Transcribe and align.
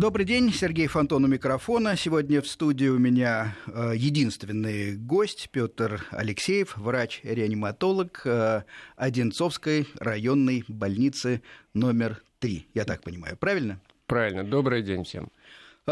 Добрый 0.00 0.24
день, 0.24 0.50
Сергей 0.50 0.86
Фонтон 0.86 1.26
у 1.26 1.28
микрофона. 1.28 1.94
Сегодня 1.94 2.40
в 2.40 2.46
студии 2.46 2.86
у 2.86 2.98
меня 2.98 3.54
э, 3.66 3.92
единственный 3.94 4.96
гость 4.96 5.50
Петр 5.52 6.06
Алексеев, 6.10 6.74
врач-реаниматолог 6.78 8.22
э, 8.24 8.62
Одинцовской 8.96 9.86
районной 9.98 10.64
больницы 10.68 11.42
номер 11.74 12.22
3. 12.38 12.68
Я 12.72 12.86
так 12.86 13.02
понимаю, 13.02 13.36
правильно? 13.36 13.78
Правильно. 14.06 14.42
Добрый 14.42 14.80
день 14.80 15.04
всем. 15.04 15.28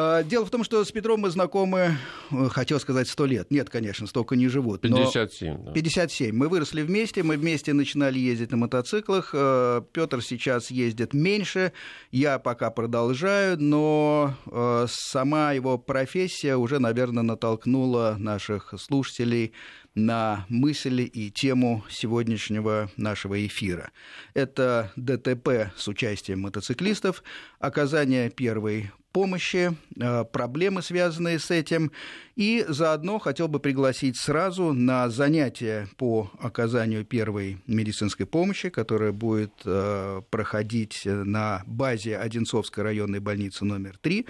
А, 0.00 0.22
дело 0.22 0.46
в 0.46 0.50
том, 0.50 0.62
что 0.62 0.84
с 0.84 0.92
Петром 0.92 1.20
мы 1.20 1.30
знакомы, 1.30 1.96
э, 2.30 2.48
хотел 2.50 2.78
сказать, 2.78 3.08
сто 3.08 3.26
лет. 3.26 3.50
Нет, 3.50 3.68
конечно, 3.68 4.06
столько 4.06 4.36
не 4.36 4.46
живут. 4.46 4.82
57. 4.82 5.64
Да. 5.64 5.72
57. 5.72 6.36
Мы 6.36 6.48
выросли 6.48 6.82
вместе, 6.82 7.24
мы 7.24 7.36
вместе 7.36 7.72
начинали 7.72 8.16
ездить 8.16 8.52
на 8.52 8.58
мотоциклах. 8.58 9.30
Э, 9.32 9.82
Петр 9.92 10.22
сейчас 10.22 10.70
ездит 10.70 11.14
меньше, 11.14 11.72
я 12.12 12.38
пока 12.38 12.70
продолжаю, 12.70 13.60
но 13.60 14.34
э, 14.46 14.86
сама 14.88 15.50
его 15.50 15.78
профессия 15.78 16.54
уже, 16.54 16.78
наверное, 16.78 17.24
натолкнула 17.24 18.14
наших 18.20 18.74
слушателей 18.78 19.52
на 19.98 20.46
мысль 20.48 21.08
и 21.12 21.30
тему 21.30 21.84
сегодняшнего 21.90 22.90
нашего 22.96 23.44
эфира. 23.46 23.90
Это 24.34 24.92
ДТП 24.96 25.72
с 25.76 25.88
участием 25.88 26.40
мотоциклистов, 26.40 27.22
оказание 27.58 28.30
первой 28.30 28.90
помощи, 29.12 29.74
э, 30.00 30.24
проблемы, 30.24 30.82
связанные 30.82 31.38
с 31.38 31.50
этим. 31.50 31.90
И 32.36 32.64
заодно 32.68 33.18
хотел 33.18 33.48
бы 33.48 33.58
пригласить 33.58 34.16
сразу 34.16 34.72
на 34.72 35.08
занятие 35.10 35.88
по 35.96 36.30
оказанию 36.40 37.04
первой 37.04 37.58
медицинской 37.66 38.26
помощи, 38.26 38.68
которое 38.68 39.12
будет 39.12 39.52
э, 39.64 40.22
проходить 40.30 41.02
на 41.04 41.62
базе 41.66 42.16
Одинцовской 42.16 42.84
районной 42.84 43.18
больницы 43.18 43.64
номер 43.64 43.98
3 44.00 44.26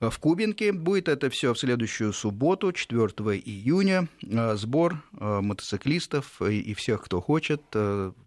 в 0.00 0.18
Кубинке. 0.18 0.72
Будет 0.72 1.08
это 1.08 1.30
все 1.30 1.54
в 1.54 1.58
следующую 1.58 2.12
субботу, 2.12 2.72
4 2.72 3.06
июня. 3.38 4.08
Э, 4.22 4.54
сбор 4.56 5.02
мотоциклистов 5.12 6.40
и 6.42 6.74
всех, 6.74 7.04
кто 7.04 7.20
хочет, 7.20 7.62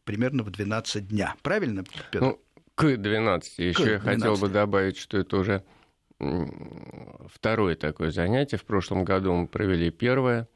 примерно 0.04 0.44
в 0.44 0.52
12 0.52 1.08
дня. 1.08 1.36
Правильно, 1.42 1.84
Петр? 1.84 2.22
Ну, 2.22 2.40
к 2.76 2.98
12. 2.98 3.60
Еще 3.60 3.92
я 3.92 4.00
хотел 4.00 4.36
бы 4.36 4.50
добавить, 4.50 4.98
что 4.98 5.18
это 5.18 5.38
уже 5.38 5.64
второе 7.28 7.76
такое 7.76 8.12
занятие. 8.12 8.58
В 8.58 8.66
прошлом 8.66 9.04
году 9.04 9.34
мы 9.34 9.48
провели 9.48 9.90
первое. 9.90 10.48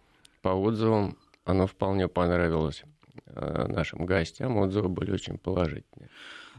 По 0.41 0.49
отзывам 0.49 1.17
оно 1.43 1.67
вполне 1.67 2.07
понравилось 2.07 2.83
э, 2.83 2.87
нашим 3.35 4.05
гостям. 4.05 4.57
Отзывы 4.57 4.89
были 4.89 5.11
очень 5.11 5.37
положительные. 5.37 6.09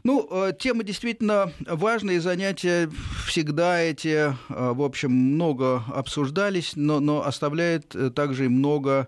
Ну, 0.03 0.27
э, 0.29 0.53
тема 0.57 0.83
действительно 0.83 1.51
важная, 1.65 2.21
занятия 2.21 2.89
всегда 3.25 3.81
эти, 3.81 4.07
э, 4.07 4.33
в 4.47 4.81
общем, 4.81 5.11
много 5.11 5.83
обсуждались, 5.93 6.73
но, 6.75 6.99
но 6.99 7.25
оставляет 7.25 7.95
также 8.15 8.45
и 8.45 8.47
много 8.47 9.07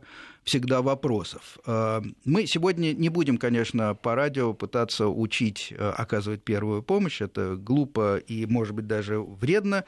всегда 0.49 0.81
вопросов. 0.81 1.59
Э, 1.65 2.01
мы 2.25 2.47
сегодня 2.47 2.93
не 2.93 3.09
будем, 3.09 3.37
конечно, 3.37 3.93
по 3.93 4.15
радио 4.15 4.53
пытаться 4.53 5.07
учить 5.07 5.71
э, 5.71 5.93
оказывать 5.97 6.43
первую 6.43 6.81
помощь. 6.81 7.21
Это 7.21 7.55
глупо 7.55 8.17
и, 8.17 8.45
может 8.47 8.73
быть, 8.73 8.87
даже 8.87 9.19
вредно. 9.19 9.83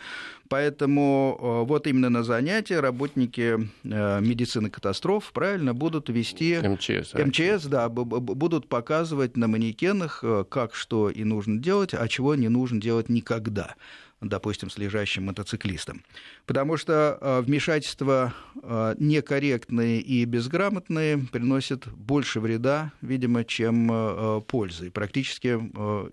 Поэтому 0.49 1.37
э, 1.39 1.67
вот 1.67 1.87
именно 1.87 2.09
на 2.09 2.23
занятия 2.23 2.79
работники 2.79 3.69
медицины 3.83 4.69
катастроф, 4.69 5.31
правильно, 5.33 5.73
будут 5.73 6.09
вести... 6.09 6.59
МЧС. 6.61 7.13
МЧС, 7.13 7.65
да, 7.65 7.89
будут 7.89 8.67
показывать 8.67 9.37
на 9.37 9.47
манекенах, 9.47 10.23
как 10.49 10.75
что 10.75 11.09
и 11.09 11.23
нужно 11.23 11.59
делать, 11.59 11.93
а 11.93 12.07
чего 12.07 12.35
не 12.35 12.49
нужно 12.49 12.79
делать 12.79 13.09
никогда 13.09 13.75
допустим, 14.21 14.69
с 14.69 14.77
лежащим 14.77 15.25
мотоциклистом. 15.25 16.03
Потому 16.45 16.77
что 16.77 17.17
э, 17.19 17.41
вмешательства 17.41 18.33
э, 18.61 18.95
некорректные 18.99 19.99
и 19.99 20.23
безграмотные 20.25 21.17
приносят 21.17 21.87
больше 21.87 22.39
вреда, 22.39 22.91
видимо, 23.01 23.43
чем 23.43 23.89
э, 23.91 24.41
пользы. 24.47 24.87
И 24.87 24.89
практически 24.89 25.59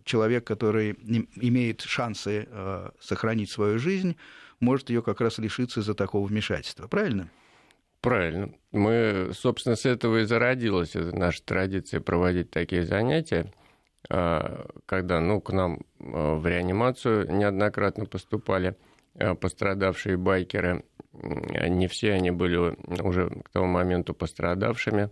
человек, 0.05 0.45
который 0.45 0.93
имеет 1.37 1.83
шансы 1.83 2.49
сохранить 3.01 3.51
свою 3.51 3.79
жизнь, 3.79 4.17
может 4.61 4.91
ее 4.91 5.03
как 5.03 5.21
раз 5.21 5.39
лишиться 5.39 5.81
из-за 5.81 5.95
такого 5.95 6.27
вмешательства. 6.27 6.89
Правильно? 6.89 7.31
Правильно. 8.01 8.51
Мы, 8.73 9.31
собственно, 9.35 9.77
с 9.77 9.85
этого 9.85 10.19
и 10.21 10.25
зародилась 10.25 10.95
наша 10.95 11.43
традиция 11.43 12.01
проводить 12.01 12.51
такие 12.51 12.85
занятия. 12.85 13.53
А, 14.11 14.67
когда 14.87 15.21
ну, 15.21 15.41
к 15.41 15.53
нам 15.53 15.81
а, 16.01 16.35
в 16.37 16.47
реанимацию 16.47 17.31
неоднократно 17.31 18.07
поступали 18.07 18.77
а, 19.15 19.35
пострадавшие 19.35 20.17
байкеры. 20.17 20.85
Не 21.13 21.89
все 21.89 22.13
они 22.13 22.31
были 22.31 22.77
уже 23.03 23.29
к 23.45 23.49
тому 23.51 23.67
моменту 23.67 24.15
пострадавшими, 24.15 25.11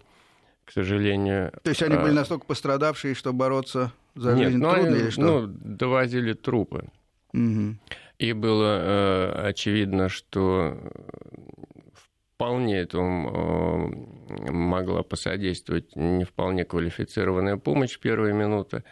к 0.64 0.70
сожалению. 0.70 1.52
То 1.62 1.70
есть 1.70 1.82
они 1.82 1.96
были 1.96 2.12
настолько 2.12 2.46
пострадавшие, 2.46 3.14
что 3.14 3.32
бороться 3.32 3.92
за 4.14 4.34
Нет, 4.34 4.50
жизнь 4.50 4.58
ну, 4.58 4.70
трудно 4.72 4.88
они, 4.88 4.98
или 4.98 5.10
что? 5.10 5.20
Ну, 5.22 5.46
довозили 5.46 6.32
трупы. 6.34 6.88
Угу. 7.32 7.76
И 8.18 8.32
было 8.32 8.78
э, 8.80 9.48
очевидно, 9.48 10.08
что 10.08 10.78
вполне 12.36 12.78
этому 12.78 13.30
э, 13.30 14.15
могла 14.28 15.02
посодействовать 15.02 15.96
не 15.96 16.24
вполне 16.24 16.64
квалифицированная 16.64 17.56
помощь 17.56 17.96
в 17.96 18.00
первые 18.00 18.34
минуты. 18.34 18.84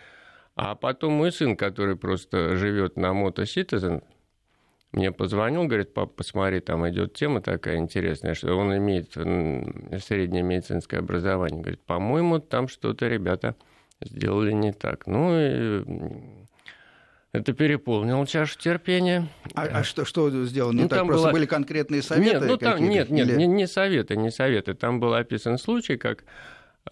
А 0.57 0.75
потом 0.75 1.15
мой 1.15 1.33
сын, 1.33 1.57
который 1.57 1.97
просто 1.97 2.57
живет 2.57 2.97
на 2.97 3.13
Moto 3.13 3.45
мне 4.93 5.11
позвонил, 5.11 5.65
говорит, 5.65 5.93
папа, 5.93 6.13
посмотри, 6.19 6.61
там 6.61 6.89
идет 6.89 7.15
тема 7.15 7.41
такая 7.41 7.79
интересная, 7.79 8.35
что 8.35 8.55
он 8.55 8.77
имеет 8.77 9.13
среднее 9.13 10.45
медицинское 10.45 10.99
образование. 10.99 11.61
Говорит, 11.61 11.81
по-моему, 11.85 12.39
там 12.39 12.69
что-то 12.69 13.09
ребята 13.09 13.57
сделали 14.01 14.53
не 14.53 14.73
так. 14.73 15.09
Ну 15.09 15.33
и 15.37 15.85
это 17.35 17.53
переполнило 17.53 18.25
чашу 18.29 18.57
терпения. 18.61 19.27
А, 19.55 19.63
а 19.65 19.83
что, 19.83 20.05
что 20.05 20.31
сделано 20.45 20.83
ну, 20.83 20.89
так? 20.89 21.01
Там 21.01 21.09
Просто 21.09 21.25
была... 21.25 21.33
были 21.33 21.47
конкретные 21.47 22.01
советы? 22.01 22.31
Нет, 22.31 22.45
ну, 22.47 22.57
там, 22.57 22.79
нет, 22.79 23.11
нет 23.11 23.27
Или... 23.27 23.37
не, 23.39 23.47
не 23.49 23.67
советы, 23.67 24.17
не 24.17 24.31
советы. 24.31 24.75
Там 24.75 25.01
был 25.01 25.15
описан 25.15 25.59
случай, 25.59 25.97
как 25.97 26.23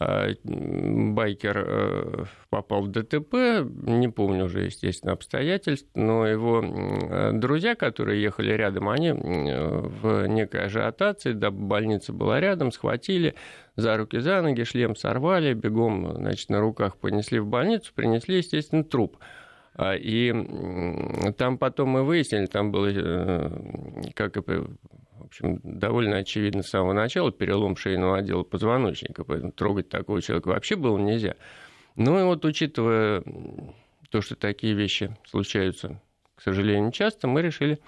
э, 0.01 0.35
байкер 0.45 1.65
э, 1.65 2.25
попал 2.51 2.83
в 2.83 2.89
ДТП, 2.89 3.35
не 3.87 4.09
помню 4.09 4.47
уже, 4.47 4.63
естественно, 4.65 5.13
обстоятельств, 5.13 5.89
но 5.95 6.27
его 6.27 6.61
э, 6.61 7.31
друзья, 7.35 7.77
которые 7.77 8.21
ехали 8.21 8.53
рядом, 8.53 8.89
они 8.89 9.13
в 9.13 10.27
некой 10.27 10.65
ажиотации, 10.65 11.35
да, 11.35 11.53
больница 11.53 12.13
была 12.13 12.41
рядом, 12.41 12.73
схватили 12.73 13.37
за 13.77 13.97
руки, 13.97 14.19
за 14.19 14.43
ноги, 14.43 14.65
шлем 14.65 14.97
сорвали, 14.97 15.55
бегом, 15.55 16.17
значит, 16.17 16.51
на 16.51 16.59
руках 16.59 16.97
понесли 16.97 17.39
в 17.39 17.47
больницу, 17.47 17.93
принесли, 17.95 18.39
естественно, 18.39 18.83
труп. 18.83 19.19
А, 19.75 19.95
и 19.95 20.33
там 21.39 21.59
потом 21.59 21.91
мы 21.91 22.05
выяснили, 22.05 22.47
там 22.47 22.73
было, 22.73 22.89
э, 22.93 24.11
как 24.15 24.37
и 24.37 24.41
в 24.41 25.25
общем, 25.25 25.61
довольно 25.63 26.17
очевидно 26.17 26.63
с 26.63 26.69
самого 26.69 26.93
начала, 26.93 27.33
перелом 27.33 27.77
шейного 27.77 28.19
отдела 28.19 28.43
позвоночника, 28.43 29.25
поэтому 29.25 29.53
трогать 29.53 29.89
такого 29.89 30.21
человека 30.21 30.49
вообще 30.49 30.77
было 30.77 30.99
нельзя. 30.99 31.37
Ну 31.97 32.21
и 32.21 32.25
вот 32.25 32.45
учитывая 32.45 33.23
то, 34.11 34.21
что 34.21 34.37
такие 34.37 34.75
вещи 34.75 35.17
случаются, 35.27 36.01
к 36.35 36.43
сожалению, 36.43 36.93
часто, 36.93 37.29
мы 37.29 37.41
решили 37.41 37.79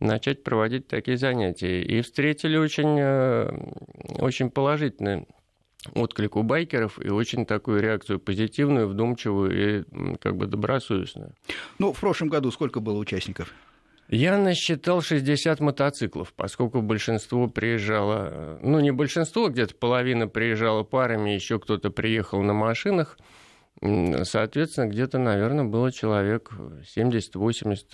начать 0.00 0.42
проводить 0.42 0.88
такие 0.88 1.16
занятия. 1.16 1.82
И 1.82 2.00
встретили 2.02 2.56
очень, 2.56 2.98
э, 2.98 3.50
очень 4.18 4.50
положительное 4.50 5.26
отклик 5.94 6.36
у 6.36 6.42
байкеров 6.42 6.98
и 7.04 7.08
очень 7.08 7.46
такую 7.46 7.80
реакцию 7.80 8.20
позитивную, 8.20 8.88
вдумчивую 8.88 9.80
и 9.80 10.16
как 10.18 10.36
бы 10.36 10.46
добросовестную. 10.46 11.32
Ну, 11.78 11.92
в 11.92 12.00
прошлом 12.00 12.28
году 12.28 12.50
сколько 12.50 12.80
было 12.80 12.98
участников? 12.98 13.52
Я 14.08 14.38
насчитал 14.38 15.02
60 15.02 15.58
мотоциклов, 15.60 16.32
поскольку 16.32 16.80
большинство 16.80 17.48
приезжало, 17.48 18.58
ну 18.62 18.78
не 18.78 18.92
большинство, 18.92 19.48
где-то 19.48 19.74
половина 19.74 20.28
приезжала 20.28 20.84
парами, 20.84 21.30
еще 21.30 21.58
кто-то 21.58 21.90
приехал 21.90 22.40
на 22.42 22.52
машинах. 22.52 23.18
Соответственно, 24.22 24.86
где-то, 24.86 25.18
наверное, 25.18 25.64
было 25.64 25.90
человек 25.90 26.52
70-80 26.96 27.84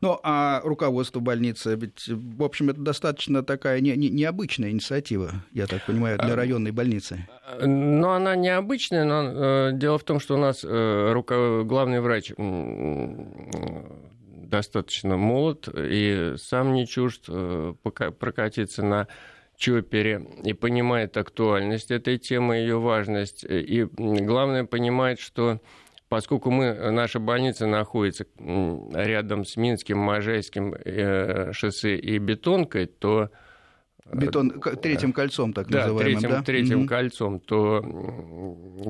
ну, 0.00 0.18
а 0.22 0.60
руководство 0.64 1.20
больницы, 1.20 1.76
ведь, 1.76 2.08
в 2.08 2.42
общем, 2.42 2.70
это 2.70 2.80
достаточно 2.80 3.42
такая 3.42 3.80
не, 3.80 3.96
не, 3.96 4.08
необычная 4.08 4.70
инициатива, 4.70 5.32
я 5.52 5.66
так 5.66 5.84
понимаю, 5.86 6.18
для 6.18 6.32
а, 6.32 6.36
районной 6.36 6.70
больницы. 6.70 7.28
Ну, 7.60 8.10
она 8.10 8.36
необычная, 8.36 9.04
но 9.04 9.68
э, 9.68 9.70
дело 9.74 9.98
в 9.98 10.04
том, 10.04 10.20
что 10.20 10.34
у 10.34 10.38
нас 10.38 10.64
э, 10.64 11.12
руко... 11.12 11.62
главный 11.64 12.00
врач 12.00 12.32
достаточно 14.50 15.16
молод 15.16 15.68
и 15.74 16.34
сам 16.36 16.72
не 16.72 16.86
чужд 16.86 17.26
э, 17.28 17.74
прокатиться 17.82 18.82
на 18.82 19.06
чопере 19.56 20.26
и 20.42 20.54
понимает 20.54 21.16
актуальность 21.16 21.90
этой 21.90 22.18
темы, 22.18 22.56
ее 22.56 22.78
важность. 22.78 23.44
И 23.44 23.86
главное, 23.94 24.64
понимает, 24.64 25.20
что 25.20 25.60
поскольку 26.10 26.50
мы, 26.50 26.90
наша 26.90 27.20
больница 27.20 27.66
находится 27.66 28.26
рядом 28.92 29.44
с 29.44 29.56
Минским, 29.56 29.98
Можайским 29.98 30.74
э, 30.74 31.52
шоссе 31.52 31.96
и 31.96 32.18
Бетонкой, 32.18 32.86
то... 32.86 33.30
Э, 34.06 34.16
Бетон 34.16 34.60
третьим 34.82 35.12
кольцом, 35.12 35.52
так 35.52 35.68
да, 35.68 35.82
называемым, 35.82 36.12
третьим, 36.12 36.30
да? 36.30 36.42
третьим 36.42 36.82
mm-hmm. 36.82 36.88
кольцом, 36.88 37.38
то, 37.38 37.80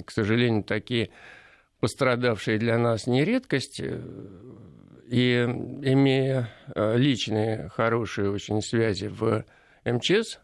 к 0.07 0.11
сожалению, 0.11 0.65
такие 0.65 1.11
пострадавшие 1.81 2.59
для 2.59 2.79
нас 2.79 3.07
не 3.07 3.23
редкость. 3.23 3.81
Э, 3.81 4.01
и 5.11 5.43
имея 5.43 6.49
личные 6.75 7.69
хорошие 7.69 8.31
очень 8.31 8.63
связи 8.63 9.09
в 9.09 9.45
МЧС, 9.85 10.39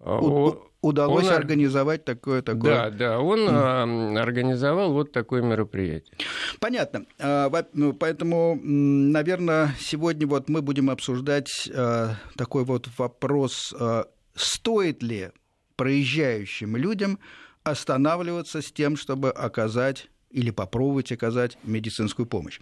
у, 0.00 0.54
удалось 0.80 1.26
он, 1.26 1.32
организовать 1.32 2.04
такое, 2.04 2.42
такое. 2.42 2.74
Да, 2.74 2.90
да, 2.90 3.20
он 3.20 3.40
mm. 3.40 4.18
организовал 4.18 4.92
вот 4.92 5.12
такое 5.12 5.42
мероприятие. 5.42 6.16
Понятно. 6.60 7.06
А, 7.18 7.50
ну, 7.72 7.92
поэтому, 7.92 8.58
наверное, 8.62 9.74
сегодня 9.80 10.26
вот 10.26 10.48
мы 10.48 10.62
будем 10.62 10.90
обсуждать 10.90 11.68
а, 11.74 12.14
такой 12.36 12.64
вот 12.64 12.88
вопрос, 12.96 13.74
а, 13.78 14.06
стоит 14.34 15.02
ли 15.02 15.30
проезжающим 15.76 16.76
людям 16.76 17.18
останавливаться 17.62 18.62
с 18.62 18.72
тем, 18.72 18.96
чтобы 18.96 19.30
оказать 19.30 20.08
или 20.30 20.50
попробовать 20.50 21.12
оказать 21.12 21.58
медицинскую 21.64 22.26
помощь 22.26 22.60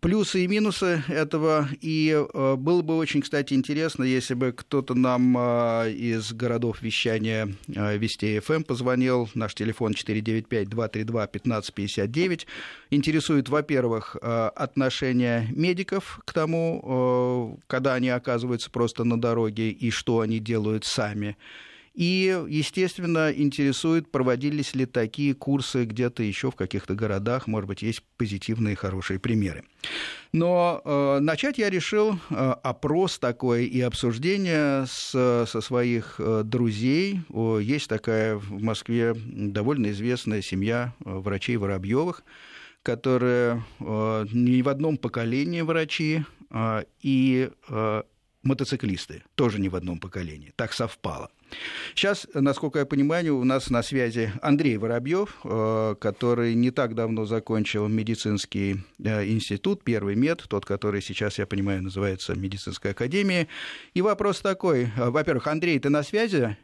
плюсы 0.00 0.44
и 0.44 0.46
минусы 0.46 1.02
этого. 1.08 1.68
И 1.80 2.14
э, 2.14 2.54
было 2.56 2.82
бы 2.82 2.96
очень, 2.96 3.22
кстати, 3.22 3.54
интересно, 3.54 4.04
если 4.04 4.34
бы 4.34 4.52
кто-то 4.52 4.94
нам 4.94 5.36
э, 5.36 5.90
из 5.90 6.32
городов 6.32 6.82
вещания 6.82 7.52
э, 7.66 7.98
Вести 7.98 8.38
ФМ 8.38 8.62
позвонил. 8.62 9.28
Наш 9.34 9.56
телефон 9.56 9.94
495-232-1559. 9.94 12.46
Интересует, 12.90 13.48
во-первых, 13.48 14.14
отношение 14.22 15.48
медиков 15.50 16.20
к 16.24 16.32
тому, 16.32 17.58
когда 17.66 17.94
они 17.94 18.10
оказываются 18.10 18.70
просто 18.70 19.02
на 19.02 19.20
дороге 19.20 19.70
и 19.70 19.90
что 19.90 20.20
они 20.20 20.38
делают 20.38 20.84
сами. 20.84 21.36
И, 21.96 22.44
естественно, 22.48 23.32
интересует, 23.32 24.12
проводились 24.12 24.74
ли 24.74 24.84
такие 24.84 25.34
курсы 25.34 25.86
где-то 25.86 26.22
еще 26.22 26.50
в 26.50 26.54
каких-то 26.54 26.94
городах, 26.94 27.46
может 27.46 27.66
быть, 27.68 27.80
есть 27.80 28.02
позитивные 28.18 28.76
хорошие 28.76 29.18
примеры. 29.18 29.64
Но 30.32 30.82
э, 30.84 31.20
начать 31.20 31.56
я 31.56 31.70
решил 31.70 32.18
э, 32.28 32.54
опрос 32.62 33.18
такой 33.18 33.64
и 33.64 33.80
обсуждение 33.80 34.84
с, 34.86 35.46
со 35.46 35.60
своих 35.62 36.16
э, 36.18 36.42
друзей. 36.44 37.20
О, 37.30 37.58
есть 37.58 37.88
такая 37.88 38.36
в 38.36 38.62
Москве 38.62 39.14
довольно 39.16 39.90
известная 39.90 40.42
семья 40.42 40.92
э, 41.02 41.10
врачей 41.10 41.56
Воробьевых, 41.56 42.24
которые 42.82 43.64
э, 43.80 44.26
не 44.32 44.60
в 44.60 44.68
одном 44.68 44.98
поколении 44.98 45.62
врачи, 45.62 46.24
э, 46.50 46.84
и 47.00 47.48
э, 47.70 48.02
мотоциклисты, 48.42 49.22
тоже 49.34 49.58
не 49.60 49.70
в 49.70 49.76
одном 49.76 49.98
поколении. 49.98 50.52
Так 50.56 50.74
совпало. 50.74 51.30
Сейчас, 51.94 52.26
насколько 52.34 52.80
я 52.80 52.86
понимаю, 52.86 53.38
у 53.38 53.44
нас 53.44 53.70
на 53.70 53.82
связи 53.82 54.32
Андрей 54.42 54.76
Воробьев, 54.76 55.36
э, 55.44 55.94
который 55.98 56.54
не 56.54 56.70
так 56.70 56.94
давно 56.94 57.24
закончил 57.24 57.88
медицинский 57.88 58.84
э, 59.02 59.26
институт, 59.26 59.82
первый 59.82 60.14
мед, 60.14 60.44
тот, 60.48 60.66
который 60.66 61.00
сейчас, 61.00 61.38
я 61.38 61.46
понимаю, 61.46 61.82
называется 61.82 62.34
медицинская 62.34 62.92
академия. 62.92 63.48
И 63.94 64.02
вопрос 64.02 64.40
такой. 64.40 64.90
Э, 64.96 65.10
во-первых, 65.10 65.46
Андрей, 65.46 65.78
ты 65.78 65.88
на 65.88 66.02
связи? 66.02 66.56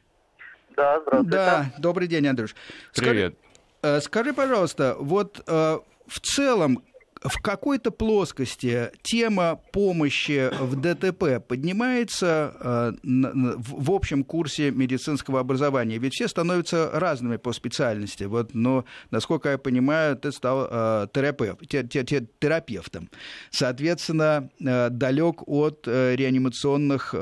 Да, 0.76 1.00
здравствуйте. 1.00 1.30
Да, 1.30 1.74
добрый 1.78 2.08
день, 2.08 2.26
Андрюш. 2.26 2.54
Привет. 2.94 3.34
Скажи, 3.80 4.00
скажи 4.00 4.32
пожалуйста, 4.32 4.96
вот 4.98 5.42
в 5.46 6.20
целом, 6.22 6.82
в 7.24 7.40
какой-то 7.40 7.90
плоскости 7.90 8.90
тема 9.02 9.60
помощи 9.72 10.50
в 10.60 10.80
ДТП 10.80 11.44
поднимается 11.46 12.54
э, 12.60 12.92
в 13.02 13.90
общем 13.90 14.24
курсе 14.24 14.70
медицинского 14.70 15.40
образования? 15.40 15.98
Ведь 15.98 16.14
все 16.14 16.28
становятся 16.28 16.90
разными 16.92 17.36
по 17.36 17.52
специальности. 17.52 18.24
Вот, 18.24 18.54
но, 18.54 18.84
насколько 19.10 19.50
я 19.50 19.58
понимаю, 19.58 20.16
ты 20.16 20.32
стал 20.32 20.68
э, 20.70 21.06
терапевт, 21.12 21.60
терапевтом. 21.68 23.10
Соответственно, 23.50 24.50
э, 24.60 24.88
далек 24.90 25.46
от 25.46 25.86
реанимационных 25.86 27.14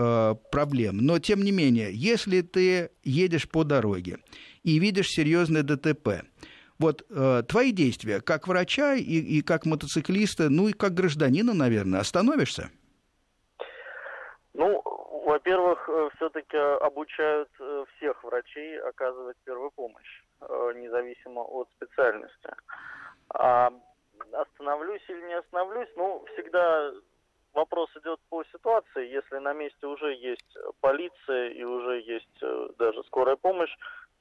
проблем. 0.50 0.98
Но, 0.98 1.18
тем 1.18 1.42
не 1.42 1.52
менее, 1.52 1.90
если 1.92 2.40
ты 2.40 2.90
едешь 3.04 3.48
по 3.48 3.64
дороге 3.64 4.18
и 4.62 4.78
видишь 4.78 5.08
серьезное 5.08 5.62
ДТП, 5.62 6.22
вот 6.80 7.04
э, 7.10 7.42
твои 7.46 7.72
действия 7.72 8.20
как 8.20 8.48
врача 8.48 8.94
и, 8.94 9.02
и 9.02 9.42
как 9.42 9.66
мотоциклиста, 9.66 10.48
ну 10.48 10.68
и 10.68 10.72
как 10.72 10.94
гражданина, 10.94 11.54
наверное, 11.54 12.00
остановишься? 12.00 12.70
Ну, 14.54 14.82
во-первых, 15.26 15.88
э, 15.88 16.08
все-таки 16.16 16.56
обучают 16.56 17.48
э, 17.60 17.84
всех 17.96 18.24
врачей 18.24 18.80
оказывать 18.80 19.36
первую 19.44 19.70
помощь, 19.70 20.22
э, 20.40 20.72
независимо 20.76 21.42
от 21.42 21.68
специальности. 21.76 22.50
А 23.34 23.70
остановлюсь 24.32 25.04
или 25.08 25.20
не 25.26 25.34
остановлюсь, 25.34 25.88
ну, 25.96 26.24
всегда 26.32 26.92
вопрос 27.52 27.90
идет 27.96 28.18
по 28.28 28.42
ситуации. 28.44 29.08
Если 29.08 29.36
на 29.38 29.52
месте 29.52 29.86
уже 29.86 30.14
есть 30.14 30.56
полиция 30.80 31.50
и 31.50 31.62
уже 31.62 32.00
есть 32.00 32.76
даже 32.78 33.02
скорая 33.04 33.36
помощь, 33.36 33.74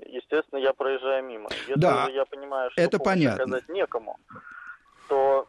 естественно, 0.06 0.60
я 0.60 0.74
проезжаю 0.74 1.24
мимо. 1.24 1.50
Если 1.68 1.80
да, 1.80 2.08
я 2.10 2.26
понимаю, 2.26 2.72
что 2.72 2.82
это 2.82 3.00
понятно. 3.00 3.44
оказать 3.44 3.70
некому, 3.70 4.20
то 5.08 5.48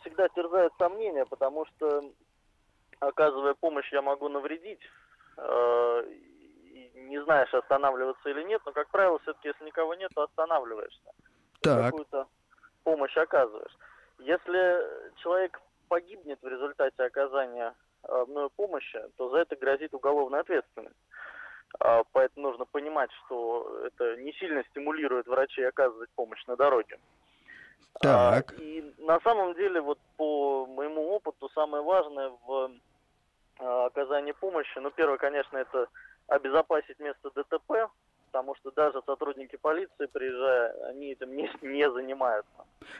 всегда 0.00 0.28
терзают 0.28 0.72
сомнения, 0.78 1.24
потому 1.26 1.66
что, 1.66 2.02
оказывая 3.00 3.54
помощь, 3.54 3.92
я 3.92 4.02
могу 4.02 4.28
навредить. 4.28 4.80
Э, 5.36 6.04
не 6.94 7.22
знаешь, 7.22 7.52
останавливаться 7.54 8.28
или 8.28 8.42
нет, 8.42 8.60
но, 8.66 8.72
как 8.72 8.88
правило, 8.88 9.18
все-таки, 9.20 9.48
если 9.48 9.64
никого 9.64 9.94
нет, 9.94 10.10
то 10.14 10.22
останавливаешься. 10.22 11.12
Так. 11.60 11.86
Какую-то 11.86 12.26
помощь 12.84 13.16
оказываешь. 13.16 13.76
Если 14.18 15.12
человек 15.16 15.60
погибнет 15.88 16.40
в 16.42 16.48
результате 16.48 17.02
оказания 17.04 17.74
э, 18.02 18.24
мною 18.28 18.50
помощи, 18.50 19.00
то 19.16 19.30
за 19.30 19.38
это 19.38 19.56
грозит 19.56 19.94
уголовная 19.94 20.40
ответственность. 20.40 20.96
А, 21.80 22.02
поэтому 22.12 22.48
нужно 22.48 22.64
понимать, 22.64 23.10
что 23.24 23.80
это 23.84 24.16
не 24.16 24.32
сильно 24.34 24.62
стимулирует 24.70 25.26
врачей 25.26 25.68
оказывать 25.68 26.10
помощь 26.10 26.44
на 26.46 26.56
дороге. 26.56 26.98
А, 28.02 28.36
так. 28.36 28.54
И 28.58 28.94
на 28.98 29.20
самом 29.20 29.54
деле, 29.54 29.80
вот 29.80 29.98
по 30.16 30.66
моему 30.66 31.08
опыту, 31.08 31.48
самое 31.50 31.82
важное 31.82 32.30
в 32.46 32.70
а, 33.58 33.86
оказании 33.86 34.32
помощи, 34.32 34.78
ну, 34.78 34.90
первое, 34.90 35.18
конечно, 35.18 35.56
это 35.56 35.88
обезопасить 36.28 36.98
место 36.98 37.30
ДТП, 37.34 37.90
потому 38.26 38.54
что 38.56 38.70
даже 38.70 39.00
сотрудники 39.06 39.56
полиции, 39.56 40.06
приезжая, 40.12 40.72
они 40.90 41.12
этим 41.12 41.34
не, 41.34 41.50
не 41.62 41.90
занимаются. 41.90 42.50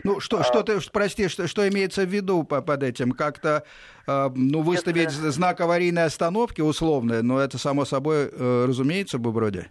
Ну, 0.04 0.21
что, 0.21 0.38
а, 0.38 0.45
что 0.45 0.62
ты, 0.62 0.78
прости, 0.92 1.28
что, 1.28 1.47
что 1.47 1.68
имеется 1.68 2.02
в 2.02 2.09
виду 2.09 2.45
под 2.45 2.83
этим? 2.83 3.12
Как-то 3.12 3.64
э, 4.06 4.28
ну, 4.35 4.62
выставить 4.62 5.12
если... 5.12 5.28
знак 5.28 5.61
аварийной 5.61 6.04
остановки 6.04 6.61
условно, 6.61 7.23
но 7.23 7.40
это 7.40 7.59
само 7.59 7.85
собой 7.85 8.30
э, 8.33 8.64
разумеется 8.66 9.18
бы 9.18 9.30
вроде? 9.33 9.71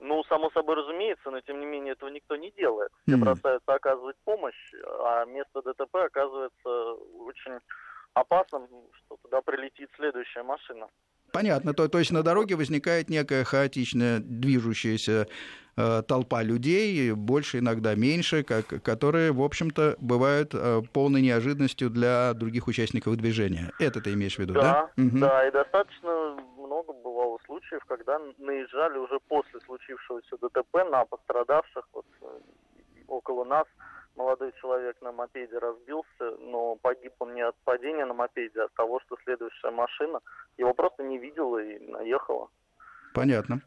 Ну, 0.00 0.24
само 0.24 0.50
собой 0.50 0.76
разумеется, 0.76 1.30
но 1.30 1.40
тем 1.40 1.60
не 1.60 1.66
менее 1.66 1.92
этого 1.92 2.10
никто 2.10 2.36
не 2.36 2.50
делает. 2.52 2.90
Все 3.06 3.16
mm. 3.16 3.20
бросаются 3.20 3.74
оказывать 3.74 4.16
помощь, 4.24 4.72
а 5.04 5.24
место 5.26 5.62
ДТП 5.62 5.94
оказывается 5.96 6.92
очень 7.18 7.58
опасным, 8.14 8.66
что 8.92 9.16
туда 9.22 9.40
прилетит 9.42 9.90
следующая 9.96 10.42
машина. 10.42 10.88
Понятно, 11.32 11.74
то, 11.74 11.88
то 11.88 11.98
есть 11.98 12.12
на 12.12 12.22
дороге 12.22 12.56
возникает 12.56 13.08
некая 13.08 13.44
хаотичная 13.44 14.20
движущаяся 14.20 15.28
э, 15.76 16.02
толпа 16.06 16.42
людей, 16.42 17.12
больше 17.12 17.58
иногда 17.58 17.94
меньше, 17.94 18.42
как, 18.42 18.82
которые, 18.82 19.32
в 19.32 19.42
общем-то, 19.42 19.96
бывают 20.00 20.50
э, 20.54 20.82
полной 20.92 21.22
неожиданностью 21.22 21.90
для 21.90 22.34
других 22.34 22.66
участников 22.68 23.16
движения. 23.16 23.72
Это 23.78 24.00
ты 24.00 24.12
имеешь 24.14 24.36
в 24.36 24.38
виду, 24.38 24.54
да? 24.54 24.90
Да, 24.96 25.02
угу. 25.02 25.18
да 25.18 25.48
и 25.48 25.50
достаточно 25.50 26.36
много 26.58 26.92
бывало 26.92 27.38
случаев, 27.46 27.84
когда 27.86 28.18
наезжали 28.38 28.98
уже 28.98 29.18
после 29.28 29.60
случившегося 29.60 30.36
ДТП 30.40 30.90
на 30.90 31.04
пострадавших 31.04 31.84
вот, 31.92 32.06
э, 32.22 32.26
около 33.08 33.44
нас 33.44 33.66
молодой 34.16 34.52
человек 34.60 35.00
на 35.00 35.12
мопеде 35.12 35.58
разбился, 35.58 36.36
но 36.38 36.76
погиб 36.76 37.12
он 37.18 37.34
не 37.34 37.42
от 37.42 37.56
падения 37.64 38.04
на 38.04 38.14
мопеде, 38.14 38.60
а 38.60 38.64
от 38.64 38.74
того, 38.74 39.00
что 39.00 39.16
следующая 39.24 39.70
машина 39.70 40.20
его 40.58 40.74
просто 40.74 41.02
не 41.02 41.18
видела 41.18 41.58
и 41.58 41.78
наехала. 41.78 42.48
Понятно. 43.12 43.62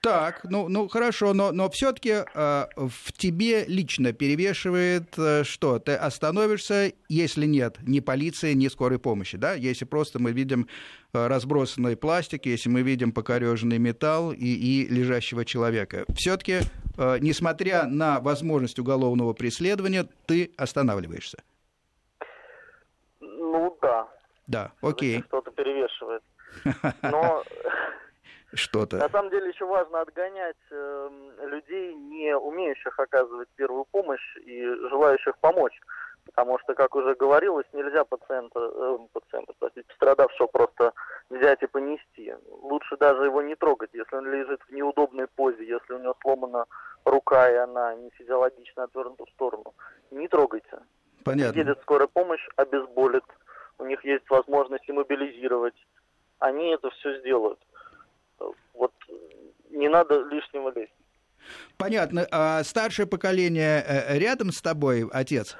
Так, 0.00 0.44
ну, 0.44 0.68
ну 0.68 0.88
хорошо, 0.88 1.32
но, 1.32 1.52
но 1.52 1.70
все-таки 1.70 2.10
э, 2.10 2.66
в 2.76 3.12
тебе 3.12 3.64
лично 3.64 4.12
перевешивает 4.12 5.16
э, 5.16 5.44
что? 5.44 5.78
Ты 5.78 5.94
остановишься, 5.94 6.92
если 7.08 7.46
нет 7.46 7.78
ни 7.82 8.00
полиции, 8.00 8.52
ни 8.52 8.68
скорой 8.68 8.98
помощи, 8.98 9.38
да? 9.38 9.54
Если 9.54 9.86
просто 9.86 10.18
мы 10.18 10.32
видим 10.32 10.68
э, 11.14 11.26
разбросанный 11.26 11.96
пластик, 11.96 12.44
если 12.44 12.68
мы 12.68 12.82
видим 12.82 13.12
покореженный 13.12 13.78
металл 13.78 14.32
и, 14.32 14.36
и 14.36 14.86
лежащего 14.88 15.46
человека. 15.46 16.04
Все-таки 16.14 16.58
э, 16.98 17.18
несмотря 17.20 17.86
на 17.86 18.20
возможность 18.20 18.78
уголовного 18.78 19.32
преследования, 19.32 20.06
ты 20.26 20.52
останавливаешься? 20.58 21.38
Ну 23.20 23.78
да. 23.80 24.08
Да, 24.46 24.72
окей. 24.82 25.24
Что-то 25.28 25.50
перевешивает. 25.52 26.22
Но 27.02 27.42
что-то. 28.54 28.96
На 28.96 29.08
самом 29.08 29.30
деле 29.30 29.48
еще 29.48 29.64
важно 29.66 30.00
отгонять 30.00 30.56
э, 30.70 31.10
людей, 31.46 31.94
не 31.94 32.36
умеющих 32.36 32.98
оказывать 32.98 33.48
первую 33.56 33.84
помощь 33.90 34.36
и 34.44 34.64
желающих 34.90 35.36
помочь. 35.38 35.78
Потому 36.26 36.58
что, 36.58 36.74
как 36.74 36.96
уже 36.96 37.14
говорилось, 37.14 37.66
нельзя 37.72 38.04
пациента, 38.04 38.58
э, 38.58 38.98
пациента 39.12 39.52
простите, 39.58 39.86
пострадавшего 39.88 40.46
просто 40.46 40.92
взять 41.30 41.62
и 41.62 41.66
понести. 41.66 42.34
Лучше 42.62 42.96
даже 42.96 43.24
его 43.24 43.42
не 43.42 43.54
трогать, 43.54 43.90
если 43.92 44.16
он 44.16 44.30
лежит 44.30 44.60
в 44.66 44.72
неудобной 44.72 45.26
позе, 45.28 45.66
если 45.66 45.92
у 45.92 45.98
него 45.98 46.16
сломана 46.22 46.66
рука 47.04 47.50
и 47.50 47.56
она 47.56 47.94
не 47.94 48.10
физиологично 48.10 48.84
отвернута 48.84 49.26
в 49.26 49.30
сторону. 49.30 49.74
Не 50.10 50.28
трогайте. 50.28 50.78
Понятно. 51.24 51.58
Едет 51.58 51.78
скорая 51.82 52.08
помощь, 52.08 52.46
обезболит, 52.56 53.24
у 53.78 53.84
них 53.84 54.04
есть 54.04 54.28
возможность 54.30 54.88
иммобилизировать. 54.88 55.74
Они 56.38 56.74
это 56.74 56.90
все 56.90 57.18
сделают. 57.20 57.58
Вот 58.74 58.92
не 59.70 59.88
надо 59.88 60.22
лишнего 60.28 60.72
лезть. 60.74 60.92
Понятно. 61.76 62.26
А 62.30 62.62
старшее 62.64 63.06
поколение 63.06 63.84
э, 63.86 64.18
рядом 64.18 64.50
с 64.50 64.62
тобой, 64.62 65.06
отец? 65.12 65.56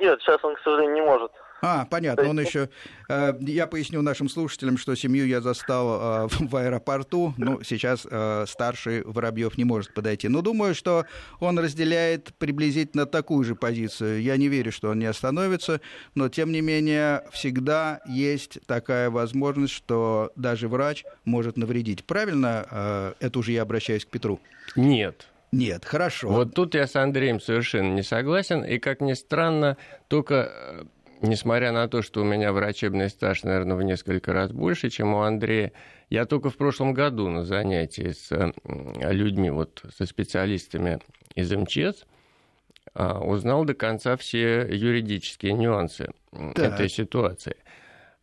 Нет, 0.00 0.20
сейчас 0.20 0.42
он, 0.44 0.54
к 0.56 0.60
сожалению, 0.60 0.94
не 0.94 1.00
может. 1.02 1.32
А, 1.64 1.84
понятно, 1.84 2.28
он 2.28 2.40
еще... 2.40 2.68
Э, 3.08 3.34
я 3.40 3.68
поясню 3.68 4.02
нашим 4.02 4.28
слушателям, 4.28 4.76
что 4.76 4.96
семью 4.96 5.28
я 5.28 5.40
застал 5.40 6.26
э, 6.26 6.28
в 6.40 6.56
аэропорту. 6.56 7.34
Ну, 7.36 7.62
сейчас 7.62 8.04
э, 8.10 8.46
старший 8.48 9.04
Воробьев 9.04 9.56
не 9.56 9.62
может 9.62 9.94
подойти. 9.94 10.26
Но 10.26 10.42
думаю, 10.42 10.74
что 10.74 11.06
он 11.38 11.60
разделяет 11.60 12.34
приблизительно 12.34 13.06
такую 13.06 13.44
же 13.44 13.54
позицию. 13.54 14.22
Я 14.22 14.36
не 14.36 14.48
верю, 14.48 14.72
что 14.72 14.90
он 14.90 14.98
не 14.98 15.06
остановится, 15.06 15.80
но, 16.16 16.28
тем 16.28 16.50
не 16.50 16.60
менее, 16.60 17.22
всегда 17.30 18.00
есть 18.08 18.58
такая 18.66 19.08
возможность, 19.08 19.72
что 19.72 20.32
даже 20.34 20.66
врач 20.66 21.04
может 21.24 21.56
навредить. 21.56 22.04
Правильно? 22.04 23.14
Это 23.20 23.38
уже 23.38 23.52
я 23.52 23.62
обращаюсь 23.62 24.04
к 24.04 24.08
Петру. 24.08 24.40
Нет. 24.74 25.28
Нет, 25.52 25.84
хорошо. 25.84 26.28
Вот 26.28 26.54
тут 26.54 26.74
я 26.74 26.86
с 26.86 26.96
Андреем 26.96 27.38
совершенно 27.40 27.94
не 27.94 28.02
согласен. 28.02 28.64
И, 28.64 28.78
как 28.78 29.00
ни 29.00 29.12
странно, 29.12 29.76
только 30.08 30.86
несмотря 31.22 31.72
на 31.72 31.88
то, 31.88 32.02
что 32.02 32.20
у 32.22 32.24
меня 32.24 32.52
врачебный 32.52 33.08
стаж, 33.08 33.44
наверное, 33.44 33.76
в 33.76 33.82
несколько 33.82 34.32
раз 34.32 34.52
больше, 34.52 34.90
чем 34.90 35.14
у 35.14 35.22
Андрея, 35.22 35.72
я 36.10 36.26
только 36.26 36.50
в 36.50 36.56
прошлом 36.56 36.92
году 36.92 37.28
на 37.28 37.44
занятии 37.44 38.10
с 38.10 38.52
людьми, 38.64 39.50
вот 39.50 39.82
со 39.96 40.04
специалистами 40.04 40.98
из 41.34 41.50
МЧС, 41.50 42.04
а, 42.94 43.20
узнал 43.20 43.64
до 43.64 43.74
конца 43.74 44.16
все 44.16 44.66
юридические 44.68 45.54
нюансы 45.54 46.10
так. 46.30 46.74
этой 46.74 46.88
ситуации. 46.88 47.56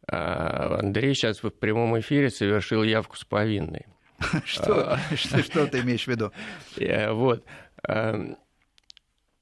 А, 0.08 0.77
Андрей 0.79 1.15
сейчас 1.15 1.41
в 1.41 1.50
прямом 1.50 2.00
эфире 2.00 2.29
совершил 2.29 2.84
явку 2.84 3.18
с 3.18 3.24
повинной. 3.24 3.86
Что, 4.46 4.96
а. 4.96 5.15
что, 5.15 5.41
что 5.41 5.65
ты 5.68 5.79
имеешь 5.79 6.03
в 6.03 6.08
виду? 6.10 6.34
Вот 7.13 7.46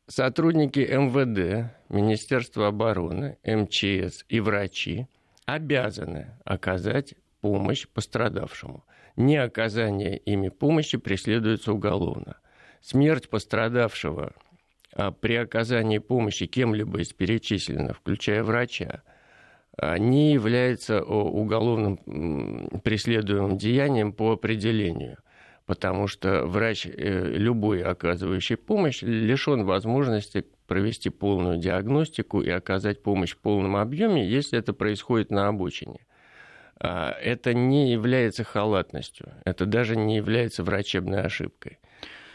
сотрудники 0.08 0.80
МВД, 0.80 1.72
Министерства 1.90 2.68
обороны, 2.68 3.38
МЧС 3.44 4.26
и 4.30 4.40
врачи 4.40 5.08
обязаны 5.46 6.38
оказать 6.44 7.16
помощь 7.42 7.88
пострадавшему. 7.88 8.84
Не 9.16 9.38
оказание 9.38 10.18
ими 10.18 10.50
помощи 10.50 10.98
преследуется 10.98 11.74
уголовно. 11.74 12.38
Смерть 12.82 13.30
пострадавшего 13.30 14.34
а 14.98 15.12
при 15.12 15.36
оказании 15.36 16.00
помощи 16.00 16.48
кем-либо 16.48 17.02
из 17.02 17.14
перечисленных, 17.14 17.98
включая 17.98 18.44
врача, 18.44 19.04
а, 19.78 20.00
не 20.00 20.34
является 20.34 21.04
уголовным 21.04 21.98
преследуемым 22.84 23.60
деянием 23.60 24.12
по 24.12 24.32
определению 24.32 25.18
потому 25.68 26.08
что 26.08 26.46
врач, 26.46 26.88
э, 26.88 27.34
любой 27.34 27.84
оказывающий 27.84 28.56
помощь, 28.56 29.04
лишен 29.04 29.66
возможности 29.66 30.46
провести 30.66 31.10
полную 31.10 31.58
диагностику 31.58 32.42
и 32.42 32.50
оказать 32.50 33.04
помощь 33.04 33.34
в 33.34 33.38
полном 33.38 33.76
объеме, 33.76 34.28
если 34.28 34.58
это 34.58 34.74
происходит 34.74 35.30
на 35.30 35.50
обочине. 35.50 36.00
А, 36.80 37.12
это 37.12 37.54
не 37.54 37.92
является 37.92 38.44
халатностью, 38.44 39.34
это 39.46 39.66
даже 39.66 39.96
не 39.96 40.16
является 40.16 40.64
врачебной 40.64 41.22
ошибкой. 41.22 41.80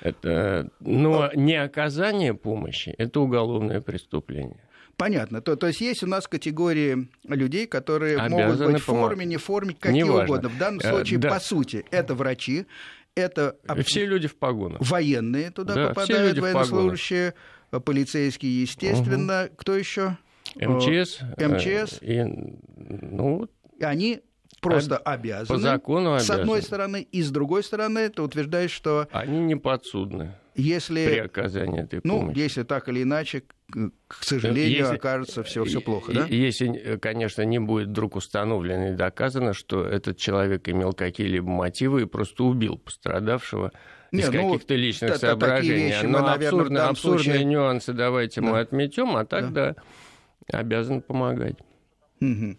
Это, 0.02 0.68
но 0.80 1.30
не 1.34 1.54
оказание 1.54 2.34
помощи– 2.34 2.94
это 2.98 3.20
уголовное 3.20 3.80
преступление. 3.80 4.60
Понятно. 4.96 5.40
То, 5.40 5.56
то 5.56 5.66
есть 5.68 5.80
есть 5.80 6.02
у 6.02 6.06
нас 6.06 6.28
категории 6.28 7.08
людей, 7.24 7.66
которые 7.66 8.18
Обязаны 8.18 8.42
могут 8.44 8.72
быть 8.72 8.82
в 8.82 8.84
форме, 8.84 9.24
не 9.24 9.36
в 9.36 9.42
форме, 9.42 9.74
какие 9.78 10.02
Неважно. 10.02 10.24
угодно. 10.24 10.48
В 10.48 10.58
данном 10.58 10.80
э, 10.80 10.88
случае, 10.88 11.18
да. 11.18 11.30
по 11.30 11.40
сути, 11.40 11.84
это 11.90 12.14
врачи, 12.14 12.66
это... 13.14 13.56
Все 13.84 14.06
люди 14.06 14.28
в 14.28 14.36
погонах. 14.36 14.80
Военные 14.80 15.50
туда 15.50 15.74
да, 15.74 15.88
попадают, 15.88 16.38
военнослужащие, 16.38 17.34
полицейские, 17.70 18.62
естественно. 18.62 19.44
Угу. 19.46 19.56
Кто 19.56 19.76
еще? 19.76 20.16
МЧС. 20.56 21.20
МЧС. 21.38 21.98
И, 22.02 22.22
ну, 22.76 23.48
они 23.80 24.20
просто 24.60 24.96
а, 24.98 25.12
обязаны. 25.12 25.58
По 25.58 25.58
закону 25.58 26.14
обязаны. 26.14 26.38
С 26.38 26.40
одной 26.40 26.62
стороны, 26.62 27.02
и 27.02 27.22
с 27.22 27.30
другой 27.30 27.62
стороны, 27.62 28.08
ты 28.10 28.22
утверждаешь, 28.22 28.70
что... 28.70 29.08
Они 29.12 29.40
не 29.40 29.56
подсудны 29.56 30.34
если, 30.54 31.06
при 31.06 31.18
оказании 31.18 31.82
этой 31.82 32.00
ну, 32.04 32.20
помощи. 32.20 32.36
Ну, 32.36 32.42
если 32.42 32.62
так 32.62 32.88
или 32.88 33.02
иначе, 33.02 33.44
к 34.08 34.22
сожалению, 34.22 34.70
если, 34.70 34.94
окажется 34.96 35.42
все, 35.42 35.64
все 35.64 35.80
плохо, 35.80 36.12
да? 36.12 36.26
Если, 36.26 36.98
конечно, 37.00 37.42
не 37.42 37.58
будет 37.58 37.88
вдруг 37.88 38.16
установлено 38.16 38.90
и 38.90 38.92
доказано, 38.94 39.54
что 39.54 39.84
этот 39.84 40.18
человек 40.18 40.68
имел 40.68 40.92
какие-либо 40.92 41.48
мотивы 41.48 42.02
и 42.02 42.04
просто 42.04 42.44
убил 42.44 42.78
пострадавшего 42.78 43.72
из 44.10 44.28
ну, 44.28 44.32
каких-то 44.32 44.74
личных 44.74 45.16
соображений. 45.16 45.88
Вещи 45.88 46.04
Но 46.04 46.18
мы, 46.18 46.26
наверное, 46.26 46.60
абсурдные, 46.60 46.82
абсурдные 46.82 47.24
случае... 47.24 47.44
нюансы 47.44 47.92
давайте 47.94 48.40
да. 48.40 48.46
мы 48.46 48.58
отметем, 48.60 49.16
а 49.16 49.24
так 49.24 49.52
да. 49.52 49.74
да 50.48 50.58
обязан 50.58 51.00
помогать. 51.00 51.56
Угу 52.20 52.56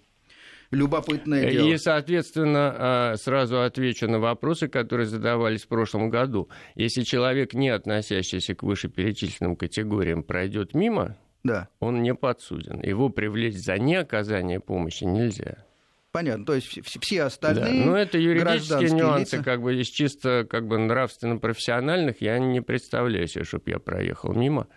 любопытное 0.73 1.51
дело. 1.51 1.67
И, 1.67 1.77
соответственно, 1.77 2.75
а, 2.75 3.15
сразу 3.17 3.61
отвечу 3.61 4.07
на 4.07 4.19
вопросы, 4.19 4.67
которые 4.67 5.07
задавались 5.07 5.63
в 5.63 5.67
прошлом 5.67 6.09
году. 6.09 6.49
Если 6.75 7.03
человек, 7.03 7.53
не 7.53 7.69
относящийся 7.69 8.55
к 8.55 8.63
вышеперечисленным 8.63 9.55
категориям, 9.55 10.23
пройдет 10.23 10.73
мимо, 10.73 11.17
да. 11.43 11.69
он 11.79 12.01
не 12.01 12.13
подсуден. 12.13 12.81
Его 12.81 13.09
привлечь 13.09 13.55
за 13.55 13.77
неоказание 13.77 14.59
помощи 14.59 15.03
нельзя. 15.03 15.65
Понятно, 16.13 16.45
то 16.45 16.53
есть 16.53 16.67
все 17.01 17.23
остальные. 17.23 17.83
Да, 17.83 17.89
но 17.89 17.97
это 17.97 18.19
юридические 18.19 18.91
нюансы, 18.91 19.37
лица. 19.37 19.43
как 19.43 19.63
бы 19.63 19.73
из 19.73 19.87
чисто 19.87 20.45
как 20.47 20.67
бы 20.67 20.77
нравственно-профессиональных 20.77 22.21
я 22.21 22.37
не 22.37 22.61
представляю 22.61 23.27
себе, 23.27 23.45
чтобы 23.45 23.71
я 23.71 23.79
проехал 23.79 24.31
мимо. 24.31 24.67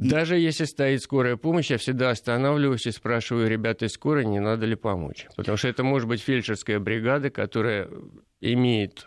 Даже 0.00 0.38
если 0.38 0.64
стоит 0.64 1.02
скорая 1.02 1.36
помощь, 1.36 1.70
я 1.70 1.76
всегда 1.76 2.08
останавливаюсь 2.08 2.86
и 2.86 2.90
спрашиваю 2.90 3.50
ребята 3.50 3.84
из 3.84 3.92
скорой, 3.92 4.24
не 4.24 4.40
надо 4.40 4.64
ли 4.64 4.74
помочь. 4.74 5.26
Потому 5.36 5.58
что 5.58 5.68
это 5.68 5.84
может 5.84 6.08
быть 6.08 6.22
фельдшерская 6.22 6.80
бригада, 6.80 7.28
которая 7.28 7.90
имеет, 8.40 9.06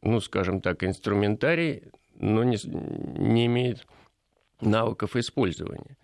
ну, 0.00 0.20
скажем 0.20 0.62
так, 0.62 0.84
инструментарий, 0.84 1.82
но 2.14 2.44
не, 2.44 2.56
не 2.64 3.44
имеет 3.44 3.86
навыков 4.62 5.16
использования. 5.16 5.98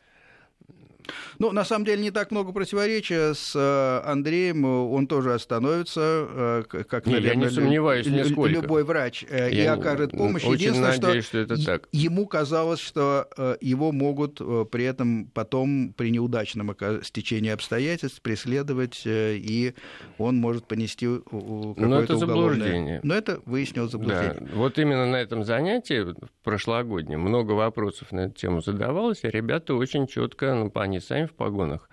Ну, 1.39 1.53
на 1.53 1.65
самом 1.65 1.85
деле, 1.85 2.03
не 2.03 2.11
так 2.11 2.31
много 2.31 2.53
противоречия 2.53 3.35
с 3.35 3.53
э, 3.55 4.09
Андреем. 4.09 4.65
Он 4.65 5.07
тоже 5.07 5.35
остановится, 5.35 6.65
э, 6.71 6.85
как, 6.89 7.07
наверное, 7.07 7.29
я 7.29 7.35
не 7.35 7.51
сомневаюсь 7.51 8.07
нисколько. 8.07 8.61
любой 8.61 8.85
врач, 8.85 9.25
э, 9.29 9.51
я 9.53 9.65
и 9.65 9.67
окажет 9.67 10.13
помощь. 10.13 10.45
Очень 10.45 10.55
Единственное, 10.55 10.93
надеюсь, 10.93 11.25
что, 11.25 11.45
что 11.45 11.55
это 11.55 11.65
так. 11.65 11.89
ему 11.93 12.27
казалось, 12.27 12.81
что 12.81 13.29
его 13.61 13.93
могут 13.93 14.41
при 14.71 14.85
этом 14.85 15.27
потом 15.33 15.95
при 15.97 16.11
неудачном 16.11 16.75
стечении 17.03 17.51
обстоятельств 17.51 18.21
преследовать, 18.23 19.03
и 19.05 19.75
он 20.19 20.37
может 20.37 20.67
понести 20.67 21.07
какое-то 21.07 21.81
Но 21.81 22.01
это 22.01 22.17
заблуждение. 22.17 23.01
Но 23.03 23.15
это 23.15 23.41
выяснилось 23.47 23.93
заблуждение. 23.93 24.39
Да. 24.41 24.47
Вот 24.55 24.79
именно 24.79 25.07
на 25.07 25.17
этом 25.17 25.45
занятии 25.45 26.15
прошлогоднем 26.43 27.21
много 27.21 27.53
вопросов 27.53 28.13
на 28.13 28.21
эту 28.27 28.35
тему 28.35 28.61
задавалось, 28.61 29.25
и 29.25 29.29
ребята 29.29 29.75
очень 29.75 30.07
четко, 30.07 30.55
ну, 30.55 30.71
они 30.97 31.01
сами 31.01 31.27
в 31.27 31.35
погонах, 31.35 31.89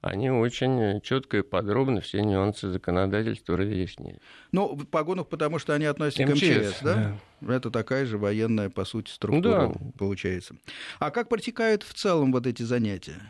они 0.00 0.30
очень 0.30 1.00
четко 1.00 1.38
и 1.38 1.42
подробно 1.42 2.00
все 2.00 2.22
нюансы 2.22 2.68
законодательства 2.68 3.56
разъяснили. 3.56 4.18
Ну, 4.50 4.74
в 4.74 4.86
погонах, 4.86 5.28
потому 5.28 5.58
что 5.58 5.74
они 5.74 5.86
относятся 5.86 6.24
МЧС, 6.26 6.40
к 6.40 6.42
МЧС, 6.42 6.80
да? 6.82 7.16
да? 7.40 7.54
Это 7.54 7.70
такая 7.70 8.04
же 8.04 8.18
военная, 8.18 8.68
по 8.68 8.84
сути, 8.84 9.10
структура 9.10 9.72
да. 9.72 9.80
получается. 9.98 10.56
А 10.98 11.10
как 11.10 11.28
протекают 11.28 11.82
в 11.82 11.94
целом 11.94 12.32
вот 12.32 12.46
эти 12.46 12.62
занятия? 12.62 13.20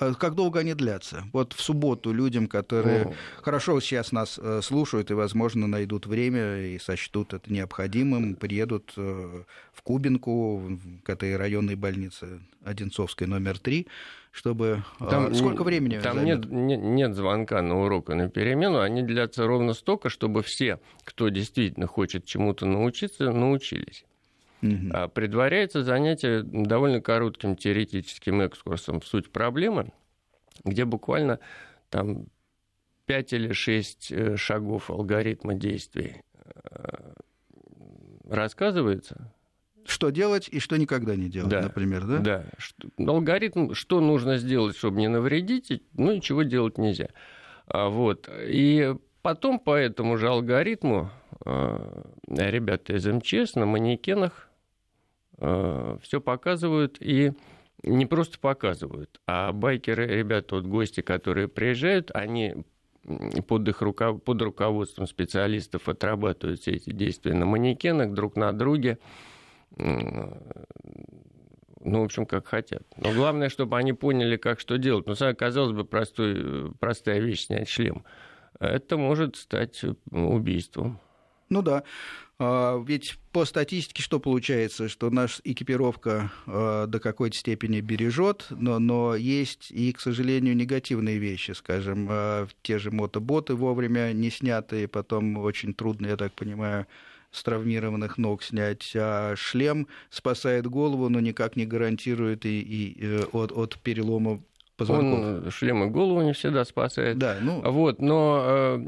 А 0.00 0.14
как 0.14 0.34
долго 0.34 0.60
они 0.60 0.74
длятся? 0.74 1.24
Вот 1.32 1.52
в 1.52 1.60
субботу 1.60 2.12
людям, 2.12 2.46
которые 2.46 3.02
О. 3.02 3.14
хорошо 3.42 3.80
сейчас 3.80 4.12
нас 4.12 4.38
э, 4.40 4.60
слушают 4.62 5.10
и, 5.10 5.14
возможно, 5.14 5.66
найдут 5.66 6.06
время 6.06 6.58
и 6.66 6.78
сочтут 6.78 7.34
это 7.34 7.52
необходимым, 7.52 8.36
приедут 8.36 8.92
э, 8.96 9.42
в 9.72 9.82
Кубинку, 9.82 10.78
к 11.04 11.10
этой 11.10 11.36
районной 11.36 11.74
больнице 11.74 12.40
Одинцовской 12.64 13.26
номер 13.26 13.58
3, 13.58 13.88
чтобы... 14.30 14.84
Там, 14.98 15.34
Сколько 15.34 15.64
времени 15.64 15.98
Там 15.98 16.24
нет, 16.24 16.48
нет, 16.50 16.80
нет 16.80 17.14
звонка 17.14 17.60
на 17.62 17.82
урок 17.82 18.10
и 18.10 18.14
на 18.14 18.28
перемену, 18.28 18.80
они 18.80 19.02
длятся 19.02 19.46
ровно 19.46 19.72
столько, 19.74 20.10
чтобы 20.10 20.42
все, 20.42 20.78
кто 21.04 21.28
действительно 21.28 21.86
хочет 21.86 22.24
чему-то 22.24 22.66
научиться, 22.66 23.32
научились. 23.32 24.04
Угу. 24.62 25.10
Предваряется 25.14 25.84
занятие 25.84 26.42
довольно 26.42 27.00
коротким 27.00 27.56
теоретическим 27.56 28.44
экскурсом 28.44 29.00
в 29.00 29.06
суть 29.06 29.30
проблемы, 29.30 29.92
где 30.64 30.84
буквально 30.84 31.38
там 31.90 32.26
5 33.06 33.32
или 33.32 33.52
6 33.52 34.12
э, 34.12 34.36
шагов 34.36 34.90
алгоритма 34.90 35.54
действий 35.54 36.22
э, 36.70 37.12
рассказывается. 38.28 39.32
Что 39.86 40.10
делать 40.10 40.48
и 40.50 40.60
что 40.60 40.76
никогда 40.76 41.16
не 41.16 41.30
делать, 41.30 41.50
да, 41.50 41.62
например, 41.62 42.04
да? 42.04 42.18
Да. 42.18 42.44
Алгоритм, 42.98 43.72
что 43.72 44.00
нужно 44.00 44.36
сделать, 44.36 44.76
чтобы 44.76 44.98
не 44.98 45.08
навредить, 45.08 45.82
ну 45.94 46.12
и 46.12 46.20
чего 46.20 46.42
делать 46.42 46.76
нельзя. 46.76 47.08
А 47.66 47.88
вот. 47.88 48.28
И 48.46 48.94
потом 49.22 49.58
по 49.58 49.74
этому 49.74 50.18
же 50.18 50.28
алгоритму 50.28 51.10
э, 51.46 52.02
ребята 52.28 52.96
из 52.96 53.06
МЧС 53.06 53.54
на 53.54 53.64
манекенах 53.64 54.47
все 55.38 56.20
показывают 56.20 56.98
и 57.00 57.32
не 57.84 58.06
просто 58.06 58.38
показывают, 58.38 59.20
а 59.26 59.52
байкеры, 59.52 60.06
ребята, 60.06 60.56
вот 60.56 60.66
гости, 60.66 61.00
которые 61.00 61.48
приезжают, 61.48 62.10
они 62.12 62.64
под 63.46 63.68
их 63.68 63.80
руков... 63.80 64.22
под 64.22 64.42
руководством 64.42 65.06
специалистов 65.06 65.88
отрабатывают 65.88 66.60
все 66.60 66.72
эти 66.72 66.90
действия 66.90 67.34
на 67.34 67.46
манекенах 67.46 68.12
друг 68.12 68.36
на 68.36 68.52
друге. 68.52 68.98
Ну, 69.76 70.34
в 71.80 72.04
общем, 72.04 72.26
как 72.26 72.48
хотят. 72.48 72.82
Но 72.96 73.12
главное, 73.12 73.48
чтобы 73.48 73.78
они 73.78 73.92
поняли, 73.92 74.36
как 74.36 74.58
что 74.58 74.76
делать. 74.76 75.06
Ну, 75.06 75.14
казалось 75.36 75.72
бы, 75.72 75.84
простой, 75.84 76.72
простая 76.80 77.20
вещь 77.20 77.46
снять 77.46 77.68
шлем. 77.68 78.04
Это 78.58 78.96
может 78.96 79.36
стать 79.36 79.84
убийством. 80.10 80.98
Ну 81.48 81.62
да. 81.62 81.84
А, 82.40 82.80
ведь 82.86 83.18
по 83.32 83.44
статистике 83.44 84.02
что 84.02 84.20
получается, 84.20 84.88
что 84.88 85.10
наша 85.10 85.40
экипировка 85.44 86.30
а, 86.46 86.86
до 86.86 87.00
какой-то 87.00 87.36
степени 87.36 87.80
бережет, 87.80 88.46
но, 88.50 88.78
но 88.78 89.16
есть 89.16 89.72
и, 89.72 89.92
к 89.92 90.00
сожалению, 90.00 90.56
негативные 90.56 91.18
вещи, 91.18 91.50
скажем, 91.50 92.06
а, 92.08 92.46
те 92.62 92.78
же 92.78 92.92
мотоботы 92.92 93.54
вовремя 93.54 94.12
не 94.12 94.30
снятые, 94.30 94.86
потом 94.86 95.36
очень 95.38 95.74
трудно, 95.74 96.06
я 96.06 96.16
так 96.16 96.32
понимаю, 96.32 96.86
с 97.32 97.42
травмированных 97.42 98.18
ног 98.18 98.44
снять, 98.44 98.92
а 98.94 99.34
шлем 99.36 99.88
спасает 100.08 100.66
голову, 100.66 101.08
но 101.08 101.18
никак 101.18 101.56
не 101.56 101.66
гарантирует 101.66 102.46
и, 102.46 102.60
и 102.60 102.96
э, 103.04 103.24
от, 103.32 103.52
от 103.52 103.78
перелома 103.80 104.40
позвонков. 104.76 105.44
Он 105.44 105.50
шлем 105.50 105.82
и 105.84 105.90
голову 105.90 106.22
не 106.22 106.32
всегда 106.32 106.64
спасает. 106.64 107.18
Да, 107.18 107.36
ну... 107.42 107.60
Вот, 107.70 108.00
но 108.00 108.78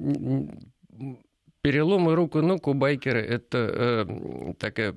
Переломы 1.63 2.15
рук 2.15 2.37
и 2.37 2.41
ног 2.41 2.69
у 2.69 2.75
байкера– 2.75 3.19
это 3.19 4.07
э, 4.09 4.55
такая 4.59 4.95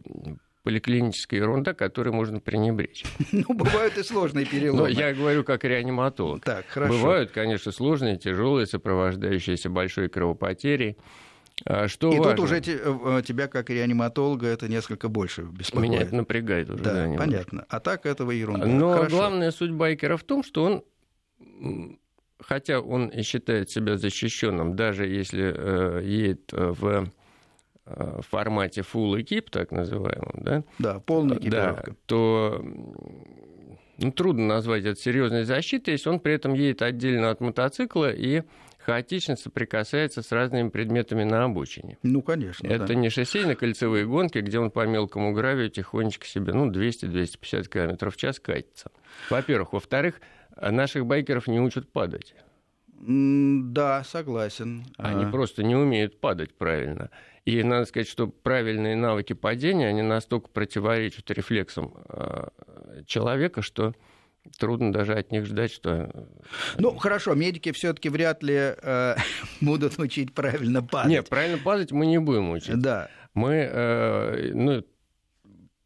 поликлиническая 0.64 1.42
ерунда, 1.42 1.74
которой 1.74 2.10
можно 2.10 2.40
пренебречь. 2.40 3.04
Ну, 3.32 3.54
бывают 3.54 3.98
и 3.98 4.04
сложные 4.04 4.46
переломы. 4.46 4.84
Но 4.84 4.88
я 4.88 5.14
говорю 5.14 5.44
как 5.44 5.66
реаниматолог. 5.66 6.44
Так, 6.44 6.66
хорошо. 6.68 6.94
Бывают, 6.94 7.32
конечно, 7.32 7.72
сложные, 7.72 8.18
тяжелые, 8.18 8.66
сопровождающиеся 8.66 9.70
большой 9.70 10.08
кровопотерей. 10.08 10.98
А 11.66 11.88
что 11.88 12.12
и 12.12 12.18
важно? 12.18 12.36
тут 12.36 12.46
уже 12.46 12.58
э, 12.60 13.22
тебя, 13.26 13.48
как 13.48 13.70
реаниматолога, 13.70 14.48
это 14.48 14.68
несколько 14.68 15.10
больше 15.10 15.44
беспокоит. 15.44 15.90
Меня 15.90 16.02
это 16.02 16.16
напрягает 16.16 16.70
уже. 16.70 16.84
Да, 16.84 17.08
да 17.08 17.18
понятно. 17.18 17.66
А 17.70 17.80
так 17.80 18.06
этого 18.06 18.32
ерунда. 18.32 18.66
Но 18.66 18.94
Хорошо. 18.94 19.16
главная 19.16 19.52
суть 19.52 19.72
байкера 19.72 20.18
в 20.18 20.24
том, 20.24 20.44
что 20.44 20.64
он 20.64 21.98
хотя 22.40 22.80
он 22.80 23.08
и 23.08 23.22
считает 23.24 23.70
себя 23.70 23.98
защищенным, 23.98 24.76
даже 24.76 25.08
если 25.08 25.54
э, 25.56 26.02
едет 26.04 26.54
э, 26.54 26.74
в 26.78 27.10
э, 27.86 28.22
формате 28.30 28.82
full 28.82 29.22
экип, 29.22 29.50
так 29.50 29.72
называемом, 29.72 30.36
да? 30.36 30.64
Да, 30.80 31.00
полная 31.00 31.38
экипировка. 31.38 31.92
Да, 31.92 31.98
то 32.06 32.66
ну, 33.98 34.12
трудно 34.12 34.48
назвать 34.48 34.86
это 34.86 35.00
серьезной 35.00 35.44
защитой, 35.44 35.92
если 35.92 36.10
он 36.10 36.20
при 36.20 36.34
этом 36.34 36.54
едет 36.54 36.82
отдельно 36.82 37.30
от 37.30 37.42
мотоцикла 37.42 38.12
и 38.12 38.44
хаотично 38.86 39.36
соприкасается 39.36 40.22
с 40.22 40.32
разными 40.32 40.70
предметами 40.70 41.24
на 41.24 41.46
обочине. 41.46 41.98
Ну, 42.04 42.22
конечно. 42.22 42.68
Это 42.68 42.88
да. 42.88 42.96
не 42.96 43.08
шоссейно-кольцевые 43.08 44.06
гонки, 44.06 44.40
где 44.40 44.60
он 44.60 44.72
по 44.72 44.86
мелкому 44.86 45.34
гравию 45.34 45.70
тихонечко 45.70 46.26
себе, 46.26 46.54
ну, 46.54 46.70
200-250 46.70 47.70
км 47.70 48.10
в 48.10 48.18
час 48.18 48.40
катится. 48.40 48.92
Во-первых. 49.30 49.74
Во-вторых, 49.74 50.20
а 50.56 50.72
наших 50.72 51.06
байкеров 51.06 51.48
не 51.48 51.60
учат 51.60 51.92
падать. 51.92 52.36
Да, 53.06 54.04
согласен. 54.06 54.86
Они 54.98 55.26
а... 55.26 55.30
просто 55.30 55.64
не 55.64 55.76
умеют 55.76 56.20
падать 56.20 56.54
правильно. 56.54 57.10
И 57.46 57.62
надо 57.62 57.86
сказать, 57.86 58.08
что 58.08 58.28
правильные 58.28 58.96
навыки 58.96 59.34
падения, 59.34 59.90
они 59.90 60.02
настолько 60.02 60.48
противоречат 60.48 61.30
рефлексам 61.32 61.94
а, 62.08 62.50
человека, 63.06 63.62
что 63.62 63.94
трудно 64.58 64.94
даже 64.94 65.14
от 65.14 65.32
них 65.32 65.46
ждать, 65.46 65.72
что... 65.72 66.10
Ну, 66.78 66.96
хорошо, 66.98 67.34
медики 67.34 67.72
все-таки 67.74 68.08
вряд 68.10 68.44
ли 68.44 68.56
э, 68.56 69.16
будут 69.62 70.00
учить 70.00 70.34
правильно 70.34 70.82
падать. 70.82 71.12
Нет, 71.12 71.30
правильно 71.30 71.58
падать 71.58 71.92
мы 71.92 72.06
не 72.06 72.20
будем 72.20 72.52
учить. 72.52 72.80
Да. 72.80 73.10
Мы, 73.34 73.70
э, 73.70 74.52
ну, 74.54 74.84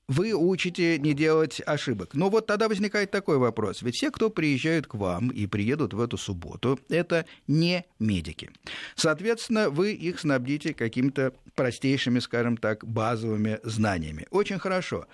вы 0.08 0.34
учите 0.34 0.98
не 1.00 1.14
делать 1.14 1.62
ошибок. 1.66 2.14
Но 2.14 2.30
вот 2.30 2.48
тогда 2.48 2.68
возникает 2.70 3.12
такой 3.12 3.38
вопрос. 3.38 3.82
Ведь 3.82 3.96
все, 3.96 4.10
кто 4.10 4.30
приезжают 4.30 4.88
к 4.88 4.96
вам 4.96 5.30
и 5.30 5.48
приедут 5.48 5.94
в 5.94 6.02
эту 6.02 6.18
субботу, 6.18 6.80
это 6.90 7.26
не 7.48 7.86
медики. 8.00 8.50
Соответственно, 8.96 9.70
вы 9.70 9.94
их 9.94 10.20
снабдите 10.20 10.74
какими-то 10.74 11.34
простейшими, 11.56 12.20
скажем 12.20 12.58
так, 12.58 12.86
базовыми 12.86 13.60
знаниями. 13.64 14.28
Очень 14.32 14.60
хорошо. 14.60 15.08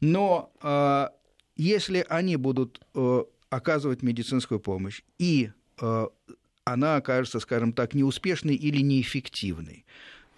Но 0.00 0.50
э, 0.62 1.08
если 1.56 2.06
они 2.08 2.36
будут 2.36 2.80
э, 2.94 3.24
оказывать 3.50 4.02
медицинскую 4.02 4.60
помощь 4.60 5.02
и 5.18 5.50
э, 5.80 6.06
она 6.64 6.96
окажется, 6.96 7.40
скажем 7.40 7.72
так, 7.72 7.94
неуспешной 7.94 8.54
или 8.54 8.80
неэффективной, 8.82 9.84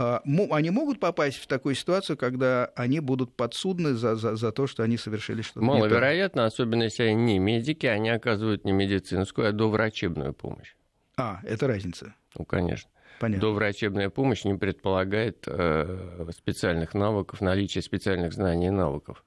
они 0.00 0.70
могут 0.70 0.98
попасть 0.98 1.38
в 1.38 1.46
такую 1.46 1.74
ситуацию, 1.74 2.16
когда 2.16 2.66
они 2.74 3.00
будут 3.00 3.34
подсудны 3.34 3.94
за, 3.94 4.16
за, 4.16 4.36
за 4.36 4.52
то, 4.52 4.66
что 4.66 4.82
они 4.82 4.96
совершили 4.96 5.42
что-то 5.42 5.60
Маловероятно, 5.60 6.46
особенно 6.46 6.84
если 6.84 7.02
они 7.04 7.34
не 7.34 7.38
медики, 7.38 7.86
они 7.86 8.08
оказывают 8.08 8.64
не 8.64 8.72
медицинскую, 8.72 9.48
а 9.48 9.52
доврачебную 9.52 10.32
помощь. 10.32 10.74
А, 11.16 11.40
это 11.44 11.66
разница. 11.66 12.14
Ну, 12.38 12.44
конечно. 12.44 12.88
Понятно. 13.20 13.48
Доврачебная 13.48 14.08
помощь 14.08 14.44
не 14.44 14.54
предполагает 14.54 15.44
э, 15.46 16.26
специальных 16.34 16.94
навыков, 16.94 17.42
наличия 17.42 17.82
специальных 17.82 18.32
знаний 18.32 18.68
и 18.68 18.70
навыков 18.70 19.22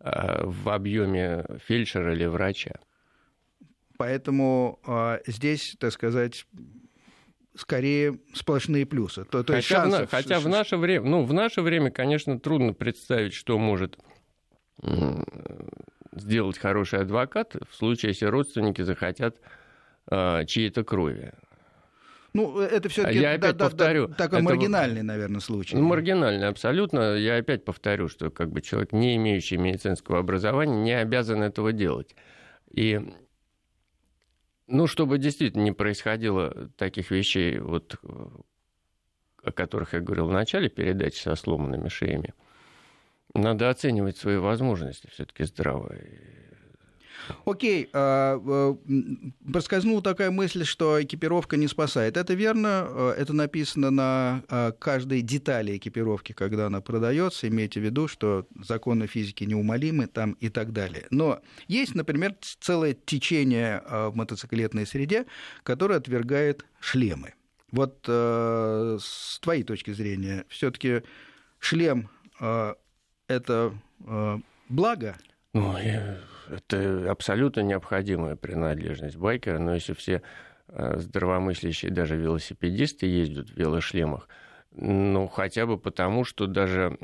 э, 0.00 0.44
в 0.44 0.70
объеме 0.70 1.44
фельдшера 1.66 2.14
или 2.14 2.24
врача. 2.24 2.76
Поэтому 3.98 4.80
э, 4.86 5.18
здесь, 5.26 5.76
так 5.78 5.92
сказать, 5.92 6.46
скорее 7.56 8.18
сплошные 8.34 8.86
плюсы. 8.86 9.24
То, 9.24 9.42
то 9.42 9.54
хотя 9.54 9.82
шансов... 9.82 10.08
в, 10.08 10.10
хотя 10.10 10.40
в 10.40 10.48
наше 10.48 10.76
время, 10.76 11.08
ну, 11.08 11.24
в 11.24 11.32
наше 11.32 11.62
время, 11.62 11.90
конечно, 11.90 12.38
трудно 12.38 12.72
представить, 12.72 13.34
что 13.34 13.58
может 13.58 13.98
сделать 16.12 16.58
хороший 16.58 17.00
адвокат 17.00 17.56
в 17.68 17.74
случае, 17.74 18.10
если 18.10 18.26
родственники 18.26 18.82
захотят 18.82 19.36
э, 20.10 20.44
чьей-то 20.46 20.84
крови. 20.84 21.32
Ну, 22.32 22.58
это 22.58 22.88
все-таки 22.88 23.18
я 23.18 23.34
опять 23.34 23.56
да, 23.56 23.66
повторю, 23.66 24.08
да, 24.08 24.14
такой 24.14 24.40
это, 24.40 24.44
маргинальный, 24.44 25.02
наверное, 25.02 25.40
случай. 25.40 25.76
Ну, 25.76 25.82
маргинальный, 25.84 26.48
абсолютно. 26.48 27.14
Я 27.14 27.36
опять 27.36 27.64
повторю, 27.64 28.08
что 28.08 28.30
как 28.30 28.50
бы 28.50 28.60
человек, 28.60 28.92
не 28.92 29.14
имеющий 29.14 29.56
медицинского 29.56 30.18
образования, 30.18 30.76
не 30.82 30.92
обязан 30.92 31.42
этого 31.42 31.72
делать. 31.72 32.16
И 32.72 33.00
ну, 34.66 34.86
чтобы 34.86 35.18
действительно 35.18 35.62
не 35.62 35.72
происходило 35.72 36.70
таких 36.76 37.10
вещей, 37.10 37.58
вот, 37.58 37.96
о 39.42 39.52
которых 39.52 39.92
я 39.92 40.00
говорил 40.00 40.26
в 40.26 40.32
начале 40.32 40.68
передачи 40.68 41.20
со 41.20 41.34
сломанными 41.34 41.88
шеями, 41.88 42.34
надо 43.34 43.68
оценивать 43.68 44.16
свои 44.16 44.36
возможности 44.36 45.08
все-таки 45.08 45.44
здраво. 45.44 45.94
Окей, 47.44 47.88
а, 47.92 48.40
а, 48.44 48.76
проскользнула 49.52 50.02
такая 50.02 50.30
мысль, 50.30 50.64
что 50.64 51.02
экипировка 51.02 51.56
не 51.56 51.68
спасает. 51.68 52.16
Это 52.16 52.34
верно, 52.34 52.86
а, 52.86 53.14
это 53.16 53.32
написано 53.32 53.90
на 53.90 54.42
каждой 54.78 55.22
детали 55.22 55.76
экипировки, 55.76 56.32
когда 56.32 56.66
она 56.66 56.80
продается. 56.80 57.48
Имейте 57.48 57.80
в 57.80 57.84
виду, 57.84 58.08
что 58.08 58.46
законы 58.62 59.06
физики 59.06 59.44
неумолимы 59.44 60.06
там 60.06 60.32
и 60.32 60.48
так 60.48 60.72
далее. 60.72 61.06
Но 61.10 61.40
есть, 61.68 61.94
например, 61.94 62.34
целое 62.60 62.94
течение 62.94 63.82
в 63.88 64.12
мотоциклетной 64.14 64.86
среде, 64.86 65.26
которое 65.62 65.96
отвергает 65.96 66.64
шлемы. 66.80 67.34
Вот 67.70 68.04
с 68.06 69.38
твоей 69.40 69.64
точки 69.64 69.92
зрения, 69.92 70.44
все-таки 70.48 71.02
шлем 71.58 72.08
это 73.28 73.72
благо? 74.68 75.16
Ну, 75.52 75.76
это 76.48 77.10
абсолютно 77.10 77.60
необходимая 77.60 78.36
принадлежность 78.36 79.16
байкера, 79.16 79.58
но 79.58 79.74
если 79.74 79.92
все 79.94 80.22
э, 80.68 80.98
здравомыслящие, 80.98 81.90
даже 81.90 82.16
велосипедисты 82.16 83.06
ездят 83.06 83.50
в 83.50 83.56
велошлемах, 83.56 84.28
ну, 84.72 85.28
хотя 85.28 85.66
бы 85.66 85.78
потому, 85.78 86.24
что 86.24 86.46
даже 86.46 86.98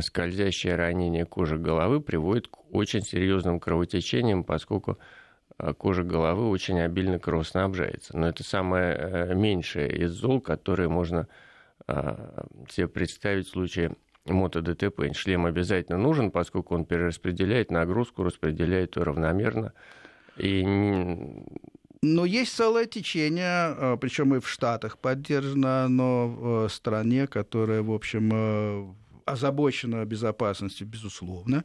скользящее 0.00 0.76
ранение 0.76 1.26
кожи 1.26 1.58
головы 1.58 2.00
приводит 2.00 2.48
к 2.48 2.74
очень 2.74 3.02
серьезным 3.02 3.60
кровотечениям, 3.60 4.44
поскольку 4.44 4.98
э, 5.58 5.74
кожа 5.74 6.02
головы 6.02 6.48
очень 6.48 6.80
обильно 6.80 7.18
кровоснабжается. 7.18 8.16
Но 8.16 8.28
это 8.28 8.42
самое 8.44 8.94
э, 8.94 9.34
меньшее 9.34 9.94
из 9.96 10.12
зол, 10.12 10.40
которые 10.40 10.88
можно 10.88 11.28
себе 12.68 12.88
представить 12.88 13.46
в 13.46 13.50
случае 13.50 13.94
мото-ДТП. 14.30 15.12
Шлем 15.14 15.46
обязательно 15.46 15.98
нужен, 15.98 16.30
поскольку 16.30 16.74
он 16.74 16.84
перераспределяет 16.84 17.70
нагрузку, 17.70 18.22
распределяет 18.22 18.96
ее 18.96 19.02
равномерно. 19.02 19.72
И 20.36 20.64
но 22.02 22.24
есть 22.24 22.54
целое 22.54 22.84
течение, 22.84 23.74
э, 23.74 23.96
причем 24.00 24.34
и 24.34 24.40
в 24.40 24.48
Штатах 24.48 24.98
поддержано, 24.98 25.88
но 25.88 26.28
в 26.28 26.68
стране, 26.68 27.26
которая, 27.26 27.82
в 27.82 27.90
общем, 27.90 28.30
э, 28.32 28.94
озабочена 29.24 30.04
безопасностью, 30.04 30.86
безусловно 30.86 31.64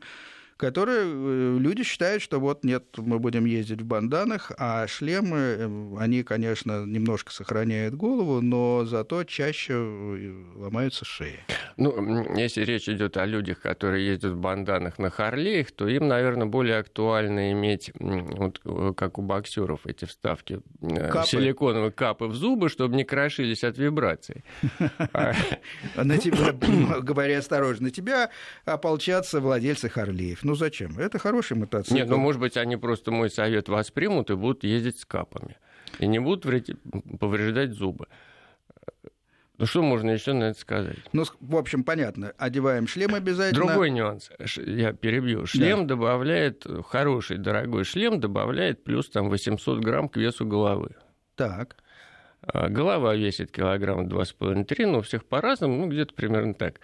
которые 0.61 0.99
э, 1.01 1.57
люди 1.59 1.83
считают, 1.83 2.21
что 2.21 2.39
вот 2.39 2.63
нет, 2.63 2.83
мы 2.97 3.17
будем 3.17 3.45
ездить 3.45 3.81
в 3.81 3.85
банданах, 3.85 4.51
а 4.59 4.85
шлемы, 4.87 5.37
э, 5.37 5.95
они, 5.97 6.21
конечно, 6.21 6.85
немножко 6.85 7.31
сохраняют 7.31 7.95
голову, 7.95 8.41
но 8.41 8.85
зато 8.85 9.23
чаще 9.23 9.73
э, 9.73 10.43
ломаются 10.55 11.03
шеи. 11.03 11.39
Ну, 11.77 12.35
если 12.37 12.63
речь 12.63 12.87
идет 12.87 13.17
о 13.17 13.25
людях, 13.25 13.59
которые 13.59 14.05
ездят 14.05 14.33
в 14.33 14.37
банданах 14.37 14.99
на 14.99 15.09
Харлеях, 15.09 15.71
то 15.71 15.87
им, 15.87 16.07
наверное, 16.07 16.45
более 16.45 16.77
актуально 16.77 17.51
иметь, 17.53 17.91
вот, 17.95 18.61
как 18.95 19.17
у 19.17 19.23
боксеров, 19.23 19.87
эти 19.87 20.05
вставки 20.05 20.61
капы. 20.79 21.27
силиконовые 21.27 21.91
капы 21.91 22.25
в 22.25 22.35
зубы, 22.35 22.69
чтобы 22.69 22.95
не 22.95 23.03
крошились 23.03 23.63
от 23.63 23.79
вибраций. 23.79 24.43
На 25.95 26.17
тебя, 26.19 26.53
говоря 27.01 27.39
осторожно, 27.39 27.85
на 27.85 27.89
тебя 27.91 28.29
ополчатся 28.65 29.39
владельцы 29.39 29.89
Харлеев. 29.89 30.43
Ну 30.51 30.55
зачем? 30.55 30.99
Это 30.99 31.17
хороший 31.17 31.55
мотоцикл. 31.55 31.95
Нет, 31.95 32.09
ну 32.09 32.17
может 32.17 32.41
быть 32.41 32.57
они 32.57 32.75
просто 32.75 33.09
мой 33.09 33.29
совет 33.29 33.69
воспримут 33.69 34.31
и 34.31 34.35
будут 34.35 34.65
ездить 34.65 34.99
с 34.99 35.05
капами. 35.05 35.55
И 35.99 36.07
не 36.07 36.19
будут 36.19 36.43
повреждать 37.21 37.71
зубы. 37.71 38.07
Ну 39.57 39.65
что 39.65 39.81
можно 39.81 40.09
еще 40.09 40.33
на 40.33 40.49
это 40.49 40.59
сказать? 40.59 40.97
Ну, 41.13 41.23
в 41.39 41.55
общем, 41.55 41.85
понятно. 41.85 42.33
Одеваем 42.37 42.85
шлем 42.85 43.15
обязательно. 43.15 43.65
Другой 43.65 43.91
нюанс. 43.91 44.29
Я 44.57 44.91
перебью. 44.91 45.45
Шлем 45.45 45.87
да. 45.87 45.95
добавляет, 45.95 46.65
хороший, 46.85 47.37
дорогой 47.37 47.85
шлем 47.85 48.19
добавляет 48.19 48.83
плюс 48.83 49.09
там 49.09 49.29
800 49.29 49.79
грамм 49.79 50.09
к 50.09 50.17
весу 50.17 50.45
головы. 50.45 50.95
Так. 51.37 51.77
А, 52.41 52.67
голова 52.67 53.15
весит 53.15 53.51
килограмм 53.51 54.05
2,5-3, 54.07 54.85
но 54.85 54.97
у 54.97 55.01
всех 55.01 55.23
по-разному, 55.23 55.77
ну, 55.77 55.87
где-то 55.87 56.13
примерно 56.13 56.53
так. 56.53 56.81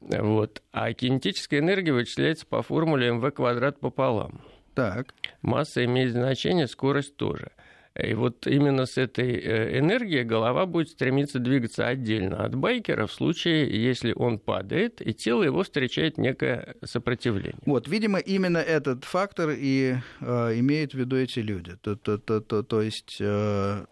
Вот. 0.00 0.62
А 0.72 0.92
кинетическая 0.92 1.60
энергия 1.60 1.92
вычисляется 1.92 2.46
по 2.46 2.62
формуле 2.62 3.08
mv 3.08 3.30
квадрат 3.32 3.80
пополам. 3.80 4.40
Так. 4.74 5.14
Масса 5.42 5.84
имеет 5.84 6.12
значение, 6.12 6.66
скорость 6.66 7.16
тоже. 7.16 7.52
И 7.98 8.12
вот 8.12 8.46
именно 8.46 8.84
с 8.84 8.98
этой 8.98 9.36
э, 9.36 9.78
энергией 9.78 10.22
голова 10.22 10.66
будет 10.66 10.90
стремиться 10.90 11.38
двигаться 11.38 11.86
отдельно 11.86 12.44
от 12.44 12.54
байкера 12.54 13.06
в 13.06 13.12
случае, 13.12 13.82
если 13.82 14.12
он 14.12 14.38
падает, 14.38 15.00
и 15.00 15.14
тело 15.14 15.42
его 15.42 15.62
встречает 15.62 16.18
некое 16.18 16.76
сопротивление. 16.84 17.56
Вот, 17.64 17.88
видимо, 17.88 18.18
именно 18.18 18.58
этот 18.58 19.04
фактор 19.04 19.50
и 19.56 19.94
э, 20.20 20.58
имеют 20.58 20.92
в 20.92 20.98
виду 20.98 21.16
эти 21.16 21.38
люди. 21.38 21.76
То, 21.76 21.96
то, 21.96 22.18
то, 22.18 22.40
то, 22.42 22.62
то 22.62 22.82
есть 22.82 23.16
э, 23.18 23.86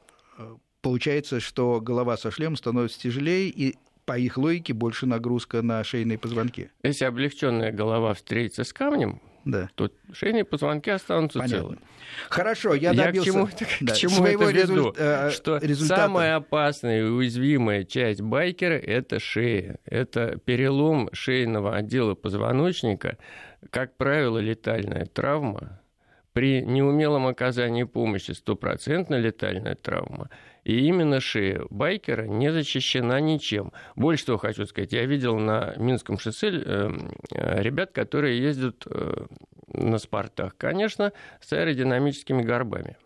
получается, 0.82 1.40
что 1.40 1.80
голова 1.80 2.18
со 2.18 2.30
шлемом 2.30 2.56
становится 2.56 3.00
тяжелее, 3.00 3.48
и 3.48 3.76
по 4.04 4.18
их 4.18 4.36
логике, 4.36 4.72
больше 4.72 5.06
нагрузка 5.06 5.62
на 5.62 5.82
шейные 5.84 6.18
позвонки. 6.18 6.70
Если 6.82 7.04
облегченная 7.04 7.72
голова 7.72 8.14
встретится 8.14 8.64
с 8.64 8.72
камнем, 8.72 9.20
да. 9.44 9.68
то 9.74 9.90
шейные 10.12 10.44
позвонки 10.44 10.90
останутся 10.90 11.40
Понятно. 11.40 11.68
целы. 11.68 11.78
Хорошо, 12.28 12.74
я 12.74 12.92
добился 12.92 13.38
я 13.38 13.46
к 13.46 13.56
чему, 13.56 13.66
да, 13.80 13.92
к 13.92 13.96
чему 13.96 14.24
это 14.24 14.44
веду? 14.44 14.50
Результ, 14.50 14.96
э, 14.98 15.30
что 15.30 15.58
результата. 15.58 16.02
самая 16.02 16.36
опасная 16.36 17.00
и 17.00 17.04
уязвимая 17.04 17.84
часть 17.84 18.20
байкера– 18.20 18.74
это 18.74 19.18
шея. 19.20 19.78
Это 19.84 20.38
перелом 20.44 21.10
шейного 21.12 21.76
отдела 21.76 22.14
позвоночника, 22.14 23.18
как 23.70 23.96
правило, 23.96 24.38
летальная 24.38 25.06
травма. 25.06 25.80
При 26.32 26.62
неумелом 26.62 27.26
оказании 27.28 27.84
помощи 27.84 28.32
стопроцентно 28.32 29.16
летальная 29.16 29.74
травма– 29.74 30.30
и 30.64 30.86
именно 30.86 31.20
шея 31.20 31.62
байкера 31.70 32.24
не 32.24 32.50
защищена 32.52 33.20
ничем. 33.20 33.72
Больше 33.96 34.26
того 34.26 34.38
хочу 34.38 34.66
сказать, 34.66 34.92
я 34.92 35.04
видел 35.04 35.38
на 35.38 35.74
Минском 35.76 36.18
шоссе 36.18 36.50
э, 36.50 36.90
ребят, 37.30 37.92
которые 37.92 38.42
ездят 38.42 38.84
э, 38.86 39.26
на 39.68 39.98
спортах, 39.98 40.56
конечно, 40.56 41.12
с 41.40 41.52
аэродинамическими 41.52 42.42
горбами. 42.42 42.96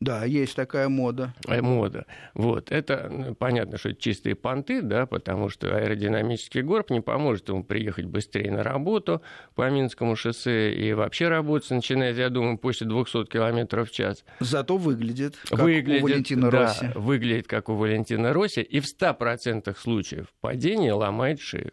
Да, 0.00 0.24
есть 0.24 0.56
такая 0.56 0.88
мода. 0.88 1.34
Э, 1.46 1.60
мода. 1.60 2.06
Вот. 2.32 2.72
Это 2.72 3.34
понятно, 3.38 3.76
что 3.76 3.90
это 3.90 4.00
чистые 4.00 4.34
понты, 4.34 4.80
да, 4.80 5.04
потому 5.04 5.50
что 5.50 5.76
аэродинамический 5.76 6.62
горб 6.62 6.88
не 6.90 7.02
поможет 7.02 7.50
ему 7.50 7.62
приехать 7.64 8.06
быстрее 8.06 8.50
на 8.50 8.62
работу 8.62 9.20
по 9.54 9.68
Минскому 9.68 10.16
шоссе 10.16 10.72
и 10.72 10.94
вообще 10.94 11.28
работать, 11.28 11.68
начиная, 11.70 12.14
я 12.14 12.30
думаю, 12.30 12.56
после 12.56 12.86
200 12.86 13.26
км 13.26 13.84
в 13.84 13.90
час. 13.90 14.24
Зато 14.40 14.78
выглядит 14.78 15.36
как 15.48 15.60
выглядит, 15.60 16.02
у 16.02 16.06
Валентина 16.06 16.50
да, 16.50 16.60
Росси. 16.60 16.90
выглядит 16.94 17.46
как 17.46 17.68
у 17.68 17.74
Валентина 17.74 18.32
Росси, 18.32 18.62
и 18.62 18.80
в 18.80 18.84
100% 18.84 19.76
случаев 19.78 20.28
падение 20.40 20.94
ломает 20.94 21.40
шею. 21.40 21.72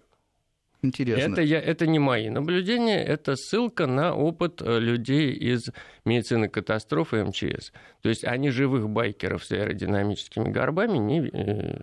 Интересно. 0.88 1.34
Это, 1.34 1.42
я, 1.42 1.60
это 1.60 1.86
не 1.86 2.00
мои 2.00 2.30
наблюдения, 2.30 3.04
это 3.04 3.36
ссылка 3.36 3.88
на 3.88 4.16
опыт 4.16 4.62
э, 4.62 4.80
людей 4.80 5.34
из 5.34 5.70
медицины 6.06 6.50
катастрофы 6.50 7.24
МЧС. 7.24 7.72
То 8.02 8.10
есть 8.10 8.24
они 8.24 8.50
живых 8.50 8.90
байкеров 8.90 9.44
с 9.44 9.52
аэродинамическими 9.52 10.50
горбами 10.50 10.98
не... 10.98 11.28
Э, 11.28 11.80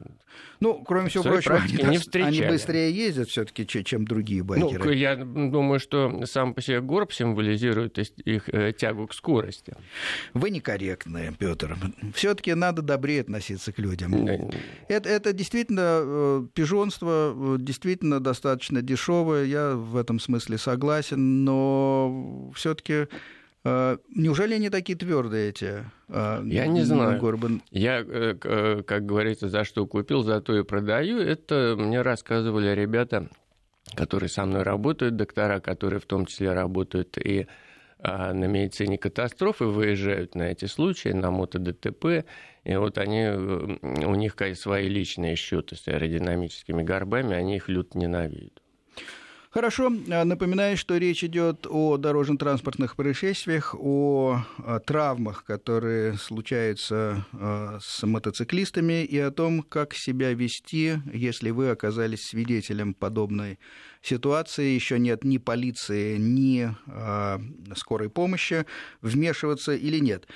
ну, 0.61 0.83
кроме 0.83 1.09
всего 1.11 1.25
прочего, 1.25 1.57
они, 1.57 1.91
не 1.91 1.99
встречали. 1.99 2.43
они 2.43 2.53
быстрее 2.53 2.91
ездят 2.91 3.29
все 3.29 3.45
таки 3.45 3.67
чем 3.67 4.07
другие 4.07 4.43
ну, 4.43 4.49
байкеры. 4.49 4.85
Ну, 4.85 4.91
я 4.91 5.17
думаю, 5.17 5.79
что 5.79 6.25
сам 6.27 6.55
по 6.55 6.63
себе 6.63 6.81
горб 6.81 7.13
символизирует 7.13 7.99
их 7.99 8.49
э, 8.49 8.73
тягу 8.73 9.07
к 9.07 9.15
скорости. 9.15 9.75
Вы 10.33 10.51
некорректны, 10.51 11.35
Петр. 11.39 11.77
все 12.15 12.35
таки 12.35 12.55
надо 12.55 12.83
добрее 12.83 13.21
относиться 13.21 13.73
к 13.73 13.79
людям. 13.79 14.15
Это, 14.89 15.09
это 15.09 15.33
действительно 15.33 16.49
пижонство, 16.55 17.57
действительно 17.59 18.21
достаточно 18.21 18.81
дешевое, 18.95 19.45
я 19.45 19.75
в 19.75 19.97
этом 19.97 20.21
смысле 20.21 20.57
согласен, 20.59 21.45
но 21.45 22.51
все-таки 22.55 23.09
э, 23.65 23.99
Неужели 24.15 24.55
они 24.55 24.71
такие 24.71 24.97
твердые 24.97 25.49
эти? 25.51 25.85
Э, 26.09 26.43
я 26.45 26.67
не 26.67 26.83
знаю. 26.83 27.21
Горбан? 27.21 27.63
Я, 27.71 28.05
э, 28.07 28.83
как 28.87 29.07
говорится, 29.07 29.49
за 29.49 29.65
что 29.65 29.87
купил, 29.87 30.23
за 30.23 30.41
то 30.41 30.57
и 30.57 30.63
продаю. 30.63 31.19
Это 31.19 31.75
мне 31.77 32.03
рассказывали 32.03 32.69
ребята, 32.75 33.29
которые 33.97 34.29
со 34.29 34.45
мной 34.45 34.63
работают, 34.63 35.17
доктора, 35.17 35.61
которые 35.61 35.99
в 35.99 36.07
том 36.07 36.27
числе 36.27 36.53
работают 36.53 37.19
и 37.19 37.47
на 38.03 38.47
медицине 38.47 38.99
катастрофы, 38.99 39.65
выезжают 39.65 40.35
на 40.35 40.43
эти 40.43 40.67
случаи, 40.67 41.09
на 41.09 41.31
мото-ДТП, 41.31 42.27
и 42.65 42.77
вот 42.77 42.99
они, 42.99 43.29
у 43.31 44.15
них 44.15 44.37
свои 44.57 44.89
личные 44.89 45.37
счеты 45.37 45.75
с 45.75 45.89
аэродинамическими 45.89 46.83
горбами, 46.83 47.35
они 47.35 47.57
их 47.57 47.71
люто 47.71 47.97
ненавидят. 47.97 48.64
Хорошо. 49.55 49.93
А, 50.11 50.25
напоминаю, 50.25 50.77
что 50.77 50.97
речь 50.97 51.23
идет 51.23 51.69
о 51.71 51.97
дорожно-транспортных 51.97 52.97
происшествиях, 52.97 53.77
о, 53.79 54.45
о 54.59 54.81
травмах, 54.81 55.45
которые 55.45 56.15
случаются 56.15 57.25
э, 57.33 57.79
с 57.81 58.05
мотоциклистами, 58.05 59.05
и 59.05 59.17
о 59.17 59.31
том, 59.31 59.63
как 59.63 59.95
себя 59.95 60.33
вести, 60.35 60.95
если 61.13 61.51
вы 61.51 61.71
оказались 61.71 62.27
свидетелем 62.27 62.95
подобной 62.95 63.61
ситуации. 64.03 64.75
Еще 64.75 64.99
нет 64.99 65.23
ни 65.23 65.39
полиции, 65.39 66.17
ни 66.17 66.75
э, 66.89 67.39
скорой 67.77 68.11
помощи, 68.11 68.67
вмешиваться 69.03 69.73
или 69.73 70.01
нет. 70.01 70.27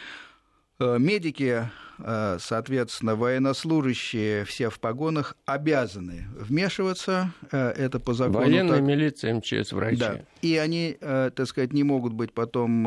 Э, 0.80 0.96
медики 0.98 1.68
Э, 2.00 2.38
соответственно, 2.40 3.16
военнослужащие 3.16 4.44
все 4.44 4.70
в 4.70 4.78
погонах 4.78 5.36
обязаны 5.46 6.26
вмешиваться. 6.38 7.32
Э, 7.50 7.70
это 7.70 7.98
по 7.98 8.14
закону. 8.14 8.38
Военная 8.38 8.76
так... 8.76 8.82
милиция, 8.82 9.34
МЧС, 9.34 9.72
врачи. 9.72 9.96
Да. 9.96 10.20
И 10.42 10.56
они, 10.56 10.96
так 11.00 11.46
сказать, 11.46 11.72
не 11.72 11.82
могут 11.82 12.12
быть 12.12 12.32
потом 12.32 12.84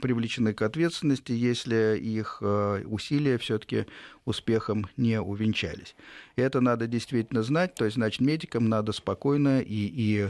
привлечены 0.00 0.54
к 0.54 0.62
ответственности, 0.62 1.32
если 1.32 1.98
их 1.98 2.40
усилия 2.86 3.36
все-таки 3.36 3.84
успехом 4.24 4.86
не 4.96 5.20
увенчались. 5.20 5.94
Это 6.36 6.62
надо 6.62 6.86
действительно 6.86 7.42
знать, 7.42 7.74
то 7.74 7.84
есть, 7.84 7.96
значит, 7.96 8.22
медикам 8.22 8.70
надо 8.70 8.92
спокойно 8.92 9.60
и, 9.60 9.66
и 9.66 10.28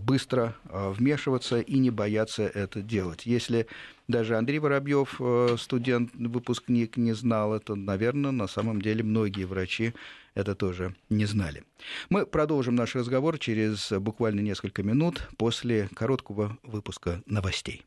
быстро 0.00 0.56
вмешиваться 0.64 1.60
и 1.60 1.78
не 1.78 1.90
бояться 1.90 2.42
это 2.42 2.82
делать. 2.82 3.24
Если 3.26 3.68
даже 4.08 4.36
Андрей 4.36 4.58
Воробьев, 4.58 5.20
студент, 5.58 6.10
выпускник, 6.14 6.96
не 6.96 7.12
знал 7.12 7.54
это, 7.54 7.74
наверное, 7.74 8.30
на 8.30 8.46
самом 8.46 8.82
деле 8.82 9.02
многие 9.02 9.44
врачи 9.44 9.92
это 10.34 10.54
тоже 10.54 10.94
не 11.10 11.26
знали. 11.26 11.64
Мы 12.08 12.26
продолжим 12.26 12.74
наш 12.74 12.94
разговор 12.94 13.38
через 13.38 13.92
буквально 13.92 14.40
несколько 14.40 14.82
минут 14.82 15.28
после 15.36 15.88
короткого 15.94 16.58
выпуска 16.62 17.22
новостей. 17.26 17.84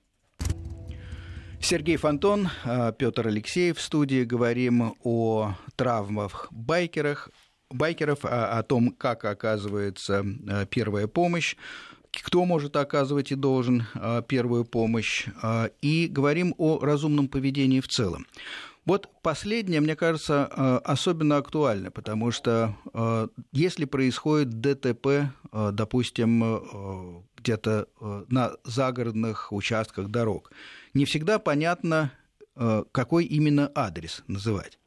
Сергей 1.61 1.97
Фонтон, 1.97 2.49
а, 2.63 2.91
Петр 2.91 3.27
Алексеев 3.27 3.77
в 3.77 3.81
студии. 3.81 4.23
Говорим 4.23 4.93
о 5.03 5.55
травмах 5.75 6.47
байкерах, 6.51 7.29
байкеров, 7.71 8.23
о, 8.23 8.59
о 8.59 8.61
том, 8.61 8.91
как 8.91 9.25
оказывается 9.25 10.23
а, 10.47 10.65
первая 10.67 11.07
помощь, 11.07 11.55
кто 12.23 12.45
может 12.45 12.75
оказывать 12.75 13.31
и 13.31 13.35
должен 13.35 13.85
а, 13.93 14.21
первую 14.21 14.65
помощь, 14.65 15.27
и 15.81 16.07
говорим 16.11 16.53
о 16.57 16.79
разумном 16.79 17.27
поведении 17.27 17.79
в 17.79 17.87
целом. 17.87 18.27
Вот 18.85 19.09
последнее, 19.23 19.81
мне 19.81 19.95
кажется, 19.95 20.47
э, 20.55 20.79
особенно 20.83 21.37
актуально, 21.37 21.89
потому 21.89 22.29
что 22.29 22.75
если 23.51 23.85
происходит 23.85 24.61
ДТП, 24.61 25.31
допустим, 25.71 27.23
где-то 27.37 27.87
на 28.29 28.51
загородных 28.63 29.51
участках 29.51 30.09
дорог, 30.09 30.51
не 30.93 31.05
всегда 31.05 31.39
понятно, 31.39 32.11
какой 32.91 33.25
именно 33.25 33.71
адрес 33.73 34.23
называть. 34.27 34.77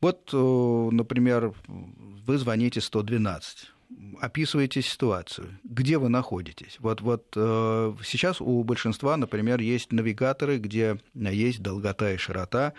Вот, 0.00 0.30
например, 0.32 1.54
вы 1.66 2.38
звоните 2.38 2.80
112, 2.80 3.72
описываете 4.20 4.82
ситуацию, 4.82 5.58
где 5.64 5.98
вы 5.98 6.08
находитесь. 6.08 6.76
Вот, 6.80 7.00
вот 7.00 7.26
сейчас 7.32 8.40
у 8.40 8.62
большинства, 8.62 9.16
например, 9.16 9.60
есть 9.60 9.92
навигаторы, 9.92 10.58
где 10.58 10.98
есть 11.14 11.62
долгота 11.62 12.12
и 12.12 12.16
широта, 12.16 12.74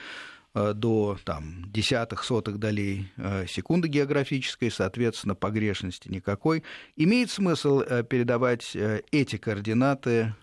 Э, 0.56 0.74
до 0.74 1.18
там, 1.26 1.66
десятых, 1.72 2.24
сотых 2.24 2.58
долей 2.58 3.12
э, 3.18 3.46
секунды 3.48 3.88
географической, 3.88 4.72
соответственно, 4.72 5.36
погрешности 5.36 6.10
никакой. 6.10 6.64
Имеет 6.96 7.30
смысл 7.30 7.82
э, 7.82 8.04
передавать 8.04 8.76
эти 9.12 9.38
координаты 9.38 10.36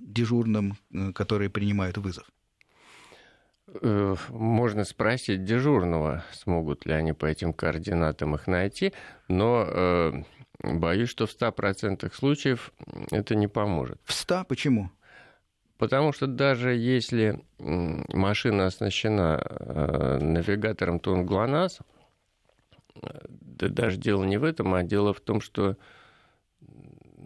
дежурным, 0.00 0.76
которые 1.14 1.50
принимают 1.50 1.98
вызов? 1.98 2.24
Можно 4.30 4.84
спросить 4.84 5.44
дежурного, 5.44 6.24
смогут 6.32 6.86
ли 6.86 6.92
они 6.92 7.12
по 7.12 7.26
этим 7.26 7.52
координатам 7.52 8.34
их 8.34 8.46
найти, 8.46 8.92
но 9.28 10.24
боюсь, 10.62 11.10
что 11.10 11.26
в 11.26 11.30
100% 11.30 12.12
случаев 12.14 12.72
это 13.10 13.34
не 13.34 13.48
поможет. 13.48 13.98
В 14.04 14.12
100? 14.12 14.44
Почему? 14.48 14.90
Потому 15.78 16.12
что 16.12 16.26
даже 16.26 16.74
если 16.74 17.44
машина 17.58 18.66
оснащена 18.66 19.42
э, 19.44 20.18
навигатором 20.20 21.00
тон 21.00 21.26
ГЛОНАСС, 21.26 21.80
да 23.30 23.68
даже 23.68 23.98
дело 23.98 24.24
не 24.24 24.38
в 24.38 24.44
этом, 24.44 24.72
а 24.72 24.82
дело 24.82 25.12
в 25.12 25.20
том, 25.20 25.42
что, 25.42 25.76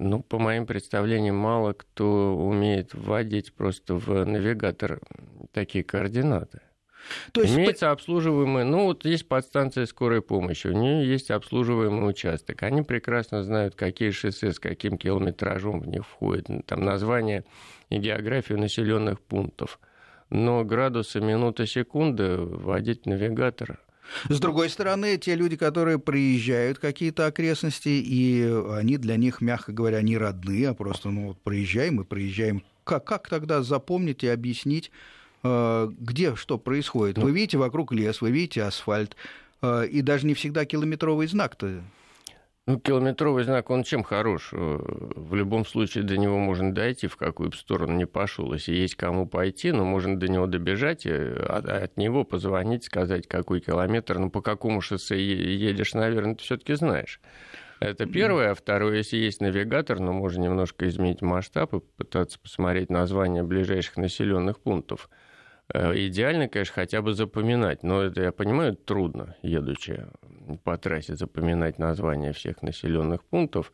ну, 0.01 0.23
по 0.23 0.39
моим 0.39 0.67
представлениям, 0.67 1.37
мало 1.37 1.75
кто 1.75 2.35
умеет 2.35 2.95
вводить 2.95 3.53
просто 3.53 3.95
в 3.95 4.25
навигатор 4.25 5.01
такие 5.53 5.85
координаты. 5.85 6.61
То 7.33 7.43
есть... 7.43 7.55
Имеется 7.55 7.91
обслуживаемый, 7.91 8.65
ну 8.65 8.85
вот 8.85 9.05
есть 9.05 9.29
подстанция 9.29 9.87
скорой 9.87 10.23
помощи, 10.23 10.69
у 10.69 10.73
нее 10.73 11.07
есть 11.07 11.31
обслуживаемый 11.31 12.09
участок. 12.09 12.63
Они 12.63 12.83
прекрасно 12.83 13.43
знают, 13.43 13.75
какие 13.75 14.11
шоссе 14.11 14.53
с 14.53 14.59
каким 14.59 14.97
километражом 14.97 15.81
в 15.81 15.87
них 15.87 16.07
входят, 16.07 16.47
там 16.67 16.83
название 16.83 17.45
и 17.91 17.99
географию 17.99 18.59
населенных 18.59 19.21
пунктов. 19.21 19.79
Но 20.31 20.65
градусы, 20.65 21.21
минуты, 21.21 21.67
секунды 21.67 22.37
вводить 22.37 23.05
навигатор 23.05 23.81
с 24.29 24.39
другой 24.41 24.71
стороны, 24.71 25.17
те 25.19 25.35
люди, 25.35 25.57
которые 25.57 25.99
приезжают 25.99 26.79
какие-то 26.79 27.27
окрестности, 27.27 27.89
и 27.89 28.43
они 28.73 28.97
для 28.97 29.17
них, 29.17 29.41
мягко 29.41 29.73
говоря, 29.73 30.03
не 30.03 30.17
родные, 30.17 30.71
а 30.71 30.75
просто, 30.75 31.11
ну, 31.11 31.29
вот 31.29 31.41
проезжаем 31.41 32.01
и 32.01 32.05
проезжаем. 32.05 32.63
Как, 32.85 33.05
как 33.05 33.29
тогда 33.29 33.63
запомнить 33.63 34.25
и 34.25 34.29
объяснить, 34.29 34.91
э, 35.43 35.91
где 35.99 36.35
что 36.37 36.59
происходит? 36.59 37.19
Вы 37.19 37.31
видите 37.33 37.59
вокруг 37.59 37.93
лес, 37.93 38.21
вы 38.21 38.31
видите 38.31 38.63
асфальт, 38.63 39.17
э, 39.63 39.87
и 39.87 40.01
даже 40.03 40.27
не 40.27 40.35
всегда 40.35 40.65
километровый 40.65 41.27
знак-то 41.27 41.83
ну, 42.71 42.81
километровый 42.81 43.45
знак, 43.45 43.71
он 43.71 43.83
чем 43.83 44.03
хорош? 44.03 44.51
Э, 44.53 44.79
в 45.17 45.35
любом 45.35 45.67
случае 45.67 46.05
до 46.05 46.17
него 46.17 46.39
можно 46.39 46.75
дойти, 46.75 47.07
в 47.07 47.17
какую 47.17 47.51
бы 47.51 47.57
сторону 47.57 47.97
не 47.97 48.07
пошел. 48.07 48.53
Если 48.53 48.75
есть 48.75 48.95
кому 48.95 49.27
пойти, 49.27 49.73
но 49.73 49.85
можно 49.85 50.19
до 50.19 50.29
него 50.29 50.47
добежать, 50.47 51.07
от, 51.07 51.69
от 51.69 51.97
него 51.97 52.25
позвонить, 52.25 52.85
сказать, 52.85 53.27
какой 53.27 53.61
километр, 53.61 54.19
ну, 54.19 54.31
по 54.31 54.43
какому 54.43 54.81
шоссе 54.81 55.21
едешь, 55.21 55.95
наверное, 55.95 56.35
ты 56.35 56.43
все 56.43 56.57
таки 56.57 56.75
знаешь. 56.75 57.21
Это 57.81 58.05
первое. 58.05 58.51
А 58.51 58.55
второе, 58.55 58.99
если 58.99 59.17
есть 59.17 59.41
навигатор, 59.41 59.99
но 59.99 60.13
ну, 60.13 60.13
можно 60.13 60.43
немножко 60.43 60.87
изменить 60.87 61.23
масштаб 61.23 61.75
и 61.75 61.81
пытаться 61.81 62.39
посмотреть 62.39 62.91
название 62.91 63.43
ближайших 63.43 63.97
населенных 63.97 64.61
пунктов. 64.61 65.09
Э, 65.73 65.93
идеально, 65.95 66.49
конечно, 66.49 66.75
хотя 66.75 67.03
бы 67.03 67.15
запоминать, 67.15 67.83
но 67.83 68.03
это, 68.03 68.23
я 68.23 68.33
понимаю, 68.33 68.77
трудно, 68.77 69.37
едучи 69.43 70.07
по 70.65 70.77
трассе, 70.77 71.15
запоминать 71.15 71.79
названия 71.79 72.33
всех 72.33 72.63
населенных 72.63 73.25
пунктов. 73.25 73.73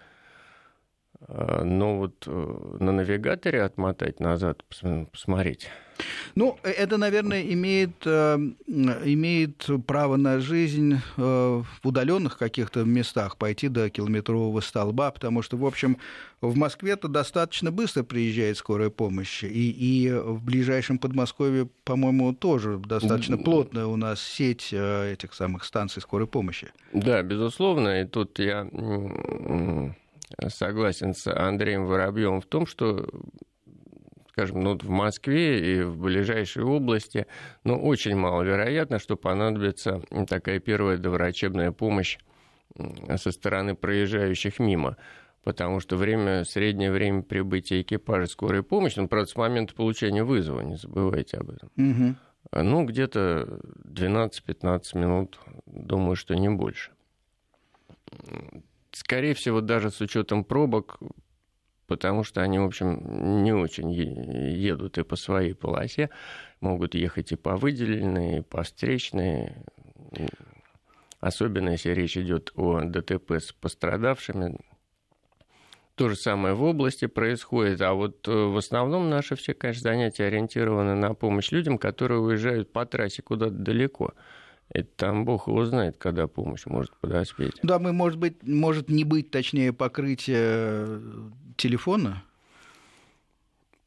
Э, 1.21 1.63
но 1.65 1.99
вот 1.99 2.25
э, 2.27 2.77
на 2.81 2.93
навигаторе 2.93 3.63
отмотать 3.63 4.21
назад, 4.21 4.65
посмотреть 5.11 5.69
ну, 6.35 6.59
это, 6.63 6.97
наверное, 6.97 7.43
имеет, 7.43 8.05
э, 8.05 8.37
имеет 8.67 9.67
право 9.87 10.17
на 10.17 10.41
жизнь 10.41 11.01
э, 11.17 11.21
в 11.23 11.67
удаленных 11.83 12.39
каких-то 12.39 12.85
местах 12.85 13.37
пойти 13.37 13.69
до 13.69 13.89
километрового 13.91 14.61
столба, 14.61 15.11
потому 15.11 15.43
что, 15.43 15.57
в 15.57 15.65
общем, 15.65 15.99
в 16.41 16.57
Москве-то 16.57 17.09
достаточно 17.09 17.73
быстро 17.73 18.03
приезжает 18.03 18.59
скорая 18.59 18.91
помощь, 18.91 19.43
и, 19.43 19.71
и 19.71 20.11
в 20.13 20.43
ближайшем 20.43 20.99
Подмосковье, 20.99 21.69
по-моему, 21.85 22.35
тоже 22.35 22.79
достаточно 22.79 23.39
плотная 23.39 23.87
у 23.87 23.97
нас 23.97 24.21
сеть 24.21 24.69
э, 24.73 25.13
этих 25.13 25.35
самых 25.35 25.65
станций 25.65 26.03
скорой 26.03 26.27
помощи. 26.27 26.69
Да, 26.93 27.23
безусловно, 27.23 28.03
и 28.03 28.05
тут 28.07 28.39
я 28.39 28.69
согласен 30.49 31.15
с 31.15 31.27
Андреем 31.27 31.87
Воробьевым 31.87 32.41
в 32.41 32.47
том, 32.47 32.67
что 32.67 33.09
скажем, 34.37 34.61
ну, 34.61 34.77
в 34.77 34.91
Москве 34.91 35.79
и 35.79 35.83
в 35.83 35.97
ближайшей 35.99 36.63
области, 36.63 37.27
но 37.65 37.79
очень 37.79 38.15
маловероятно, 38.17 38.99
что 38.99 39.17
понадобится 39.17 40.03
такая 40.29 40.61
первая 40.61 40.99
доврачебная 40.99 41.73
помощь 41.73 42.19
со 43.17 43.33
стороны 43.33 43.75
проезжающих 43.75 44.59
мимо 44.59 44.97
потому 45.43 45.79
что 45.79 45.97
время, 45.97 46.45
среднее 46.45 46.91
время 46.91 47.23
прибытия 47.23 47.81
экипажа 47.81 48.27
скорой 48.27 48.65
помощи, 48.65 48.99
ну, 48.99 49.07
правда, 49.07 49.31
с 49.31 49.37
момента 49.37 49.77
получения 49.77 50.25
вызова, 50.25 50.61
не 50.61 50.75
забывайте 50.75 51.37
об 51.37 51.51
этом, 51.51 51.71
угу. 51.77 52.17
ну, 52.51 52.85
где-то 52.85 53.61
12-15 53.85 54.99
минут, 54.99 55.39
думаю, 55.67 56.17
что 56.17 56.35
не 56.35 56.49
больше. 56.49 56.91
Скорее 58.91 59.35
всего, 59.35 59.61
даже 59.61 59.93
с 59.93 60.01
учетом 60.01 60.43
пробок, 60.43 60.99
потому 61.87 62.25
что 62.25 62.43
они, 62.43 62.59
в 62.59 62.65
общем, 62.65 63.43
не 63.43 63.53
очень 63.53 63.93
едут 63.93 64.99
и 64.99 65.05
по 65.05 65.17
своей 65.17 65.55
полосе, 65.55 66.11
могут 66.61 66.95
ехать 66.95 67.33
и 67.33 67.37
по 67.37 67.57
выделенной, 67.57 68.39
и 68.39 68.43
по 68.43 68.63
встречной, 68.63 69.55
особенно 71.21 71.71
если 71.71 71.91
речь 71.91 72.17
идет 72.17 72.53
о 72.55 72.81
ДТП 72.81 73.33
с 73.33 73.53
пострадавшими, 73.53 74.59
То 75.97 76.11
же 76.11 76.17
самое 76.17 76.55
в 76.55 76.63
области 76.63 77.07
происходит. 77.07 77.81
А 77.81 77.95
вот 77.95 78.29
э, 78.29 78.31
в 78.31 78.59
основном 78.59 79.09
наши 79.09 79.35
все, 79.35 79.55
конечно, 79.55 79.83
занятия 79.83 80.25
ориентированы 80.25 80.95
на 80.95 81.15
помощь 81.15 81.51
людям, 81.53 81.79
которые 81.79 82.21
уезжают 82.21 82.71
по 82.71 82.85
трассе 82.85 83.23
куда-то 83.23 83.55
далеко. 83.55 84.13
Это 84.71 84.89
там 84.97 85.25
Бог 85.25 85.49
его 85.49 85.65
знает, 85.65 85.97
когда 85.97 86.27
помощь 86.27 86.67
может 86.67 86.95
подоспеть. 86.97 87.55
Да, 87.63 87.79
мы, 87.79 87.93
может 87.93 88.19
быть, 88.19 88.43
может 88.43 88.91
не 88.91 89.05
быть, 89.05 89.31
точнее, 89.31 89.73
покрытие 89.73 91.01
телефона? 91.57 92.23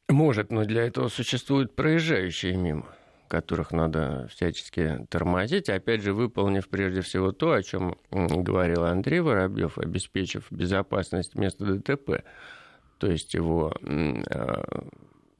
Может, 0.07 0.51
но 0.51 0.65
для 0.65 0.83
этого 0.83 1.09
существуют 1.09 1.75
проезжающие 1.75 2.55
мимо 2.55 2.85
которых 3.29 3.71
надо 3.71 4.27
всячески 4.29 5.05
тормозить, 5.09 5.69
опять 5.69 6.01
же, 6.01 6.13
выполнив 6.13 6.67
прежде 6.67 7.01
всего 7.01 7.31
то, 7.31 7.53
о 7.53 7.63
чем 7.63 7.95
говорил 8.11 8.83
Андрей 8.83 9.21
Воробьев, 9.21 9.77
обеспечив 9.77 10.47
безопасность 10.49 11.35
места 11.35 11.63
ДТП, 11.63 12.23
то 12.97 13.09
есть 13.09 13.33
его 13.35 13.73
а, 13.81 14.87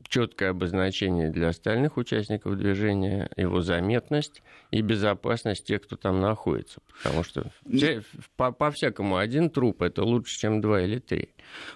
четкое 0.10 0.50
обозначение 0.50 1.30
для 1.30 1.50
остальных 1.50 1.98
участников 1.98 2.58
движения, 2.58 3.30
его 3.38 3.62
заметность 3.62 4.42
и 4.72 4.82
безопасность 4.82 5.66
тех, 5.66 5.84
кто 5.84 5.96
там 5.96 6.20
находится. 6.20 6.82
Потому 7.04 7.24
что 7.24 7.52
по- 8.36 8.52
по-всякому 8.52 9.18
один 9.18 9.50
труп 9.50 9.84
это 9.84 10.04
лучше, 10.04 10.38
чем 10.40 10.62
два 10.62 10.82
или 10.82 11.00
три. 11.00 11.30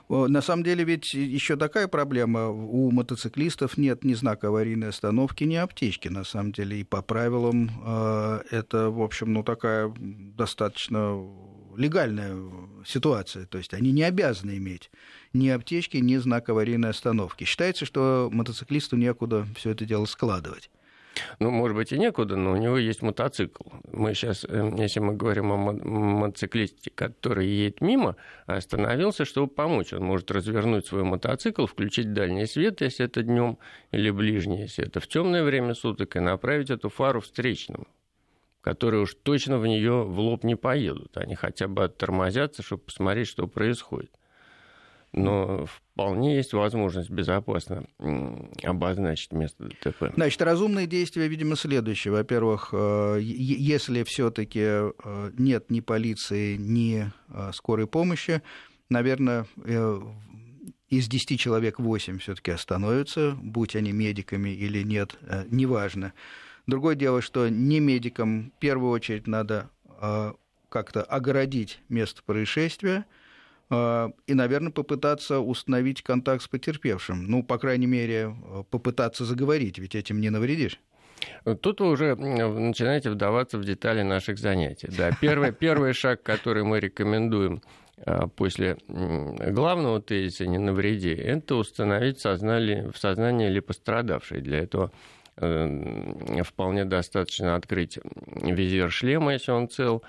На 0.10 0.42
самом 0.42 0.64
деле 0.64 0.84
ведь 0.84 1.14
еще 1.14 1.56
такая 1.56 1.88
проблема. 1.88 2.50
У 2.50 2.92
мотоциклистов 2.92 3.78
нет 3.78 4.04
ни 4.04 4.14
знака 4.16 4.48
аварийной 4.48 4.90
остановки, 4.90 5.44
ни 5.44 5.56
аптечки, 5.56 6.08
на 6.08 6.24
самом 6.24 6.52
деле. 6.52 6.80
И 6.80 6.84
по 6.84 7.02
правилам 7.02 7.70
э, 7.86 8.40
это, 8.52 8.90
в 8.90 9.02
общем, 9.02 9.34
ну 9.34 9.44
такая 9.44 9.94
достаточно 9.98 11.24
легальная 11.78 12.36
ситуация. 12.86 13.46
То 13.46 13.58
есть 13.58 13.74
они 13.74 13.92
не 13.92 14.04
обязаны 14.04 14.58
иметь 14.58 14.92
ни 15.34 15.50
аптечки, 15.50 15.98
ни 15.98 16.18
знак 16.18 16.50
аварийной 16.50 16.90
остановки. 16.90 17.44
Считается, 17.44 17.86
что 17.86 18.30
мотоциклисту 18.32 18.96
некуда 18.96 19.46
все 19.56 19.72
это 19.72 19.86
дело 19.86 20.06
складывать. 20.06 20.70
Ну, 21.40 21.52
может 21.52 21.76
быть, 21.78 21.92
и 21.92 21.98
некуда, 21.98 22.36
но 22.36 22.54
у 22.54 22.56
него 22.56 22.78
есть 22.78 23.02
мотоцикл. 23.02 23.64
Мы 23.92 24.14
сейчас, 24.14 24.46
э, 24.46 24.72
если 24.78 25.00
мы 25.00 25.14
говорим 25.14 25.52
о 25.52 25.58
мотоциклисте, 25.58 26.92
который 26.94 27.48
едет 27.48 27.82
мимо, 27.82 28.16
остановился, 28.46 29.26
чтобы 29.26 29.48
помочь. 29.48 29.94
Он 29.94 30.04
может 30.04 30.32
развернуть 30.32 30.88
свой 30.88 31.04
мотоцикл, 31.04 31.66
включить 31.66 32.14
дальний 32.14 32.48
свет, 32.48 32.82
если 32.82 33.06
это 33.06 33.22
днем, 33.22 33.58
или 33.92 34.10
ближний, 34.10 34.62
если 34.62 34.86
это 34.86 35.00
в 35.00 35.08
темное 35.08 35.44
время 35.44 35.76
суток, 35.76 36.16
и 36.16 36.20
направить 36.20 36.70
эту 36.70 36.90
фару 36.90 37.22
встречному 37.22 37.88
которые 38.64 39.02
уж 39.02 39.16
точно 39.22 39.60
в 39.60 39.68
нее 39.68 40.04
в 40.04 40.18
лоб 40.20 40.46
не 40.46 40.56
поедут. 40.56 41.18
Они 41.18 41.36
хотя 41.36 41.68
бы 41.68 41.84
оттормозятся, 41.84 42.64
чтобы 42.64 42.84
посмотреть, 42.84 43.28
что 43.28 43.46
происходит. 43.46 44.12
Но 45.12 45.66
вполне 45.66 46.38
есть 46.38 46.54
возможность 46.54 47.10
безопасно 47.10 47.86
обозначить 48.64 49.34
место 49.34 49.66
ДТП. 49.66 50.14
Значит, 50.16 50.42
разумные 50.42 50.88
действия, 50.88 51.28
видимо, 51.28 51.56
следующие. 51.56 52.14
Во-первых, 52.14 52.70
э, 52.72 53.20
если 53.22 54.04
все-таки 54.04 54.62
э, 54.62 55.32
нет 55.38 55.70
ни 55.70 55.82
полиции, 55.82 56.56
ни 56.56 57.12
э, 57.30 57.52
скорой 57.54 57.86
помощи, 57.86 58.42
наверное, 58.90 59.46
из 60.90 61.08
10 61.08 61.40
человек 61.40 61.80
8 61.80 62.18
все-таки 62.20 62.52
остановятся, 62.52 63.38
будь 63.40 63.76
они 63.76 63.92
медиками 63.92 64.50
или 64.50 64.84
нет, 64.84 65.16
неважно. 65.50 66.14
Другое 66.68 66.96
дело, 66.96 67.22
что 67.22 67.50
не 67.50 67.80
медикам 67.80 68.52
в 68.56 68.60
первую 68.60 68.92
очередь 68.92 69.28
надо 69.28 69.70
а, 69.86 70.34
как-то 70.70 71.04
огородить 71.04 71.80
место 71.90 72.22
происшествия 72.26 73.06
а, 73.70 74.12
и, 74.28 74.34
наверное, 74.34 74.72
попытаться 74.72 75.40
установить 75.40 76.02
контакт 76.02 76.44
с 76.44 76.48
потерпевшим. 76.48 77.26
Ну, 77.26 77.44
по 77.44 77.58
крайней 77.58 77.88
мере, 77.88 78.36
попытаться 78.70 79.26
заговорить, 79.26 79.78
ведь 79.78 79.96
этим 79.96 80.22
не 80.22 80.30
навредишь. 80.30 80.80
Тут 81.62 81.80
вы 81.80 81.90
уже 81.90 82.16
начинаете 82.16 83.10
вдаваться 83.10 83.58
в 83.58 83.66
детали 83.66 84.02
наших 84.02 84.38
занятий. 84.38 84.90
Да, 84.98 85.12
первый, 85.20 85.52
первый 85.60 85.94
шаг, 85.94 86.24
который 86.24 86.64
мы 86.64 86.80
рекомендуем 86.80 87.62
а, 88.06 88.28
после 88.28 88.78
главного 88.88 90.02
тезиса 90.02 90.46
«не 90.46 90.58
навреди», 90.58 91.14
это 91.14 91.56
установить 91.56 92.20
сознание, 92.20 92.90
в 92.92 92.98
сознании 92.98 93.50
ли 93.50 93.60
пострадавшей. 93.60 94.42
Для 94.42 94.60
этого 94.60 94.92
вполне 95.36 96.86
достаточно 96.86 97.56
открыть 97.56 98.00
визир 98.42 98.92
шлема, 98.92 99.34
если 99.34 99.52
он 99.52 99.70
цел 99.70 100.04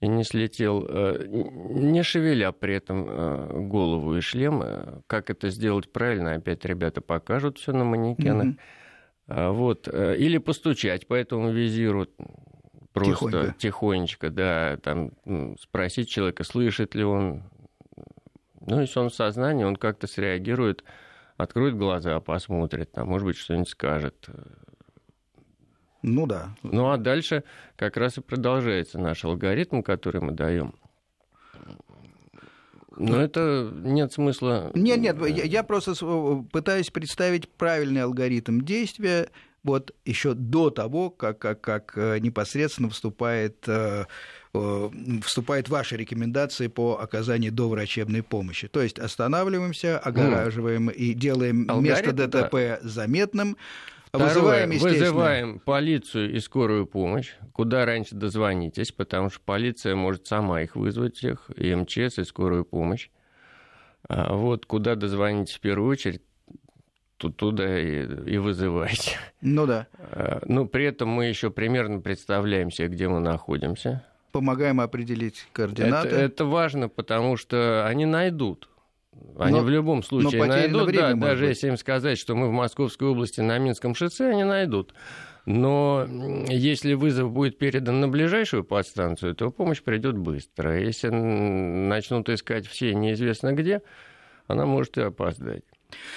и 0.00 0.06
не 0.06 0.22
слетел, 0.22 0.86
э, 0.88 1.26
не 1.28 2.02
шевеля 2.04 2.52
при 2.52 2.76
этом 2.76 3.06
э, 3.08 3.60
голову 3.66 4.16
и 4.16 4.20
шлем. 4.20 4.62
Как 5.08 5.30
это 5.30 5.50
сделать 5.50 5.90
правильно, 5.90 6.34
опять 6.34 6.64
ребята 6.64 7.00
покажут 7.00 7.58
все 7.58 7.72
на 7.72 7.84
манекенах. 7.84 8.54
Mm-hmm. 9.26 9.52
Вот. 9.52 9.88
Или 9.88 10.38
постучать 10.38 11.06
по 11.06 11.14
этому 11.14 11.50
визиру 11.50 12.06
просто 12.92 13.30
тихонько, 13.30 13.54
тихонечко 13.58 14.30
да, 14.30 14.78
там, 14.82 15.12
спросить 15.60 16.08
человека, 16.08 16.44
слышит 16.44 16.94
ли 16.94 17.04
он. 17.04 17.42
Ну, 18.60 18.80
если 18.80 18.98
он 18.98 19.10
в 19.10 19.14
сознании, 19.14 19.64
он 19.64 19.76
как-то 19.76 20.06
среагирует, 20.06 20.84
откроет 21.36 21.76
глаза, 21.76 22.20
посмотрит, 22.20 22.92
там, 22.92 23.08
может 23.08 23.26
быть, 23.26 23.36
что-нибудь 23.36 23.68
скажет. 23.68 24.28
Ну 26.02 26.26
да. 26.26 26.54
Ну 26.62 26.90
а 26.90 26.96
дальше 26.96 27.44
как 27.76 27.96
раз 27.96 28.18
и 28.18 28.20
продолжается 28.20 28.98
наш 28.98 29.24
алгоритм, 29.24 29.82
который 29.82 30.20
мы 30.20 30.32
даем. 30.32 30.74
Но 32.96 33.20
это 33.20 33.70
нет 33.72 34.12
смысла. 34.12 34.72
Нет, 34.74 34.98
нет, 34.98 35.16
я, 35.28 35.44
я 35.44 35.62
просто 35.62 35.94
пытаюсь 36.50 36.90
представить 36.90 37.48
правильный 37.48 38.02
алгоритм 38.02 38.60
действия 38.60 39.28
вот 39.62 39.94
еще 40.04 40.34
до 40.34 40.70
того, 40.70 41.10
как, 41.10 41.38
как, 41.38 41.60
как 41.60 41.92
э, 41.96 42.18
непосредственно 42.20 42.88
вступает, 42.88 43.64
э, 43.66 44.04
э, 44.54 44.90
вступает 45.22 45.68
ваши 45.68 45.96
рекомендации 45.96 46.68
по 46.68 46.98
оказанию 47.00 47.52
доврачебной 47.52 48.22
помощи. 48.22 48.68
То 48.68 48.80
есть 48.80 48.98
останавливаемся, 48.98 49.98
огораживаем 49.98 50.88
mm. 50.88 50.94
и 50.94 51.12
делаем 51.12 51.66
Алгоритм, 51.68 51.84
место 51.84 52.12
ДТП 52.12 52.52
да. 52.52 52.78
заметным. 52.82 53.56
Второе, 54.08 54.28
вызываем, 54.28 54.70
вызываем 54.78 55.58
полицию 55.60 56.34
и 56.34 56.40
скорую 56.40 56.86
помощь. 56.86 57.34
Куда 57.52 57.84
раньше 57.84 58.14
дозвонитесь, 58.14 58.90
потому 58.90 59.28
что 59.28 59.40
полиция 59.44 59.94
может 59.94 60.26
сама 60.26 60.62
их 60.62 60.76
вызвать 60.76 61.16
всех, 61.16 61.50
и 61.56 61.74
МЧС, 61.74 62.18
и 62.18 62.24
скорую 62.24 62.64
помощь. 62.64 63.10
А 64.08 64.34
вот 64.34 64.64
куда 64.64 64.94
дозвонить 64.94 65.52
в 65.52 65.60
первую 65.60 65.90
очередь, 65.90 66.22
то 67.18 67.30
туда 67.30 67.78
и, 67.78 68.06
и 68.26 68.38
вызывайте. 68.38 69.18
Ну 69.42 69.66
да. 69.66 69.88
А, 69.98 70.40
ну, 70.46 70.66
при 70.66 70.84
этом 70.84 71.08
мы 71.08 71.26
еще 71.26 71.50
примерно 71.50 72.00
представляем 72.00 72.70
себе, 72.70 72.88
где 72.88 73.08
мы 73.08 73.20
находимся. 73.20 74.04
Помогаем 74.32 74.80
определить 74.80 75.46
координаты. 75.52 76.08
Это, 76.08 76.16
это 76.16 76.44
важно, 76.44 76.88
потому 76.88 77.36
что 77.36 77.86
они 77.86 78.06
найдут. 78.06 78.68
Они 79.38 79.58
но, 79.58 79.64
в 79.64 79.68
любом 79.68 80.02
случае 80.02 80.44
найдут, 80.44 80.88
время, 80.88 81.14
да, 81.14 81.28
даже 81.28 81.46
быть. 81.46 81.56
если 81.56 81.68
им 81.68 81.76
сказать, 81.76 82.18
что 82.18 82.34
мы 82.34 82.48
в 82.48 82.52
Московской 82.52 83.08
области 83.08 83.40
на 83.40 83.58
Минском 83.58 83.94
шоссе, 83.94 84.30
они 84.30 84.44
найдут. 84.44 84.94
Но 85.46 86.06
если 86.48 86.94
вызов 86.94 87.32
будет 87.32 87.56
передан 87.56 88.00
на 88.00 88.08
ближайшую 88.08 88.64
подстанцию, 88.64 89.34
то 89.34 89.50
помощь 89.50 89.80
придет 89.80 90.18
быстро. 90.18 90.78
Если 90.78 91.08
начнут 91.08 92.28
искать 92.28 92.66
все 92.66 92.94
неизвестно 92.94 93.52
где, 93.54 93.80
она 94.46 94.66
может 94.66 94.98
и 94.98 95.02
опоздать. 95.02 95.62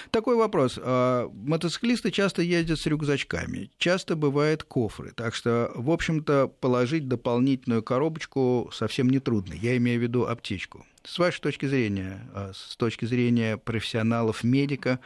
Такой 0.09 0.35
вопрос. 0.35 0.77
А, 0.81 1.29
мотоциклисты 1.29 2.11
часто 2.11 2.41
ездят 2.41 2.79
с 2.79 2.85
рюкзачками, 2.85 3.71
часто 3.77 4.15
бывают 4.15 4.63
кофры, 4.63 5.13
так 5.15 5.33
что, 5.33 5.71
в 5.75 5.91
общем-то, 5.91 6.47
положить 6.59 7.07
дополнительную 7.07 7.83
коробочку 7.83 8.69
совсем 8.73 9.09
нетрудно. 9.09 9.53
Я 9.53 9.77
имею 9.77 9.99
в 9.99 10.03
виду 10.03 10.25
аптечку. 10.25 10.85
С 11.03 11.17
вашей 11.17 11.41
точки 11.41 11.65
зрения, 11.65 12.21
а, 12.33 12.51
с 12.53 12.75
точки 12.75 13.05
зрения 13.05 13.57
профессионалов, 13.57 14.43
медика, 14.43 14.99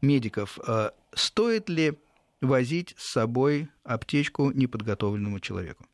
медиков, 0.00 0.58
а, 0.66 0.92
стоит 1.14 1.68
ли 1.68 1.98
возить 2.40 2.94
с 2.96 3.12
собой 3.12 3.68
аптечку 3.84 4.50
неподготовленному 4.50 5.40
человеку? 5.40 5.84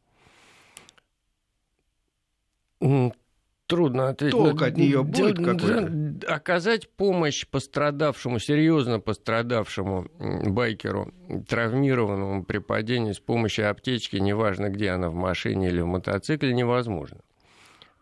Трудно 3.70 4.08
ответить. 4.08 4.36
Толк 4.36 4.62
от 4.62 4.76
нее 4.76 5.04
будет 5.04 5.36
какой-то? 5.36 6.26
Оказать 6.26 6.88
помощь 6.90 7.46
пострадавшему, 7.46 8.40
серьезно 8.40 8.98
пострадавшему 8.98 10.08
байкеру, 10.18 11.12
травмированному 11.46 12.44
при 12.44 12.58
падении 12.58 13.12
с 13.12 13.20
помощью 13.20 13.70
аптечки, 13.70 14.16
неважно 14.16 14.70
где 14.70 14.90
она, 14.90 15.08
в 15.08 15.14
машине 15.14 15.68
или 15.68 15.80
в 15.80 15.86
мотоцикле, 15.86 16.52
невозможно. 16.52 17.20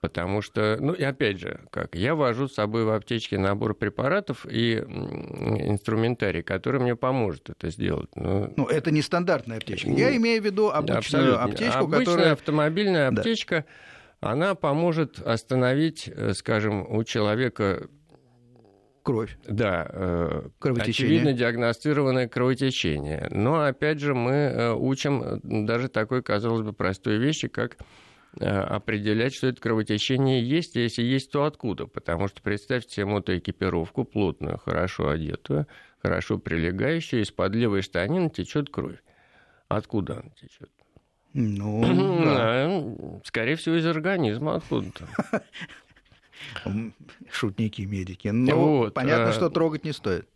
Потому 0.00 0.42
что, 0.42 0.76
ну 0.80 0.92
и 0.92 1.02
опять 1.02 1.40
же, 1.40 1.60
как 1.70 1.96
я 1.96 2.14
вожу 2.14 2.46
с 2.46 2.54
собой 2.54 2.84
в 2.84 2.90
аптечке 2.90 3.36
набор 3.36 3.74
препаратов 3.74 4.46
и 4.46 4.76
инструментарий, 4.76 6.42
который 6.42 6.80
мне 6.80 6.94
поможет 6.94 7.50
это 7.50 7.70
сделать. 7.70 8.08
Ну, 8.14 8.52
ну 8.56 8.66
это 8.66 8.92
не 8.92 9.02
стандартная 9.02 9.56
аптечка. 9.56 9.90
Я 9.90 10.16
имею 10.16 10.40
в 10.40 10.44
виду 10.44 10.68
обычную 10.68 10.98
Абсолютно. 10.98 11.42
аптечку, 11.42 11.78
Обычная 11.78 12.04
которая... 12.04 12.32
автомобильная 12.32 13.08
аптечка. 13.08 13.64
Да 13.66 13.72
она 14.20 14.54
поможет 14.54 15.20
остановить, 15.20 16.08
э, 16.08 16.32
скажем, 16.34 16.86
у 16.90 17.04
человека 17.04 17.88
Кровь. 19.04 19.38
Да, 19.48 19.88
э, 19.90 20.48
очевидно 20.60 21.32
диагностированное 21.32 22.28
кровотечение. 22.28 23.28
Но, 23.30 23.64
опять 23.64 24.00
же, 24.00 24.14
мы 24.14 24.32
э, 24.32 24.74
учим 24.74 25.40
даже 25.42 25.88
такой, 25.88 26.22
казалось 26.22 26.60
бы, 26.60 26.74
простой 26.74 27.16
вещи, 27.16 27.48
как 27.48 27.78
определять, 28.40 29.34
что 29.34 29.46
это 29.48 29.60
кровотечение 29.60 30.42
есть, 30.42 30.76
а 30.76 30.80
если 30.80 31.02
есть, 31.02 31.30
то 31.30 31.44
откуда. 31.44 31.86
Потому 31.86 32.28
что 32.28 32.42
представьте 32.42 32.94
себе 32.94 33.06
мотоэкипировку, 33.06 34.04
плотную, 34.04 34.58
хорошо 34.58 35.10
одетую, 35.10 35.66
хорошо 36.02 36.38
прилегающую, 36.38 37.22
из-под 37.22 37.54
левой 37.54 37.82
штанины 37.82 38.30
течет 38.30 38.70
кровь. 38.70 38.98
Откуда 39.68 40.20
она 40.20 40.30
течет? 40.40 40.70
Ну, 41.34 41.82
да. 42.24 43.20
Скорее 43.24 43.56
всего, 43.56 43.76
из 43.76 43.86
организма 43.86 44.56
откуда-то. 44.56 45.42
Шутники, 47.30 47.82
медики. 47.82 48.28
Ну, 48.28 48.78
вот, 48.78 48.94
понятно, 48.94 49.30
а... 49.30 49.32
что 49.32 49.50
трогать 49.50 49.84
не 49.84 49.92
стоит. 49.92 50.28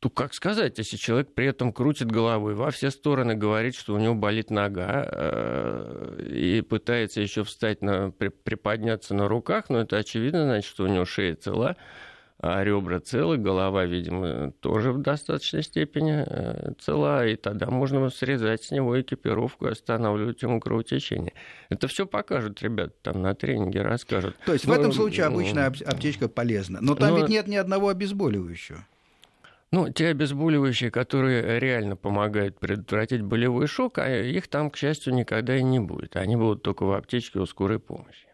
То 0.00 0.08
как 0.08 0.32
сказать, 0.32 0.78
если 0.78 0.96
человек 0.96 1.34
при 1.34 1.46
этом 1.46 1.74
крутит 1.74 2.10
головой 2.10 2.54
во 2.54 2.70
все 2.70 2.90
стороны, 2.90 3.34
говорит, 3.34 3.74
что 3.74 3.94
у 3.94 3.98
него 3.98 4.14
болит 4.14 4.50
нога, 4.50 5.06
э, 5.06 6.26
и 6.26 6.62
пытается 6.62 7.20
еще 7.20 7.44
встать, 7.44 7.82
на, 7.82 8.10
приподняться 8.10 9.12
на 9.12 9.28
руках, 9.28 9.68
но 9.68 9.80
это 9.80 9.98
очевидно, 9.98 10.44
значит, 10.44 10.70
что 10.70 10.84
у 10.84 10.86
него 10.86 11.04
шея 11.04 11.36
цела, 11.36 11.76
а 12.38 12.64
ребра 12.64 13.00
целы, 13.00 13.36
голова, 13.36 13.84
видимо, 13.84 14.52
тоже 14.60 14.92
в 14.92 15.02
достаточной 15.02 15.62
степени 15.62 16.24
э, 16.26 16.72
цела, 16.80 17.26
и 17.26 17.36
тогда 17.36 17.66
можно 17.66 18.08
срезать 18.08 18.64
с 18.64 18.70
него 18.70 18.98
экипировку 18.98 19.66
и 19.66 19.72
останавливать 19.72 20.40
ему 20.40 20.60
кровотечение. 20.60 21.34
Это 21.68 21.88
все 21.88 22.06
покажут 22.06 22.62
ребята 22.62 22.94
там 23.02 23.20
на 23.20 23.34
тренинге, 23.34 23.82
расскажут. 23.82 24.34
То 24.46 24.54
есть 24.54 24.66
но, 24.66 24.72
в 24.72 24.78
этом 24.78 24.92
случае 24.92 25.26
обычная 25.26 25.66
аптечка 25.66 26.30
полезна. 26.30 26.78
Но 26.80 26.94
там 26.94 27.10
но... 27.10 27.18
ведь 27.18 27.28
нет 27.28 27.46
ни 27.46 27.56
одного 27.56 27.88
обезболивающего. 27.88 28.86
Ну, 29.72 29.88
те 29.88 30.08
обезболивающие, 30.08 30.90
которые 30.90 31.60
реально 31.60 31.94
помогают 31.94 32.58
предотвратить 32.58 33.22
болевой 33.22 33.68
шок, 33.68 33.98
а 33.98 34.08
их 34.08 34.48
там, 34.48 34.68
к 34.70 34.76
счастью, 34.76 35.14
никогда 35.14 35.56
и 35.56 35.62
не 35.62 35.78
будет. 35.78 36.16
Они 36.16 36.34
будут 36.34 36.62
только 36.62 36.84
в 36.84 36.92
аптечке 36.92 37.38
у 37.38 37.46
скорой 37.46 37.78
помощи. 37.78 38.26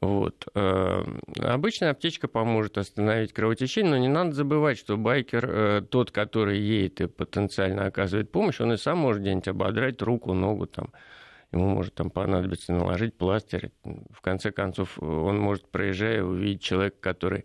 Вот. 0.00 0.46
Э, 0.54 1.02
обычная 1.40 1.90
аптечка 1.90 2.28
поможет 2.28 2.78
остановить 2.78 3.32
кровотечение, 3.32 3.90
но 3.90 3.96
не 3.96 4.06
надо 4.06 4.30
забывать, 4.30 4.78
что 4.78 4.96
байкер, 4.96 5.50
э, 5.50 5.82
тот, 5.90 6.12
который 6.12 6.60
едет 6.60 7.00
и 7.00 7.06
потенциально 7.08 7.86
оказывает 7.86 8.30
помощь, 8.30 8.60
он 8.60 8.72
и 8.72 8.76
сам 8.76 8.98
может 8.98 9.22
где-нибудь 9.22 9.48
ободрать 9.48 10.00
руку, 10.02 10.34
ногу, 10.34 10.66
там, 10.66 10.92
ему 11.50 11.68
может 11.70 11.94
там 11.94 12.10
понадобиться 12.10 12.72
наложить 12.72 13.16
пластырь. 13.16 13.72
В 13.82 14.20
конце 14.20 14.52
концов, 14.52 15.00
он 15.02 15.40
может, 15.40 15.68
проезжая, 15.68 16.22
увидеть 16.22 16.62
человека, 16.62 16.96
который 17.00 17.44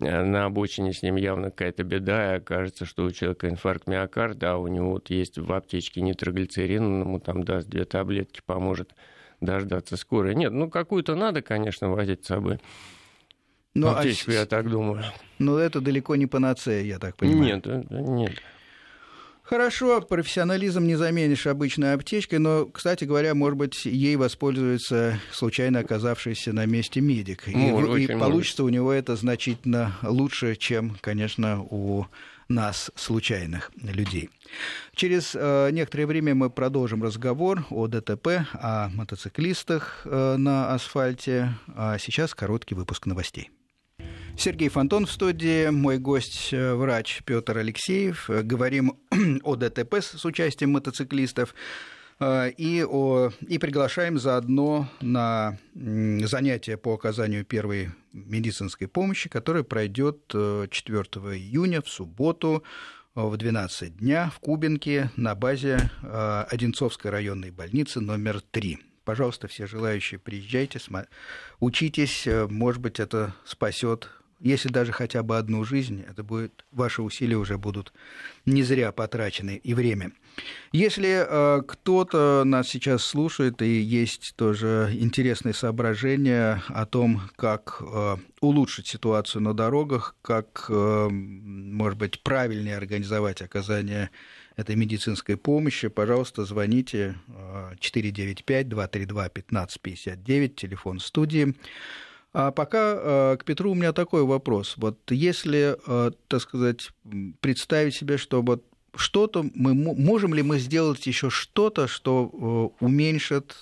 на 0.00 0.44
обочине 0.44 0.92
с 0.92 1.02
ним 1.02 1.16
явно 1.16 1.50
какая-то 1.50 1.84
беда, 1.84 2.34
и 2.34 2.36
окажется, 2.38 2.84
что 2.84 3.04
у 3.04 3.10
человека 3.10 3.48
инфаркт 3.48 3.86
миокарда, 3.86 4.52
а 4.52 4.56
у 4.56 4.66
него 4.66 4.90
вот 4.92 5.10
есть 5.10 5.38
в 5.38 5.52
аптечке 5.52 6.00
нитроглицерин, 6.00 6.84
он 6.84 7.00
ему 7.00 7.20
там 7.20 7.44
даст 7.44 7.68
две 7.68 7.84
таблетки, 7.84 8.40
поможет 8.44 8.94
дождаться 9.40 9.96
скорой. 9.96 10.34
Нет, 10.34 10.52
ну 10.52 10.70
какую-то 10.70 11.14
надо, 11.14 11.42
конечно, 11.42 11.90
возить 11.90 12.24
с 12.24 12.28
собой. 12.28 12.58
Ну, 13.74 13.88
Аптечку, 13.88 14.30
а... 14.30 14.34
я 14.34 14.46
так 14.46 14.70
думаю. 14.70 15.04
Но 15.38 15.58
это 15.58 15.82
далеко 15.82 16.16
не 16.16 16.26
панацея, 16.26 16.82
я 16.82 16.98
так 16.98 17.16
понимаю. 17.16 17.62
Нет, 17.62 17.90
нет. 17.90 18.32
Хорошо, 19.46 20.00
профессионализм 20.00 20.84
не 20.86 20.96
заменишь 20.96 21.46
обычной 21.46 21.94
аптечкой, 21.94 22.40
но, 22.40 22.66
кстати 22.66 23.04
говоря, 23.04 23.32
может 23.36 23.56
быть, 23.56 23.86
ей 23.86 24.16
воспользуется 24.16 25.20
случайно 25.30 25.78
оказавшийся 25.78 26.52
на 26.52 26.66
месте 26.66 27.00
медик. 27.00 27.46
Может, 27.46 27.96
и, 27.96 28.02
и 28.02 28.06
получится 28.08 28.62
может. 28.62 28.72
у 28.72 28.74
него 28.74 28.92
это 28.92 29.14
значительно 29.14 29.96
лучше, 30.02 30.56
чем, 30.56 30.96
конечно, 31.00 31.62
у 31.62 32.06
нас, 32.48 32.90
случайных 32.96 33.70
людей. 33.76 34.30
Через 34.96 35.36
э, 35.36 35.70
некоторое 35.70 36.06
время 36.06 36.34
мы 36.34 36.50
продолжим 36.50 37.04
разговор 37.04 37.64
о 37.70 37.86
ДТП, 37.86 38.46
о 38.52 38.88
мотоциклистах 38.88 40.02
э, 40.04 40.36
на 40.36 40.74
асфальте. 40.74 41.54
А 41.76 41.98
сейчас 41.98 42.34
короткий 42.34 42.74
выпуск 42.74 43.06
новостей. 43.06 43.50
Сергей 44.38 44.68
Фонтон 44.68 45.06
в 45.06 45.10
студии, 45.10 45.70
мой 45.70 45.98
гость, 45.98 46.50
э, 46.52 46.74
врач 46.74 47.22
Петр 47.24 47.58
Алексеев. 47.58 48.28
Говорим 48.28 48.98
о 49.42 49.56
ДТП 49.56 49.94
с 49.94 50.24
участием 50.24 50.72
мотоциклистов. 50.72 51.54
Э, 52.18 52.50
и, 52.50 52.84
о, 52.84 53.30
и 53.46 53.58
приглашаем 53.58 54.18
заодно 54.18 54.88
на 55.00 55.58
занятие 55.74 56.76
по 56.76 56.94
оказанию 56.94 57.44
первой 57.44 57.90
медицинской 58.12 58.88
помощи, 58.88 59.28
которое 59.28 59.64
пройдет 59.64 60.22
4 60.28 60.70
э, 60.70 61.36
июня 61.36 61.82
в 61.82 61.88
субботу 61.88 62.62
э, 63.14 63.20
в 63.20 63.36
12 63.36 63.98
дня 63.98 64.30
в 64.34 64.40
Кубинке 64.40 65.10
на 65.16 65.34
базе 65.34 65.90
Одинцовской 66.02 67.10
районной 67.10 67.50
больницы 67.50 68.00
номер 68.00 68.40
3. 68.40 68.78
Пожалуйста, 69.04 69.46
все 69.46 69.66
желающие, 69.66 70.18
приезжайте, 70.18 70.80
учитесь, 71.60 72.26
может 72.48 72.80
быть, 72.80 72.98
это 72.98 73.34
спасет 73.44 74.08
если 74.40 74.68
даже 74.68 74.92
хотя 74.92 75.22
бы 75.22 75.38
одну 75.38 75.64
жизнь, 75.64 76.04
это 76.08 76.22
будет, 76.22 76.64
ваши 76.70 77.00
усилия 77.02 77.36
уже 77.36 77.56
будут 77.56 77.94
не 78.44 78.62
зря 78.62 78.92
потрачены 78.92 79.58
и 79.62 79.72
время. 79.74 80.12
Если 80.72 81.24
э, 81.26 81.62
кто-то 81.66 82.42
нас 82.44 82.68
сейчас 82.68 83.02
слушает 83.02 83.62
и 83.62 83.80
есть 83.80 84.34
тоже 84.36 84.90
интересные 84.92 85.54
соображения 85.54 86.62
о 86.68 86.84
том, 86.84 87.22
как 87.36 87.80
э, 87.80 88.16
улучшить 88.40 88.86
ситуацию 88.86 89.40
на 89.42 89.54
дорогах, 89.54 90.14
как, 90.20 90.66
э, 90.68 91.08
может 91.08 91.98
быть, 91.98 92.22
правильнее 92.22 92.76
организовать 92.76 93.40
оказание 93.40 94.10
этой 94.56 94.76
медицинской 94.76 95.38
помощи, 95.38 95.88
пожалуйста, 95.88 96.44
звоните 96.44 97.16
495-232-1559, 97.80 100.48
телефон 100.48 100.98
студии. 100.98 101.54
А 102.38 102.50
пока 102.50 102.78
э, 102.98 103.36
к 103.38 103.46
Петру 103.46 103.70
у 103.70 103.74
меня 103.74 103.94
такой 103.94 104.22
вопрос. 104.22 104.74
Вот 104.76 104.98
если, 105.10 105.78
э, 105.86 106.10
так 106.28 106.42
сказать, 106.42 106.90
представить 107.40 107.94
себе, 107.94 108.18
что 108.18 108.42
вот 108.42 108.62
что-то 108.94 109.42
мы 109.54 109.72
можем 109.72 110.34
ли 110.34 110.42
мы 110.42 110.58
сделать 110.58 111.06
еще 111.06 111.30
что-то, 111.30 111.86
что 111.86 112.30
э, 112.78 112.84
уменьшит 112.84 113.56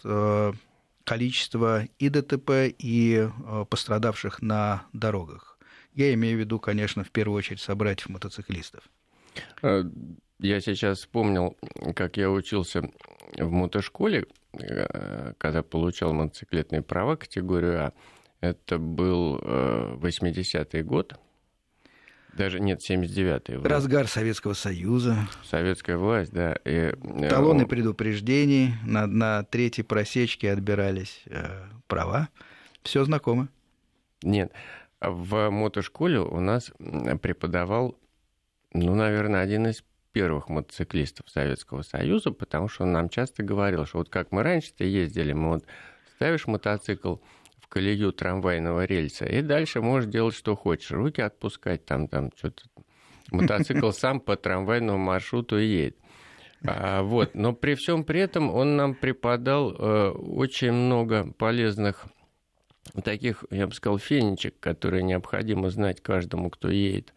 количество 1.05 1.85
и 2.01 2.09
ДТП, 2.09 2.75
и 2.77 3.29
пострадавших 3.70 4.43
на 4.43 4.87
дорогах? 4.93 5.57
Я 5.93 6.12
имею 6.14 6.37
в 6.37 6.41
виду, 6.41 6.59
конечно, 6.59 7.05
в 7.05 7.12
первую 7.12 7.39
очередь 7.39 7.61
собратьев-мотоциклистов. 7.61 8.83
Я 9.62 10.61
сейчас 10.61 10.99
вспомнил, 10.99 11.57
как 11.95 12.16
я 12.16 12.29
учился 12.29 12.91
в 13.39 13.51
мотошколе, 13.53 14.27
когда 15.39 15.62
получал 15.62 16.12
мотоциклетные 16.12 16.83
права 16.83 17.14
категорию 17.14 17.87
А. 17.87 17.93
Это 18.45 18.78
был 18.78 19.38
80-й 19.38 20.80
э, 20.80 20.82
год. 20.82 21.18
Даже 22.34 22.61
нет, 22.61 22.80
79-й. 22.86 23.66
Разгар 23.66 24.07
Советского 24.07 24.53
Союза. 24.53 25.16
Советская 25.45 25.97
власть, 25.97 26.30
да. 26.30 26.53
И, 26.66 26.92
э, 26.92 27.28
Талоны 27.30 27.66
предупреждений, 27.66 28.74
на, 28.84 29.07
на 29.07 29.45
третьей 29.45 29.82
просечке 29.82 30.53
отбирались 30.53 31.22
э, 31.24 31.64
права. 31.86 32.28
Все 32.82 33.03
знакомо. 33.05 33.49
Нет. 34.22 34.53
В 35.01 35.49
мотошколе 35.49 36.20
у 36.20 36.40
нас 36.40 36.70
преподавал, 37.22 37.99
ну, 38.74 38.95
наверное, 38.95 39.40
один 39.40 39.68
из 39.68 39.84
первых 40.12 40.51
мотоциклистов 40.51 41.30
Советского 41.30 41.80
Союза, 41.80 42.30
потому 42.30 42.68
что 42.68 42.82
он 42.82 42.92
нам 42.92 43.09
часто 43.09 43.42
говорил, 43.42 43.86
что 43.86 43.99
вот 43.99 44.11
как 44.11 44.32
мы 44.32 44.42
раньше-то 44.42 44.84
ездили, 44.84 45.32
мы 45.32 45.49
вот 45.49 45.64
ставишь 46.16 46.47
мотоцикл, 46.47 47.16
колею 47.69 48.12
трамвайного 48.12 48.85
рельса, 48.85 49.27
и 49.27 49.43
дальше 49.43 49.81
можешь 49.81 50.11
делать, 50.11 50.35
что 50.35 50.57
хочешь. 50.57 50.91
Руки 50.91 51.21
отпускать, 51.21 51.85
там, 51.85 52.09
там, 52.09 52.31
что-то. 52.37 52.65
Мотоцикл 53.31 53.91
сам 53.93 54.21
по 54.21 54.37
трамвайному 54.37 54.99
маршруту 54.99 55.59
едет. 55.59 55.97
А, 56.67 57.03
вот. 57.03 57.35
Но 57.35 57.53
при 57.53 57.75
всем 57.75 58.05
при 58.05 58.21
этом 58.21 58.51
он 58.51 58.77
нам 58.77 58.95
преподал 58.95 59.73
э, 59.73 60.11
очень 60.11 60.73
много 60.73 61.33
полезных 61.37 62.07
таких, 63.03 63.45
я 63.51 63.67
бы 63.67 63.75
сказал, 63.75 63.99
фенечек, 63.99 64.59
которые 64.61 65.03
необходимо 65.03 65.71
знать 65.71 66.01
каждому, 66.01 66.51
кто 66.51 66.69
едет 66.69 67.12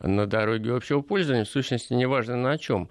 на 0.00 0.26
дороге 0.26 0.74
общего 0.74 1.00
пользования, 1.00 1.44
в 1.44 1.48
сущности, 1.48 1.92
неважно 1.92 2.36
на 2.36 2.58
чем. 2.58 2.88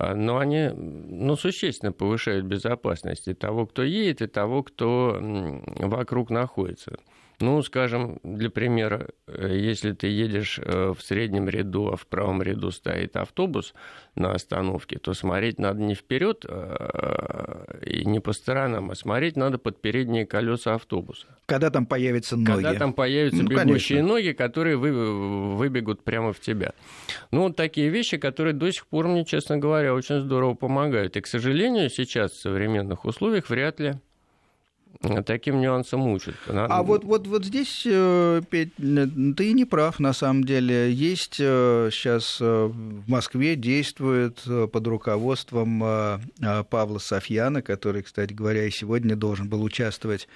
А, 0.00 0.14
но 0.14 0.38
они 0.38 0.70
ну, 0.74 1.36
существенно 1.36 1.92
повышают 1.92 2.46
безопасность 2.46 3.28
и 3.28 3.34
того, 3.34 3.66
кто 3.66 3.82
едет, 3.82 4.22
и 4.22 4.26
того, 4.26 4.62
кто 4.62 5.18
вокруг 5.20 6.30
находится. 6.30 6.98
Ну, 7.40 7.62
скажем, 7.62 8.20
для 8.22 8.50
примера, 8.50 9.08
э, 9.26 9.56
если 9.56 9.92
ты 9.92 10.08
едешь 10.08 10.60
э, 10.62 10.92
в 10.96 11.02
среднем 11.02 11.48
ряду, 11.48 11.88
а 11.88 11.96
в 11.96 12.06
правом 12.06 12.42
ряду 12.42 12.70
стоит 12.70 13.16
автобус 13.16 13.72
на 14.14 14.32
остановке, 14.32 14.98
то 14.98 15.14
смотреть 15.14 15.58
надо 15.58 15.80
не 15.80 15.94
вперед 15.94 16.44
а, 16.46 17.78
и 17.82 18.04
не 18.04 18.20
по 18.20 18.32
сторонам, 18.32 18.90
а 18.90 18.94
смотреть 18.94 19.36
надо 19.36 19.56
под 19.56 19.80
передние 19.80 20.26
колеса 20.26 20.74
автобуса. 20.74 21.26
Когда 21.46 21.70
там 21.70 21.86
появятся 21.86 22.36
ноги. 22.36 22.46
Когда 22.46 22.74
там 22.74 22.92
появятся 22.92 23.42
ну, 23.42 23.48
бегущие 23.48 23.98
конечно. 24.00 24.14
ноги, 24.14 24.32
которые 24.32 24.76
вы, 24.76 25.56
выбегут 25.56 26.04
прямо 26.04 26.34
в 26.34 26.40
тебя. 26.40 26.74
Ну, 27.30 27.44
вот 27.44 27.56
такие 27.56 27.88
вещи, 27.88 28.18
которые 28.18 28.52
до 28.52 28.70
сих 28.70 28.86
пор 28.86 29.08
мне, 29.08 29.24
честно 29.24 29.56
говоря, 29.56 29.94
очень 29.94 30.20
здорово 30.20 30.54
помогают. 30.54 31.16
И, 31.16 31.20
к 31.22 31.26
сожалению, 31.26 31.88
сейчас 31.88 32.32
в 32.32 32.40
современных 32.40 33.06
условиях 33.06 33.48
вряд 33.48 33.80
ли 33.80 33.94
таким 35.24 35.60
нюансом 35.60 36.06
учат. 36.08 36.34
А 36.48 36.82
вот, 36.82 37.04
вот, 37.04 37.26
вот 37.26 37.44
здесь, 37.44 37.84
э, 37.86 38.42
Петь, 38.50 38.74
ты 38.76 39.52
не 39.52 39.64
прав, 39.64 39.98
на 39.98 40.12
самом 40.12 40.44
деле. 40.44 40.92
Есть 40.92 41.34
сейчас 41.34 42.38
э, 42.40 42.44
э, 42.44 42.66
в 42.66 43.08
Москве 43.08 43.56
действует 43.56 44.42
под 44.72 44.86
руководством 44.86 45.82
Павла 46.70 46.98
Софьяна, 46.98 47.62
который, 47.62 48.02
кстати 48.02 48.32
говоря, 48.32 48.66
и 48.66 48.70
сегодня 48.70 49.16
должен 49.16 49.48
был 49.48 49.62
участвовать 49.62 50.28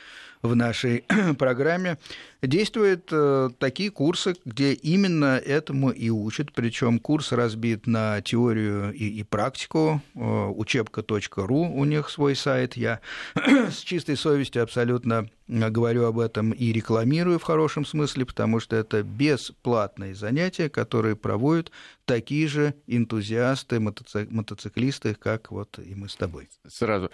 в 0.45 0.55
нашей 0.55 1.05
программе, 1.39 1.99
действуют 2.43 3.09
э, 3.11 3.49
такие 3.59 3.91
курсы, 3.91 4.37
где 4.45 4.75
именно 4.75 5.39
этому 5.39 5.91
и 5.91 6.11
учат. 6.11 6.53
Причем 6.53 6.99
курс 6.99 7.33
разбит 7.33 7.87
на 7.87 8.21
теорию 8.21 8.93
и, 8.93 9.09
и 9.09 9.23
практику. 9.23 10.03
Э, 10.15 10.47
учебка.ру 10.55 11.73
у 11.75 11.85
них 11.85 12.11
свой 12.11 12.37
сайт. 12.37 12.77
Я 12.77 13.01
с 13.35 13.79
чистой 13.79 14.17
совестью 14.17 14.63
абсолютно 14.63 15.31
говорю 15.49 16.05
об 16.05 16.19
этом 16.19 16.53
и 16.53 16.73
рекламирую 16.73 17.39
в 17.39 17.43
хорошем 17.43 17.87
смысле, 17.87 18.27
потому 18.27 18.61
что 18.61 18.77
это 18.77 19.03
бесплатные 19.03 20.15
занятия, 20.15 20.69
которые 20.69 21.17
проводят 21.17 21.71
такие 22.05 22.49
же 22.49 22.75
энтузиасты, 22.87 23.81
мотоциклисты, 23.81 25.15
как 25.15 25.51
вот 25.51 25.79
и 25.79 25.95
мы 25.95 26.09
с 26.11 26.17
тобой. 26.17 26.49
Сразу 26.67 27.11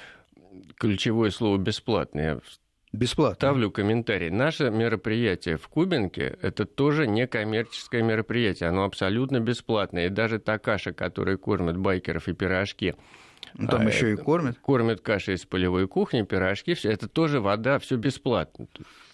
ключевое 0.79 1.31
слово 1.31 1.59
«бесплатные». 1.59 2.41
Бесплатно. 2.93 3.37
Ставлю 3.37 3.71
комментарий. 3.71 4.31
Наше 4.31 4.71
мероприятие 4.71 5.57
в 5.57 5.69
Кубинке– 5.69 6.37
это 6.43 6.67
тоже 6.67 7.07
не 7.07 7.27
коммерческое 7.29 8.03
мероприятие. 8.03 8.69
Оно 8.69 8.85
абсолютно 8.85 9.39
бесплатное. 9.39 10.07
И 10.07 10.09
даже 10.09 10.41
та 10.41 10.59
каша, 10.59 10.93
которая 10.93 11.37
кормит 11.37 11.77
байкеров 11.77 12.27
и 12.29 12.33
пирожки, 12.33 12.97
ну, 13.55 13.69
там 13.69 13.87
а 13.87 13.91
еще 13.91 14.13
и 14.13 14.17
кормят. 14.17 14.59
Кормят 14.59 15.01
кашей 15.01 15.35
из 15.35 15.45
полевой 15.45 15.87
кухни, 15.87 16.23
пирожки, 16.23 16.75
все 16.75 16.91
это 16.91 17.09
тоже 17.09 17.41
вода, 17.41 17.79
все 17.79 17.97
бесплатно. 17.97 18.67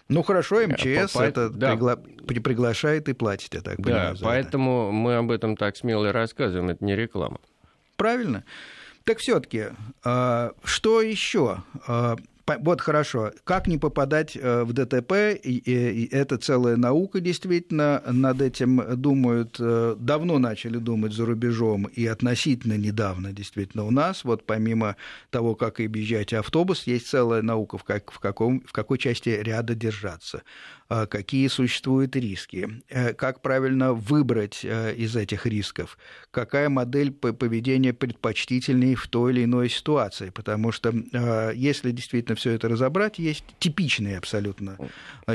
Ну 0.09 0.23
хорошо, 0.23 0.67
МЧС 0.67 1.13
по, 1.13 1.23
это 1.23 1.51
да. 1.51 1.73
пригла... 1.73 1.97
приглашает 1.97 3.09
и 3.09 3.13
платит, 3.13 3.55
я 3.55 3.61
так 3.61 3.77
понимаю. 3.77 4.15
Да, 4.15 4.21
поэтому 4.25 4.85
это. 4.85 4.93
мы 4.93 5.17
об 5.17 5.31
этом 5.31 5.57
так 5.57 5.77
смело 5.77 6.07
и 6.07 6.11
рассказываем, 6.11 6.71
это 6.71 6.85
не 6.85 6.95
реклама. 6.95 7.41
Правильно. 7.97 8.45
Так 9.05 9.19
все-таки, 9.19 9.67
а, 10.05 10.53
что 10.65 11.03
еще? 11.03 11.59
Вот 12.47 12.81
хорошо. 12.81 13.33
Как 13.43 13.67
не 13.67 13.77
попадать 13.77 14.37
э, 14.37 14.63
в 14.63 14.73
ДТП? 14.73 15.37
И 15.43 16.09
это 16.13 16.39
целая 16.39 16.77
наука, 16.77 17.19
действительно. 17.19 18.03
Над 18.07 18.41
этим 18.41 18.83
думают, 18.97 19.57
э, 19.59 19.97
давно 19.99 20.39
начали 20.39 20.79
думать 20.79 21.13
за 21.13 21.27
рубежом, 21.27 21.87
и 21.87 22.07
относительно 22.07 22.79
недавно, 22.79 23.33
действительно, 23.33 23.85
у 23.85 23.91
нас. 23.91 24.23
Вот 24.23 24.47
помимо 24.47 24.95
того, 25.31 25.57
как 25.57 25.81
объезжать 25.81 26.33
автобус, 26.33 26.87
есть 26.87 27.09
целая 27.09 27.43
наука, 27.43 27.79
в, 27.79 27.85
как, 27.85 28.13
в, 28.13 28.21
каком, 28.21 28.61
в 28.61 28.73
какой 28.73 28.99
части 28.99 29.29
ряда 29.29 29.75
держаться. 29.75 30.43
А, 30.89 31.07
какие 31.07 31.49
существуют 31.49 32.15
риски, 32.15 32.83
э, 32.89 33.13
как 33.13 33.43
правильно 33.43 33.93
выбрать 33.93 34.61
э, 34.63 34.95
из 34.95 35.17
этих 35.17 35.45
рисков, 35.45 35.99
какая 36.31 36.69
модель 36.69 37.11
поведения 37.11 37.93
предпочтительнее 37.93 38.95
в 38.95 39.09
той 39.09 39.33
или 39.33 39.45
иной 39.45 39.69
ситуации, 39.69 40.31
потому 40.31 40.71
что 40.71 40.95
а, 41.13 41.51
если 41.51 41.91
действительно 41.91 42.37
все 42.37 42.53
это 42.53 42.69
разобрать, 42.69 43.19
есть 43.19 43.45
типичные 43.59 44.19
абсолютно 44.19 44.79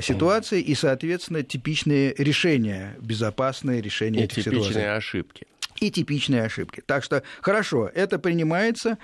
ситуации 0.02 0.62
и, 0.62 0.74
соответственно, 0.74 1.44
типичные 1.44 2.16
решения, 2.18 2.96
безопасные 3.02 3.82
решения 3.82 4.22
и 4.22 4.24
этих 4.24 4.46
типичные 4.46 4.64
ситуаций. 4.64 4.96
ошибки 4.96 5.48
и 5.82 5.90
типичные 5.90 6.44
ошибки. 6.44 6.82
Так 6.86 7.04
что 7.04 7.24
хорошо, 7.42 7.90
это 7.94 8.20
принимается. 8.20 8.98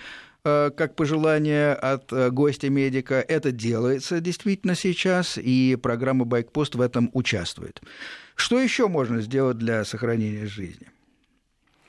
Э, 0.49 0.71
как 0.71 0.95
пожелание 0.95 1.73
от 1.73 2.13
э, 2.13 2.31
гостя 2.31 2.69
медика. 2.69 3.15
Это 3.15 3.51
делается 3.51 4.21
действительно 4.21 4.75
сейчас, 4.75 5.37
и 5.37 5.75
программа 5.75 6.23
«Байкпост» 6.23 6.75
в 6.75 6.79
этом 6.79 7.09
участвует. 7.11 7.81
Что 8.33 8.57
еще 8.57 8.87
можно 8.87 9.19
сделать 9.19 9.57
для 9.57 9.83
сохранения 9.83 10.45
жизни? 10.45 10.87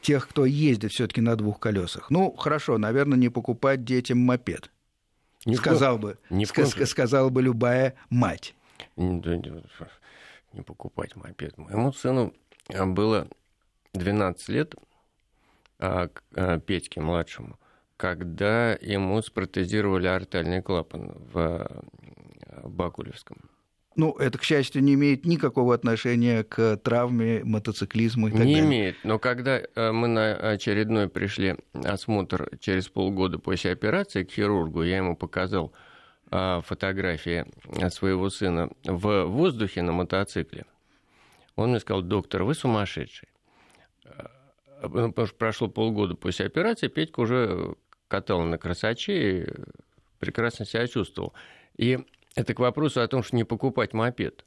Тех, 0.01 0.27
кто 0.29 0.45
ездит 0.45 0.91
все-таки 0.91 1.21
на 1.21 1.37
двух 1.37 1.61
колесах. 1.61 2.11
Ну, 2.11 2.33
хорошо, 2.33 2.79
наверное, 2.79 3.17
не 3.17 3.29
покупать 3.29 3.85
детям 3.85 4.19
мопед. 4.19 4.73
Не 5.45 5.55
сказал 5.55 5.97
бы, 5.97 6.19
не 6.29 6.45
ск- 6.45 6.87
сказала 6.87 7.29
бы 7.29 7.43
любая 7.43 7.95
мать. 8.11 8.57
Не 10.53 10.63
покупать 10.63 11.15
мопед. 11.15 11.57
Моему 11.59 11.93
сыну 11.93 12.35
э, 12.71 12.85
было 12.85 13.29
12 13.95 14.49
лет, 14.49 14.75
а 15.79 16.09
Петьке 16.67 17.01
младшему 17.01 17.57
когда 17.99 18.75
ему 18.81 19.21
спротезировали 19.21 20.07
артальный 20.07 20.63
клапан 20.63 21.13
в 21.33 21.83
Бакулевском. 22.65 23.39
Ну, 23.97 24.13
это, 24.13 24.39
к 24.39 24.45
счастью, 24.45 24.85
не 24.85 24.95
имеет 24.95 25.27
никакого 25.27 25.75
отношения 25.75 26.45
к 26.45 26.77
травме, 26.77 27.43
мотоциклизму 27.43 28.29
и 28.29 28.31
так 28.31 28.41
не 28.41 28.55
далее. 28.55 28.63
Не 28.63 28.69
имеет, 28.69 28.97
но 29.03 29.19
когда 29.19 29.59
э, 29.59 29.91
мы 29.91 30.07
на 30.07 30.35
очередной 30.35 31.09
пришли 31.09 31.57
осмотр 31.73 32.49
через 32.61 32.89
полгода 32.89 33.41
после 33.41 33.73
операции 33.73 34.23
к 34.23 34.31
хирургу, 34.31 34.85
я 34.85 34.99
ему 34.99 35.17
показал 35.17 35.73
э, 36.31 36.61
фотографии 36.65 37.47
своего 37.91 38.31
сына 38.31 38.71
в 38.85 39.25
воздухе 39.25 39.83
на 39.83 39.91
мотоцикле. 39.91 40.65
Он 41.57 41.71
мне 41.71 41.81
сказал, 41.81 42.03
доктор, 42.03 42.45
вы 42.45 42.55
сумасшедший. 42.55 43.29
Э, 44.05 44.27
потому 44.83 45.27
что 45.27 45.37
прошло 45.37 45.67
полгода 45.67 46.15
после 46.15 46.47
операции, 46.47 46.87
Петька 46.87 47.19
уже 47.19 47.75
катал 48.09 48.43
на 48.43 48.59
красаче 48.59 49.47
прекрасно 50.19 50.65
себя 50.65 50.87
чувствовал. 50.87 51.33
И 51.77 51.99
это 52.35 52.55
к 52.55 52.59
вопросу 52.59 53.01
о 53.01 53.09
том, 53.09 53.23
что 53.23 53.37
не 53.37 53.45
покупать 53.45 53.93
мопед. 53.93 54.45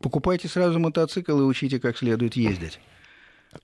Покупайте 0.00 0.48
сразу 0.48 0.78
мотоцикл 0.78 1.38
и 1.38 1.44
учите, 1.44 1.78
как 1.78 1.96
следует 1.96 2.34
ездить. 2.36 2.80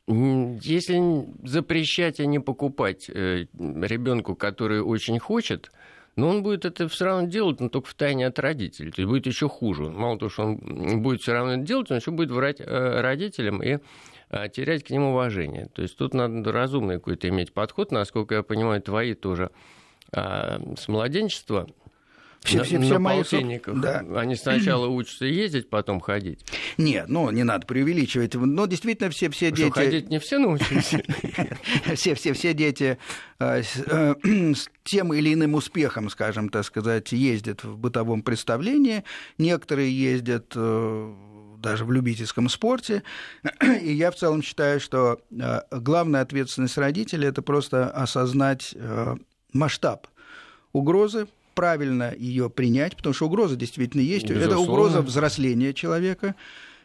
Если 0.07 1.27
запрещать, 1.45 2.21
а 2.21 2.27
не 2.27 2.39
покупать 2.39 3.11
э, 3.11 3.47
ребенку, 3.53 4.35
который 4.35 4.81
очень 4.81 5.19
хочет, 5.19 5.71
но 6.17 6.29
он 6.29 6.43
будет 6.43 6.65
это 6.65 6.89
все 6.89 7.07
равно 7.07 7.29
делать, 7.29 7.61
но 7.61 7.69
только 7.69 7.89
в 7.89 7.95
тайне 7.95 8.27
от 8.27 8.39
родителей. 8.39 8.91
То 8.91 9.03
есть 9.03 9.09
будет 9.09 9.27
еще 9.27 9.49
хуже. 9.49 9.85
Мало 9.85 10.19
того, 10.19 10.31
что 10.31 10.45
он 10.45 11.03
будет 11.03 11.21
все 11.21 11.33
равно 11.33 11.55
это 11.55 11.63
делать, 11.63 11.91
он 11.91 11.99
еще 11.99 12.11
будет 12.11 12.31
врать 12.31 12.61
э, 12.61 13.01
родителям 13.01 13.63
и 13.63 13.79
терять 14.53 14.85
к 14.85 14.91
ним 14.91 15.05
уважение. 15.05 15.67
То 15.67 15.83
есть 15.83 15.97
тут 15.97 16.15
надо 16.15 16.53
разумный 16.53 16.97
какой-то 16.97 17.29
иметь 17.29 17.53
подход, 17.53 17.93
насколько 17.93 18.37
я 18.37 18.43
понимаю, 18.43 18.81
твои 18.81 19.15
тоже 19.15 19.51
а, 20.13 20.61
с 20.79 20.89
младенчества 20.89 21.69
все, 22.43 22.59
на, 22.59 22.65
все, 22.65 22.81
все 22.81 22.95
на 22.95 22.99
мои 22.99 23.23
да. 23.67 24.05
Они 24.17 24.35
сначала 24.35 24.87
учатся 24.89 25.27
ездить, 25.27 25.71
потом 25.71 26.01
ходить. 26.01 26.45
Нет, 26.77 27.09
ну 27.09 27.31
не 27.31 27.45
надо 27.45 27.67
преувеличивать. 27.67 28.35
Но 28.35 28.67
действительно 28.67 29.11
все, 29.11 29.31
все 29.31 29.51
дети... 29.53 29.71
Что, 29.71 29.81
ходить 29.81 30.11
не 30.11 30.19
все 30.19 30.39
научились? 30.39 30.93
Все, 31.95 32.15
все, 32.15 32.33
все 32.33 32.55
дети 32.55 32.99
э, 33.39 33.63
э, 33.87 34.15
с 34.55 34.69
тем 34.85 35.13
или 35.13 35.35
иным 35.35 35.55
успехом, 35.55 36.11
скажем 36.11 36.49
так 36.49 36.65
сказать, 36.65 37.13
ездят 37.13 37.65
в 37.65 37.77
бытовом 37.77 38.23
представлении. 38.23 39.05
Некоторые 39.39 39.97
ездят 39.97 40.53
э, 40.55 41.15
даже 41.63 41.85
в 41.85 41.93
любительском 41.93 42.49
спорте. 42.49 43.03
И 43.81 43.93
я 43.93 44.11
в 44.11 44.17
целом 44.17 44.43
считаю, 44.43 44.81
что 44.81 45.21
э, 45.31 45.61
главная 45.71 46.21
ответственность 46.21 46.77
родителей– 46.77 47.29
это 47.29 47.41
просто 47.41 47.89
осознать 47.89 48.75
э, 48.75 49.17
масштаб 49.53 50.07
угрозы, 50.73 51.27
правильно 51.55 52.15
ее 52.17 52.51
принять, 52.51 52.97
потому 52.97 53.15
что 53.15 53.27
угроза 53.27 53.57
действительно 53.57 54.03
есть. 54.03 54.29
Безусловно. 54.29 54.53
Это 54.53 54.59
угроза 54.59 55.03
взросления 55.03 55.73
человека 55.73 56.35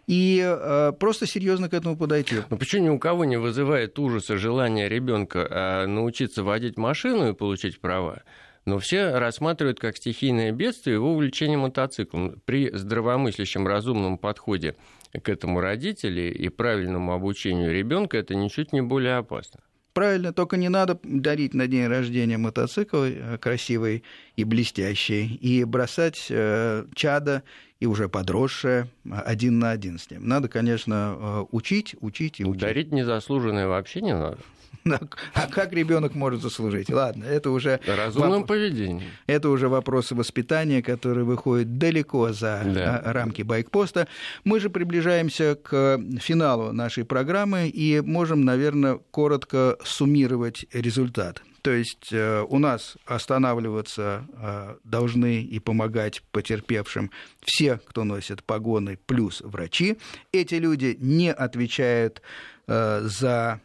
и 0.07 0.41
э, 0.41 0.93
просто 0.97 1.25
серьезно 1.27 1.69
к 1.69 1.73
этому 1.73 1.97
подойти. 1.97 2.37
Но 2.49 2.57
почему 2.57 2.83
ни 2.85 2.89
у 2.89 2.99
кого 2.99 3.25
не 3.25 3.37
вызывает 3.37 3.99
ужаса 3.99 4.37
желание 4.37 4.87
ребенка 4.87 5.39
э, 5.39 5.85
научиться 5.85 6.43
водить 6.43 6.77
машину 6.77 7.29
и 7.29 7.33
получить 7.33 7.79
права? 7.79 8.23
Но 8.67 8.79
все 8.79 9.17
рассматривают 9.17 9.79
как 9.79 9.95
стихийное 9.95 10.51
бедствие 10.51 10.95
его 10.95 11.13
увлечение 11.13 11.57
мотоциклом. 11.57 12.41
При 12.43 12.69
здравомыслящем 12.69 13.65
разумном 13.65 14.17
подходе 14.17 14.75
к 15.13 15.29
этому 15.29 15.61
родители 15.61 16.29
и 16.29 16.49
правильному 16.49 17.13
обучению 17.13 17.73
ребенка 17.73 18.17
это 18.17 18.35
ничуть 18.35 18.73
не 18.73 18.81
более 18.81 19.15
опасно. 19.15 19.61
Правильно, 19.93 20.33
только 20.33 20.57
не 20.57 20.67
надо 20.67 20.99
дарить 21.01 21.53
на 21.53 21.67
день 21.67 21.87
рождения 21.87 22.37
мотоцикл 22.37 23.03
э, 23.03 23.37
красивый 23.39 24.03
и 24.35 24.43
блестящий, 24.43 25.33
и 25.35 25.63
бросать 25.63 26.27
э, 26.29 26.85
чада 26.93 27.43
и 27.79 27.85
уже 27.85 28.09
подросшее 28.09 28.89
один 29.09 29.59
на 29.59 29.71
один 29.71 29.97
с 29.97 30.11
ним. 30.11 30.27
Надо, 30.27 30.49
конечно, 30.49 31.15
э, 31.17 31.45
учить, 31.51 31.95
учить 32.01 32.41
и 32.41 32.45
учить. 32.45 32.61
Дарить 32.61 32.91
незаслуженное 32.91 33.67
вообще 33.67 34.01
не 34.01 34.13
надо. 34.13 34.37
А 35.33 35.47
как 35.47 35.73
ребенок 35.73 36.15
может 36.15 36.41
заслужить? 36.41 36.89
Ладно, 36.89 37.23
это 37.23 37.51
уже... 37.51 37.79
Разумным 37.85 38.39
воп... 38.39 38.47
поведением. 38.47 39.09
Это 39.27 39.49
уже 39.49 39.69
вопросы 39.69 40.15
воспитания, 40.15 40.81
которые 40.81 41.25
выходят 41.25 41.77
далеко 41.77 42.31
за 42.31 42.63
да. 42.65 42.97
А, 42.97 43.13
рамки 43.13 43.41
байкпоста. 43.41 44.07
Мы 44.43 44.59
же 44.59 44.69
приближаемся 44.69 45.55
к 45.55 45.99
финалу 46.19 46.71
нашей 46.71 47.05
программы 47.05 47.67
и 47.67 48.01
можем, 48.01 48.43
наверное, 48.43 48.99
коротко 49.11 49.77
суммировать 49.83 50.65
результат. 50.73 51.41
То 51.67 51.73
есть 51.73 52.13
э, 52.13 52.45
у 52.47 52.59
нас 52.59 52.97
останавливаться 53.05 54.25
э, 54.31 54.75
должны 54.85 55.41
и 55.41 55.59
помогать 55.59 56.23
потерпевшим 56.31 57.11
все, 57.41 57.81
кто 57.85 58.05
носит 58.05 58.41
погоны, 58.43 58.97
плюс 59.05 59.41
врачи. 59.41 59.97
Эти 60.31 60.55
люди 60.55 60.97
не 61.01 61.29
отвечают 61.29 62.21
за 62.67 63.61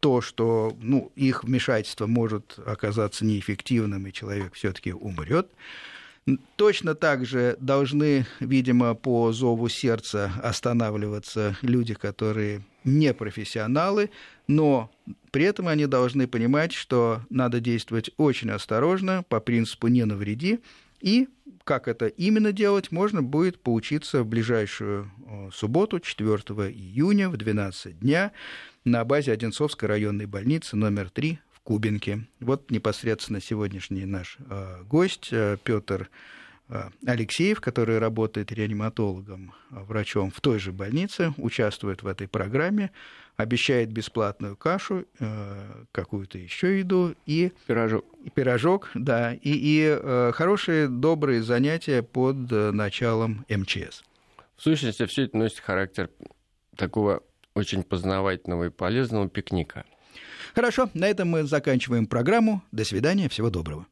то, 0.00 0.20
что 0.20 0.76
ну, 0.80 1.10
их 1.16 1.44
вмешательство 1.44 2.06
может 2.06 2.58
оказаться 2.66 3.24
неэффективным, 3.24 4.06
и 4.06 4.12
человек 4.12 4.54
все-таки 4.54 4.92
умрет. 4.92 5.48
Точно 6.56 6.94
так 6.94 7.24
же 7.24 7.56
должны, 7.60 8.26
видимо, 8.40 8.94
по 8.94 9.32
зову 9.32 9.68
сердца 9.68 10.30
останавливаться 10.42 11.56
люди, 11.62 11.94
которые 11.94 12.62
не 12.84 13.14
профессионалы, 13.14 14.10
но 14.46 14.90
при 15.30 15.44
этом 15.44 15.68
они 15.68 15.86
должны 15.86 16.28
понимать, 16.28 16.72
что 16.72 17.22
надо 17.30 17.60
действовать 17.60 18.10
очень 18.16 18.50
осторожно, 18.50 19.24
по 19.28 19.40
принципу 19.40 19.88
«не 19.88 20.04
навреди», 20.04 20.60
и 21.00 21.28
как 21.64 21.88
это 21.88 22.06
именно 22.06 22.52
делать, 22.52 22.90
можно 22.90 23.22
будет 23.22 23.60
поучиться 23.60 24.22
в 24.22 24.26
ближайшую 24.26 25.10
субботу, 25.52 26.00
4 26.00 26.36
июня 26.70 27.28
в 27.28 27.36
12 27.36 28.00
дня 28.00 28.32
на 28.84 29.04
базе 29.04 29.32
Одинцовской 29.32 29.88
районной 29.88 30.26
больницы 30.26 30.76
номер 30.76 31.10
3 31.10 31.38
в 31.52 31.60
Кубинке. 31.60 32.26
Вот 32.40 32.70
непосредственно 32.70 33.40
сегодняшний 33.40 34.06
наш 34.06 34.38
э, 34.38 34.82
гость 34.84 35.28
э, 35.30 35.58
Петр 35.62 36.02
э, 36.02 36.39
Алексеев, 37.06 37.60
который 37.60 37.98
работает 37.98 38.52
реаниматологом, 38.52 39.52
врачом 39.70 40.30
в 40.30 40.40
той 40.40 40.58
же 40.58 40.72
больнице, 40.72 41.34
участвует 41.36 42.02
в 42.02 42.06
этой 42.06 42.28
программе, 42.28 42.90
обещает 43.36 43.90
бесплатную 43.90 44.56
кашу, 44.56 45.06
какую-то 45.92 46.38
еще 46.38 46.78
еду 46.78 47.14
и 47.26 47.52
пирожок, 47.66 48.04
и 48.22 48.30
пирожок, 48.30 48.90
да, 48.94 49.34
и, 49.34 49.40
и 49.42 50.32
хорошие 50.32 50.88
добрые 50.88 51.42
занятия 51.42 52.02
под 52.02 52.50
началом 52.50 53.44
МЧС. 53.48 54.04
В 54.56 54.62
сущности, 54.62 55.06
все 55.06 55.24
это 55.24 55.38
носит 55.38 55.60
характер 55.60 56.10
такого 56.76 57.22
очень 57.54 57.82
познавательного 57.82 58.64
и 58.64 58.70
полезного 58.70 59.28
пикника. 59.28 59.84
Хорошо, 60.54 60.90
на 60.94 61.06
этом 61.08 61.28
мы 61.28 61.44
заканчиваем 61.44 62.06
программу. 62.06 62.62
До 62.72 62.84
свидания, 62.84 63.28
всего 63.28 63.50
доброго. 63.50 63.86